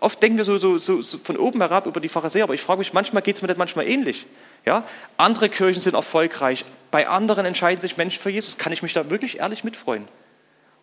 oft 0.00 0.22
denken 0.22 0.38
wir 0.38 0.44
so, 0.44 0.58
so, 0.58 0.78
so, 0.78 1.02
so, 1.02 1.18
von 1.18 1.36
oben 1.36 1.60
herab 1.60 1.86
über 1.86 2.00
die 2.00 2.08
Pharisäer, 2.08 2.44
aber 2.44 2.54
ich 2.54 2.62
frage 2.62 2.78
mich, 2.78 2.92
manchmal 2.92 3.22
geht 3.22 3.36
es 3.36 3.42
mir 3.42 3.48
das 3.48 3.56
manchmal 3.56 3.86
ähnlich. 3.86 4.26
Ja? 4.64 4.84
Andere 5.16 5.48
Kirchen 5.48 5.80
sind 5.80 5.94
erfolgreich, 5.94 6.64
bei 6.90 7.08
anderen 7.08 7.44
entscheiden 7.44 7.80
sich 7.80 7.96
Menschen 7.96 8.20
für 8.20 8.30
Jesus. 8.30 8.56
Kann 8.58 8.72
ich 8.72 8.82
mich 8.82 8.94
da 8.94 9.10
wirklich 9.10 9.40
ehrlich 9.40 9.64
mitfreuen? 9.64 10.08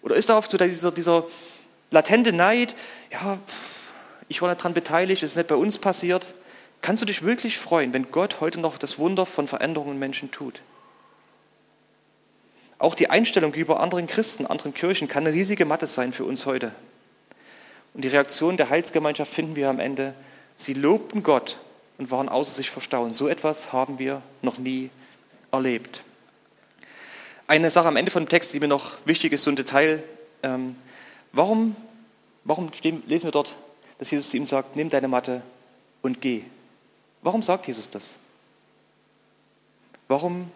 Oder 0.01 0.15
ist 0.15 0.29
da 0.29 0.37
oft 0.37 0.51
so 0.51 0.57
dieser, 0.57 0.91
dieser 0.91 1.25
latente 1.91 2.33
Neid, 2.33 2.75
ja, 3.11 3.39
ich 4.33 4.41
war 4.41 4.49
nicht 4.49 4.61
daran 4.61 4.73
beteiligt, 4.73 5.21
es 5.21 5.31
ist 5.31 5.37
nicht 5.37 5.47
bei 5.47 5.55
uns 5.55 5.77
passiert. 5.77 6.33
Kannst 6.81 7.03
du 7.03 7.05
dich 7.05 7.21
wirklich 7.21 7.59
freuen, 7.59 7.93
wenn 7.93 8.11
Gott 8.11 8.41
heute 8.41 8.59
noch 8.59 8.79
das 8.79 8.97
Wunder 8.97 9.27
von 9.27 9.47
Veränderungen 9.47 9.93
in 9.93 9.99
Menschen 9.99 10.31
tut? 10.31 10.63
Auch 12.79 12.95
die 12.95 13.11
Einstellung 13.11 13.51
gegenüber 13.51 13.79
anderen 13.79 14.07
Christen, 14.07 14.47
anderen 14.47 14.73
Kirchen 14.73 15.07
kann 15.07 15.27
eine 15.27 15.35
riesige 15.35 15.65
Matte 15.65 15.85
sein 15.85 16.13
für 16.13 16.25
uns 16.25 16.47
heute. 16.47 16.71
Und 17.93 18.03
die 18.03 18.07
Reaktion 18.07 18.57
der 18.57 18.71
Heilsgemeinschaft 18.71 19.31
finden 19.31 19.55
wir 19.55 19.69
am 19.69 19.79
Ende. 19.79 20.15
Sie 20.55 20.73
lobten 20.73 21.21
Gott 21.21 21.59
und 21.99 22.09
waren 22.09 22.27
außer 22.27 22.55
sich 22.55 22.71
verstaunt. 22.71 23.13
So 23.13 23.27
etwas 23.27 23.71
haben 23.71 23.99
wir 23.99 24.23
noch 24.41 24.57
nie 24.57 24.89
erlebt. 25.51 26.01
Eine 27.45 27.69
Sache 27.69 27.87
am 27.87 27.97
Ende 27.97 28.09
von 28.09 28.23
dem 28.23 28.29
Text, 28.29 28.51
die 28.51 28.59
mir 28.59 28.67
noch 28.67 28.93
wichtig 29.05 29.31
ist, 29.31 29.43
so 29.43 29.51
ein 29.51 29.55
Detail. 29.55 30.01
Ähm, 30.41 30.75
warum 31.33 31.75
warum 32.43 32.71
lesen 33.07 33.25
wir 33.25 33.31
dort, 33.31 33.55
dass 34.03 34.11
Jesus 34.11 34.29
zu 34.29 34.37
ihm 34.37 34.45
sagt, 34.45 34.75
nimm 34.75 34.89
deine 34.89 35.07
Matte 35.07 35.41
und 36.01 36.21
geh? 36.21 36.43
Warum 37.21 37.41
sagt 37.41 37.67
Jesus 37.67 37.89
das? 37.89 38.15
Warum, 40.07 40.51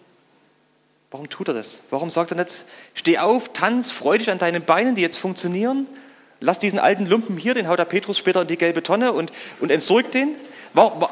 warum 1.12 1.30
tut 1.30 1.48
er 1.48 1.54
das? 1.54 1.82
Warum 1.90 2.12
sagt 2.12 2.32
er 2.32 2.38
nicht, 2.38 2.66
steh 2.94 3.18
auf, 3.18 3.54
tanz, 3.54 3.90
freu 3.90 4.18
dich 4.18 4.30
an 4.30 4.38
deinen 4.38 4.64
Beinen, 4.64 4.96
die 4.96 5.02
jetzt 5.02 5.18
funktionieren 5.18 5.88
Lass 6.40 6.60
diesen 6.60 6.80
alten 6.80 7.08
Lumpen 7.08 7.38
hier, 7.38 7.54
den 7.54 7.68
haut 7.68 7.80
der 7.80 7.86
Petrus 7.86 8.18
später 8.18 8.42
in 8.42 8.48
die 8.48 8.58
gelbe 8.58 8.84
Tonne 8.84 9.12
und, 9.12 9.32
und 9.60 9.72
entsorgt 9.72 10.14
den. 10.14 10.36
Warum, 10.74 11.08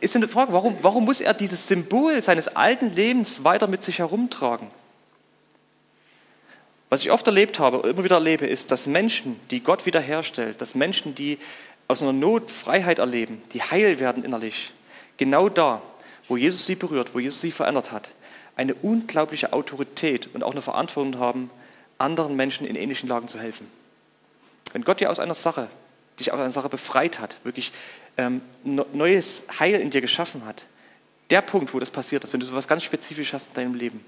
ist 0.00 0.16
eine 0.16 0.28
Frage, 0.28 0.52
warum, 0.52 0.78
warum 0.80 1.04
muss 1.04 1.20
er 1.20 1.34
dieses 1.34 1.68
Symbol 1.68 2.22
seines 2.22 2.48
alten 2.56 2.94
Lebens 2.94 3.44
weiter 3.44 3.66
mit 3.66 3.84
sich 3.84 3.98
herumtragen? 3.98 4.70
Was 6.88 7.02
ich 7.02 7.10
oft 7.10 7.26
erlebt 7.26 7.58
habe 7.58 7.88
immer 7.88 8.04
wieder 8.04 8.16
erlebe, 8.16 8.46
ist, 8.46 8.70
dass 8.70 8.86
Menschen, 8.86 9.38
die 9.50 9.60
Gott 9.60 9.86
wiederherstellt, 9.86 10.60
dass 10.60 10.74
Menschen, 10.74 11.14
die 11.14 11.38
aus 11.90 12.02
einer 12.02 12.12
Not 12.12 12.50
Freiheit 12.50 13.00
erleben, 13.00 13.42
die 13.52 13.62
heil 13.62 13.98
werden 13.98 14.24
innerlich, 14.24 14.72
genau 15.16 15.48
da, 15.48 15.82
wo 16.28 16.36
Jesus 16.36 16.64
sie 16.64 16.76
berührt, 16.76 17.14
wo 17.14 17.18
Jesus 17.18 17.40
sie 17.40 17.50
verändert 17.50 17.90
hat, 17.90 18.12
eine 18.54 18.74
unglaubliche 18.74 19.52
Autorität 19.52 20.28
und 20.32 20.44
auch 20.44 20.52
eine 20.52 20.62
Verantwortung 20.62 21.18
haben, 21.18 21.50
anderen 21.98 22.36
Menschen 22.36 22.66
in 22.66 22.76
ähnlichen 22.76 23.08
Lagen 23.08 23.26
zu 23.26 23.40
helfen. 23.40 23.68
Wenn 24.72 24.84
Gott 24.84 25.00
dir 25.00 25.10
aus 25.10 25.18
einer 25.18 25.34
Sache, 25.34 25.68
dich 26.20 26.32
aus 26.32 26.38
einer 26.38 26.52
Sache 26.52 26.68
befreit 26.68 27.18
hat, 27.18 27.36
wirklich 27.42 27.72
ähm, 28.16 28.40
neues 28.62 29.44
Heil 29.58 29.80
in 29.80 29.90
dir 29.90 30.00
geschaffen 30.00 30.44
hat, 30.46 30.66
der 31.30 31.42
Punkt, 31.42 31.74
wo 31.74 31.80
das 31.80 31.90
passiert 31.90 32.22
ist, 32.22 32.32
wenn 32.32 32.40
du 32.40 32.46
so 32.46 32.52
etwas 32.52 32.68
ganz 32.68 32.84
spezifisch 32.84 33.32
hast 33.32 33.48
in 33.48 33.54
deinem 33.54 33.74
Leben, 33.74 34.04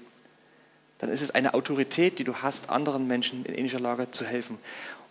dann 0.99 1.09
ist 1.09 1.21
es 1.21 1.31
eine 1.31 1.53
Autorität, 1.53 2.17
die 2.17 2.23
du 2.23 2.35
hast, 2.35 2.69
anderen 2.69 3.07
Menschen 3.07 3.45
in 3.45 3.53
ähnlicher 3.53 3.79
Lage 3.79 4.09
zu 4.11 4.25
helfen. 4.25 4.57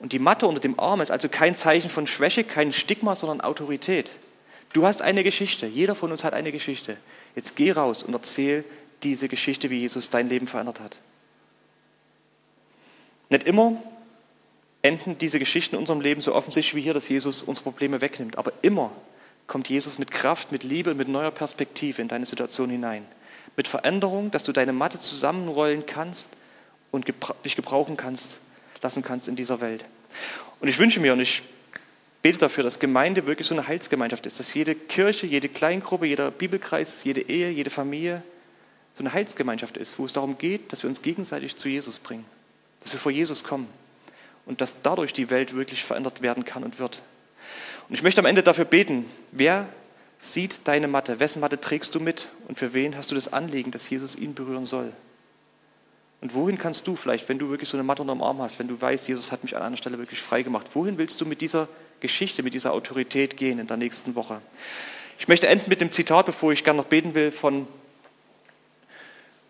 Und 0.02 0.12
die 0.12 0.18
Matte 0.18 0.48
unter 0.48 0.60
dem 0.60 0.80
Arm 0.80 1.00
ist 1.00 1.12
also 1.12 1.28
kein 1.28 1.54
Zeichen 1.54 1.88
von 1.88 2.08
Schwäche, 2.08 2.42
kein 2.42 2.72
Stigma, 2.72 3.14
sondern 3.14 3.40
Autorität. 3.40 4.10
Du 4.72 4.84
hast 4.84 5.00
eine 5.00 5.22
Geschichte, 5.22 5.66
jeder 5.66 5.94
von 5.94 6.10
uns 6.10 6.24
hat 6.24 6.34
eine 6.34 6.50
Geschichte. 6.50 6.96
Jetzt 7.36 7.54
geh 7.54 7.70
raus 7.70 8.02
und 8.02 8.12
erzähl 8.12 8.64
diese 9.04 9.28
Geschichte, 9.28 9.70
wie 9.70 9.78
Jesus 9.78 10.10
dein 10.10 10.28
Leben 10.28 10.48
verändert 10.48 10.80
hat. 10.80 10.98
Nicht 13.30 13.44
immer 13.44 13.80
enden 14.82 15.18
diese 15.18 15.38
Geschichten 15.38 15.76
in 15.76 15.80
unserem 15.80 16.00
Leben 16.00 16.20
so 16.20 16.34
offensichtlich 16.34 16.74
wie 16.74 16.82
hier, 16.82 16.94
dass 16.94 17.08
Jesus 17.08 17.44
unsere 17.44 17.62
Probleme 17.62 18.00
wegnimmt. 18.00 18.38
Aber 18.38 18.52
immer 18.62 18.90
kommt 19.46 19.68
Jesus 19.68 20.00
mit 20.00 20.10
Kraft, 20.10 20.50
mit 20.50 20.64
Liebe 20.64 20.94
mit 20.94 21.06
neuer 21.06 21.30
Perspektive 21.30 22.02
in 22.02 22.08
deine 22.08 22.26
Situation 22.26 22.70
hinein. 22.70 23.06
Mit 23.56 23.68
Veränderung, 23.68 24.32
dass 24.32 24.42
du 24.42 24.50
deine 24.50 24.72
Matte 24.72 24.98
zusammenrollen 24.98 25.86
kannst 25.86 26.28
und 26.90 27.06
dich 27.44 27.54
gebrauchen 27.54 27.96
kannst, 27.96 28.40
lassen 28.82 29.02
kannst 29.02 29.28
in 29.28 29.36
dieser 29.36 29.60
Welt. 29.60 29.84
Und 30.60 30.68
ich 30.68 30.78
wünsche 30.78 31.00
mir 31.00 31.12
und 31.12 31.20
ich 31.20 31.42
bete 32.20 32.38
dafür, 32.38 32.64
dass 32.64 32.78
Gemeinde 32.78 33.26
wirklich 33.26 33.46
so 33.46 33.54
eine 33.54 33.66
Heilsgemeinschaft 33.66 34.26
ist, 34.26 34.38
dass 34.38 34.54
jede 34.54 34.74
Kirche, 34.74 35.26
jede 35.26 35.48
Kleingruppe, 35.48 36.06
jeder 36.06 36.30
Bibelkreis, 36.30 37.02
jede 37.04 37.22
Ehe, 37.22 37.50
jede 37.50 37.70
Familie 37.70 38.22
so 38.94 39.02
eine 39.02 39.12
Heilsgemeinschaft 39.12 39.76
ist, 39.76 39.98
wo 39.98 40.04
es 40.04 40.12
darum 40.12 40.38
geht, 40.38 40.72
dass 40.72 40.82
wir 40.82 40.90
uns 40.90 41.02
gegenseitig 41.02 41.56
zu 41.56 41.68
Jesus 41.68 41.98
bringen, 41.98 42.24
dass 42.82 42.92
wir 42.92 43.00
vor 43.00 43.10
Jesus 43.10 43.42
kommen 43.42 43.66
und 44.44 44.60
dass 44.60 44.82
dadurch 44.82 45.12
die 45.12 45.30
Welt 45.30 45.54
wirklich 45.54 45.82
verändert 45.82 46.22
werden 46.22 46.44
kann 46.44 46.62
und 46.62 46.78
wird. 46.78 47.00
Und 47.88 47.94
ich 47.94 48.02
möchte 48.02 48.20
am 48.20 48.26
Ende 48.26 48.42
dafür 48.42 48.64
beten, 48.64 49.06
wer 49.30 49.66
sieht 50.18 50.60
deine 50.64 50.88
Matte, 50.88 51.20
wessen 51.20 51.40
Matte 51.40 51.60
trägst 51.60 51.94
du 51.94 52.00
mit 52.00 52.28
und 52.48 52.58
für 52.58 52.74
wen 52.74 52.96
hast 52.96 53.10
du 53.10 53.14
das 53.14 53.32
Anliegen, 53.32 53.70
dass 53.70 53.88
Jesus 53.88 54.14
ihn 54.14 54.34
berühren 54.34 54.64
soll? 54.64 54.92
Und 56.22 56.34
wohin 56.34 56.56
kannst 56.56 56.86
du 56.86 56.94
vielleicht, 56.94 57.28
wenn 57.28 57.40
du 57.40 57.50
wirklich 57.50 57.68
so 57.68 57.76
eine 57.76 57.82
Matte 57.82 58.00
unterm 58.00 58.22
Arm 58.22 58.40
hast, 58.40 58.60
wenn 58.60 58.68
du 58.68 58.80
weißt, 58.80 59.08
Jesus 59.08 59.32
hat 59.32 59.42
mich 59.42 59.56
an 59.56 59.62
einer 59.62 59.76
Stelle 59.76 59.98
wirklich 59.98 60.22
frei 60.22 60.42
gemacht, 60.42 60.68
wohin 60.72 60.96
willst 60.96 61.20
du 61.20 61.26
mit 61.26 61.40
dieser 61.40 61.68
Geschichte, 61.98 62.44
mit 62.44 62.54
dieser 62.54 62.72
Autorität 62.72 63.36
gehen 63.36 63.58
in 63.58 63.66
der 63.66 63.76
nächsten 63.76 64.14
Woche? 64.14 64.40
Ich 65.18 65.26
möchte 65.26 65.48
enden 65.48 65.68
mit 65.68 65.80
dem 65.80 65.90
Zitat, 65.90 66.26
bevor 66.26 66.52
ich 66.52 66.62
gerne 66.62 66.78
noch 66.78 66.86
beten 66.86 67.14
will, 67.14 67.32
von 67.32 67.66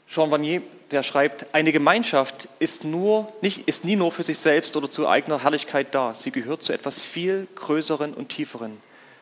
Jean 0.09 0.31
Vanier, 0.31 0.63
der 0.91 1.03
schreibt, 1.03 1.55
eine 1.55 1.73
Gemeinschaft 1.73 2.49
ist, 2.59 2.85
nur, 2.85 3.31
nicht, 3.43 3.69
ist 3.69 3.85
nie 3.85 3.97
nur 3.97 4.11
für 4.11 4.23
sich 4.23 4.39
selbst 4.39 4.75
oder 4.75 4.91
zu 4.91 5.07
eigener 5.07 5.43
Herrlichkeit 5.43 5.95
da. 5.95 6.15
Sie 6.15 6.31
gehört 6.31 6.63
zu 6.63 6.73
etwas 6.73 7.03
viel 7.03 7.49
Größeren 7.55 8.15
und 8.15 8.31
Tieferen, 8.31 8.79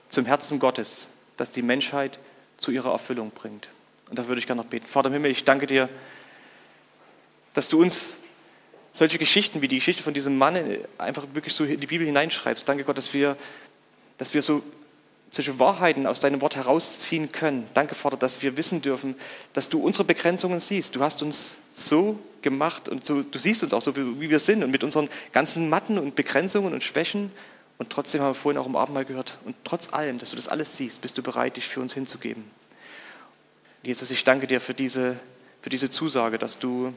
zum 0.08 0.24
Herzen 0.24 0.60
Gottes, 0.60 1.08
das 1.36 1.50
die 1.50 1.62
Menschheit 1.62 2.20
zu 2.58 2.70
ihrer 2.70 2.92
Erfüllung 2.92 3.32
bringt. 3.32 3.68
Und 4.08 4.20
da 4.20 4.28
würde 4.28 4.38
ich 4.38 4.46
gerne 4.46 4.62
noch 4.62 4.68
beten. 4.68 4.86
Vater 4.86 5.08
im 5.08 5.14
Himmel, 5.14 5.32
ich 5.32 5.42
danke 5.42 5.66
dir, 5.66 5.88
dass 7.55 7.68
du 7.68 7.80
uns 7.80 8.18
solche 8.92 9.18
Geschichten 9.18 9.62
wie 9.62 9.68
die 9.68 9.76
Geschichte 9.76 10.03
von 10.03 10.14
diesem 10.14 10.36
Mann 10.36 10.59
einfach 10.98 11.24
wirklich 11.32 11.55
so 11.55 11.64
in 11.64 11.80
die 11.80 11.86
Bibel 11.86 12.07
hineinschreibst. 12.07 12.68
Danke 12.68 12.84
Gott, 12.84 12.98
dass 12.98 13.14
wir, 13.14 13.36
dass 14.18 14.34
wir 14.34 14.42
so 14.42 14.62
solche 15.32 15.59
Wahrheiten 15.61 16.07
aus 16.07 16.18
deinem 16.18 16.40
Wort 16.40 16.57
herausziehen 16.57 17.30
können. 17.30 17.66
Danke, 17.72 17.94
Vater, 17.94 18.16
dass 18.16 18.42
wir 18.42 18.57
wissen 18.57 18.82
dürfen, 18.82 19.14
dass 19.53 19.68
du 19.68 19.80
unsere 19.80 20.05
Begrenzungen 20.05 20.59
siehst. 20.59 20.96
Du 20.96 21.03
hast 21.03 21.22
uns 21.22 21.59
so 21.72 22.18
gemacht 22.42 22.88
und 22.88 23.07
so, 23.07 23.22
du 23.22 23.38
siehst 23.38 23.62
uns 23.62 23.72
auch 23.72 23.82
so, 23.82 23.94
wie 23.96 24.28
wir 24.28 24.40
sind 24.40 24.64
und 24.64 24.72
mit 24.72 24.82
unseren 24.82 25.09
ganzen 25.32 25.68
Matten 25.68 25.98
und 25.98 26.16
Begrenzungen 26.16 26.72
und 26.72 26.82
Schwächen. 26.82 27.30
Und 27.78 27.90
trotzdem 27.90 28.20
haben 28.20 28.30
wir 28.30 28.34
vorhin 28.34 28.61
auch 28.61 28.66
im 28.66 28.76
Abendmahl 28.76 29.05
gehört, 29.05 29.38
und 29.44 29.57
trotz 29.64 29.92
allem, 29.92 30.18
dass 30.18 30.30
du 30.30 30.36
das 30.36 30.48
alles 30.48 30.76
siehst, 30.76 31.01
bist 31.01 31.16
du 31.16 31.22
bereit, 31.22 31.57
dich 31.57 31.66
für 31.66 31.80
uns 31.80 31.94
hinzugeben. 31.94 32.44
Jesus, 33.82 34.11
ich 34.11 34.24
danke 34.24 34.46
dir 34.46 34.61
für 34.61 34.74
diese, 34.74 35.16
für 35.62 35.70
diese 35.70 35.88
Zusage, 35.90 36.38
dass 36.38 36.59
du 36.59 36.92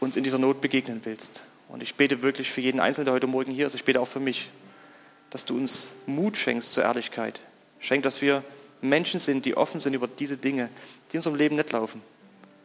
uns 0.00 0.16
in 0.16 0.24
dieser 0.24 0.38
Not 0.38 0.60
begegnen 0.60 1.00
willst. 1.04 1.42
Und 1.68 1.82
ich 1.82 1.94
bete 1.94 2.22
wirklich 2.22 2.50
für 2.50 2.60
jeden 2.60 2.80
Einzelnen, 2.80 3.04
der 3.06 3.14
heute 3.14 3.26
Morgen 3.26 3.52
hier 3.52 3.66
ist. 3.66 3.74
Ich 3.74 3.84
bete 3.84 4.00
auch 4.00 4.08
für 4.08 4.20
mich, 4.20 4.50
dass 5.30 5.44
du 5.44 5.56
uns 5.56 5.94
Mut 6.06 6.36
schenkst 6.36 6.72
zur 6.72 6.82
Ehrlichkeit. 6.82 7.40
Schenk, 7.78 8.02
dass 8.02 8.20
wir 8.20 8.42
Menschen 8.80 9.20
sind, 9.20 9.44
die 9.44 9.56
offen 9.56 9.78
sind 9.78 9.94
über 9.94 10.08
diese 10.08 10.36
Dinge, 10.36 10.68
die 11.10 11.16
in 11.16 11.18
unserem 11.18 11.36
Leben 11.36 11.56
nicht 11.56 11.70
laufen. 11.72 12.02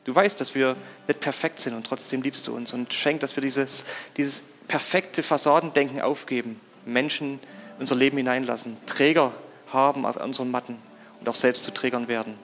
Du 0.05 0.13
weißt, 0.13 0.39
dass 0.39 0.55
wir 0.55 0.75
nicht 1.07 1.19
perfekt 1.19 1.59
sind 1.59 1.73
und 1.73 1.85
trotzdem 1.85 2.21
liebst 2.21 2.47
du 2.47 2.55
uns. 2.55 2.73
Und 2.73 2.93
schenk, 2.93 3.19
dass 3.19 3.35
wir 3.35 3.41
dieses, 3.41 3.85
dieses 4.17 4.43
perfekte 4.67 5.23
Fassadendenken 5.23 6.01
aufgeben, 6.01 6.59
Menschen 6.85 7.39
in 7.75 7.81
unser 7.81 7.95
Leben 7.95 8.17
hineinlassen, 8.17 8.77
Träger 8.85 9.33
haben 9.71 10.05
auf 10.05 10.17
unseren 10.17 10.51
Matten 10.51 10.77
und 11.19 11.29
auch 11.29 11.35
selbst 11.35 11.63
zu 11.63 11.71
Trägern 11.71 12.07
werden. 12.07 12.35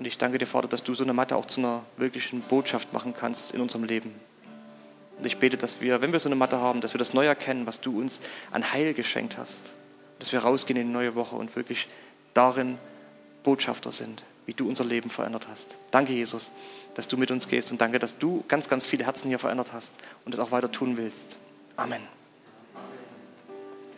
Und 0.00 0.06
ich 0.06 0.16
danke 0.16 0.38
dir, 0.38 0.46
Vater, 0.46 0.66
dass 0.66 0.82
du 0.82 0.94
so 0.94 1.04
eine 1.04 1.12
Matte 1.12 1.36
auch 1.36 1.44
zu 1.44 1.60
einer 1.60 1.82
wirklichen 1.98 2.40
Botschaft 2.40 2.94
machen 2.94 3.12
kannst 3.12 3.52
in 3.52 3.60
unserem 3.60 3.84
Leben. 3.84 4.14
Und 5.18 5.26
ich 5.26 5.36
bete, 5.36 5.58
dass 5.58 5.82
wir, 5.82 6.00
wenn 6.00 6.10
wir 6.10 6.18
so 6.18 6.30
eine 6.30 6.36
Matte 6.36 6.56
haben, 6.56 6.80
dass 6.80 6.94
wir 6.94 6.98
das 6.98 7.12
neu 7.12 7.26
erkennen, 7.26 7.66
was 7.66 7.82
du 7.82 8.00
uns 8.00 8.22
an 8.50 8.72
Heil 8.72 8.94
geschenkt 8.94 9.36
hast. 9.36 9.74
Dass 10.18 10.32
wir 10.32 10.38
rausgehen 10.38 10.80
in 10.80 10.86
die 10.86 10.92
neue 10.94 11.16
Woche 11.16 11.36
und 11.36 11.54
wirklich 11.54 11.86
darin 12.32 12.78
Botschafter 13.42 13.92
sind, 13.92 14.24
wie 14.46 14.54
du 14.54 14.66
unser 14.66 14.84
Leben 14.86 15.10
verändert 15.10 15.48
hast. 15.50 15.76
Danke, 15.90 16.14
Jesus, 16.14 16.50
dass 16.94 17.06
du 17.06 17.18
mit 17.18 17.30
uns 17.30 17.46
gehst 17.46 17.70
und 17.70 17.82
danke, 17.82 17.98
dass 17.98 18.16
du 18.16 18.42
ganz, 18.48 18.70
ganz 18.70 18.86
viele 18.86 19.04
Herzen 19.04 19.28
hier 19.28 19.38
verändert 19.38 19.74
hast 19.74 19.92
und 20.24 20.32
es 20.32 20.40
auch 20.40 20.50
weiter 20.50 20.72
tun 20.72 20.96
willst. 20.96 21.36
Amen. 21.76 22.19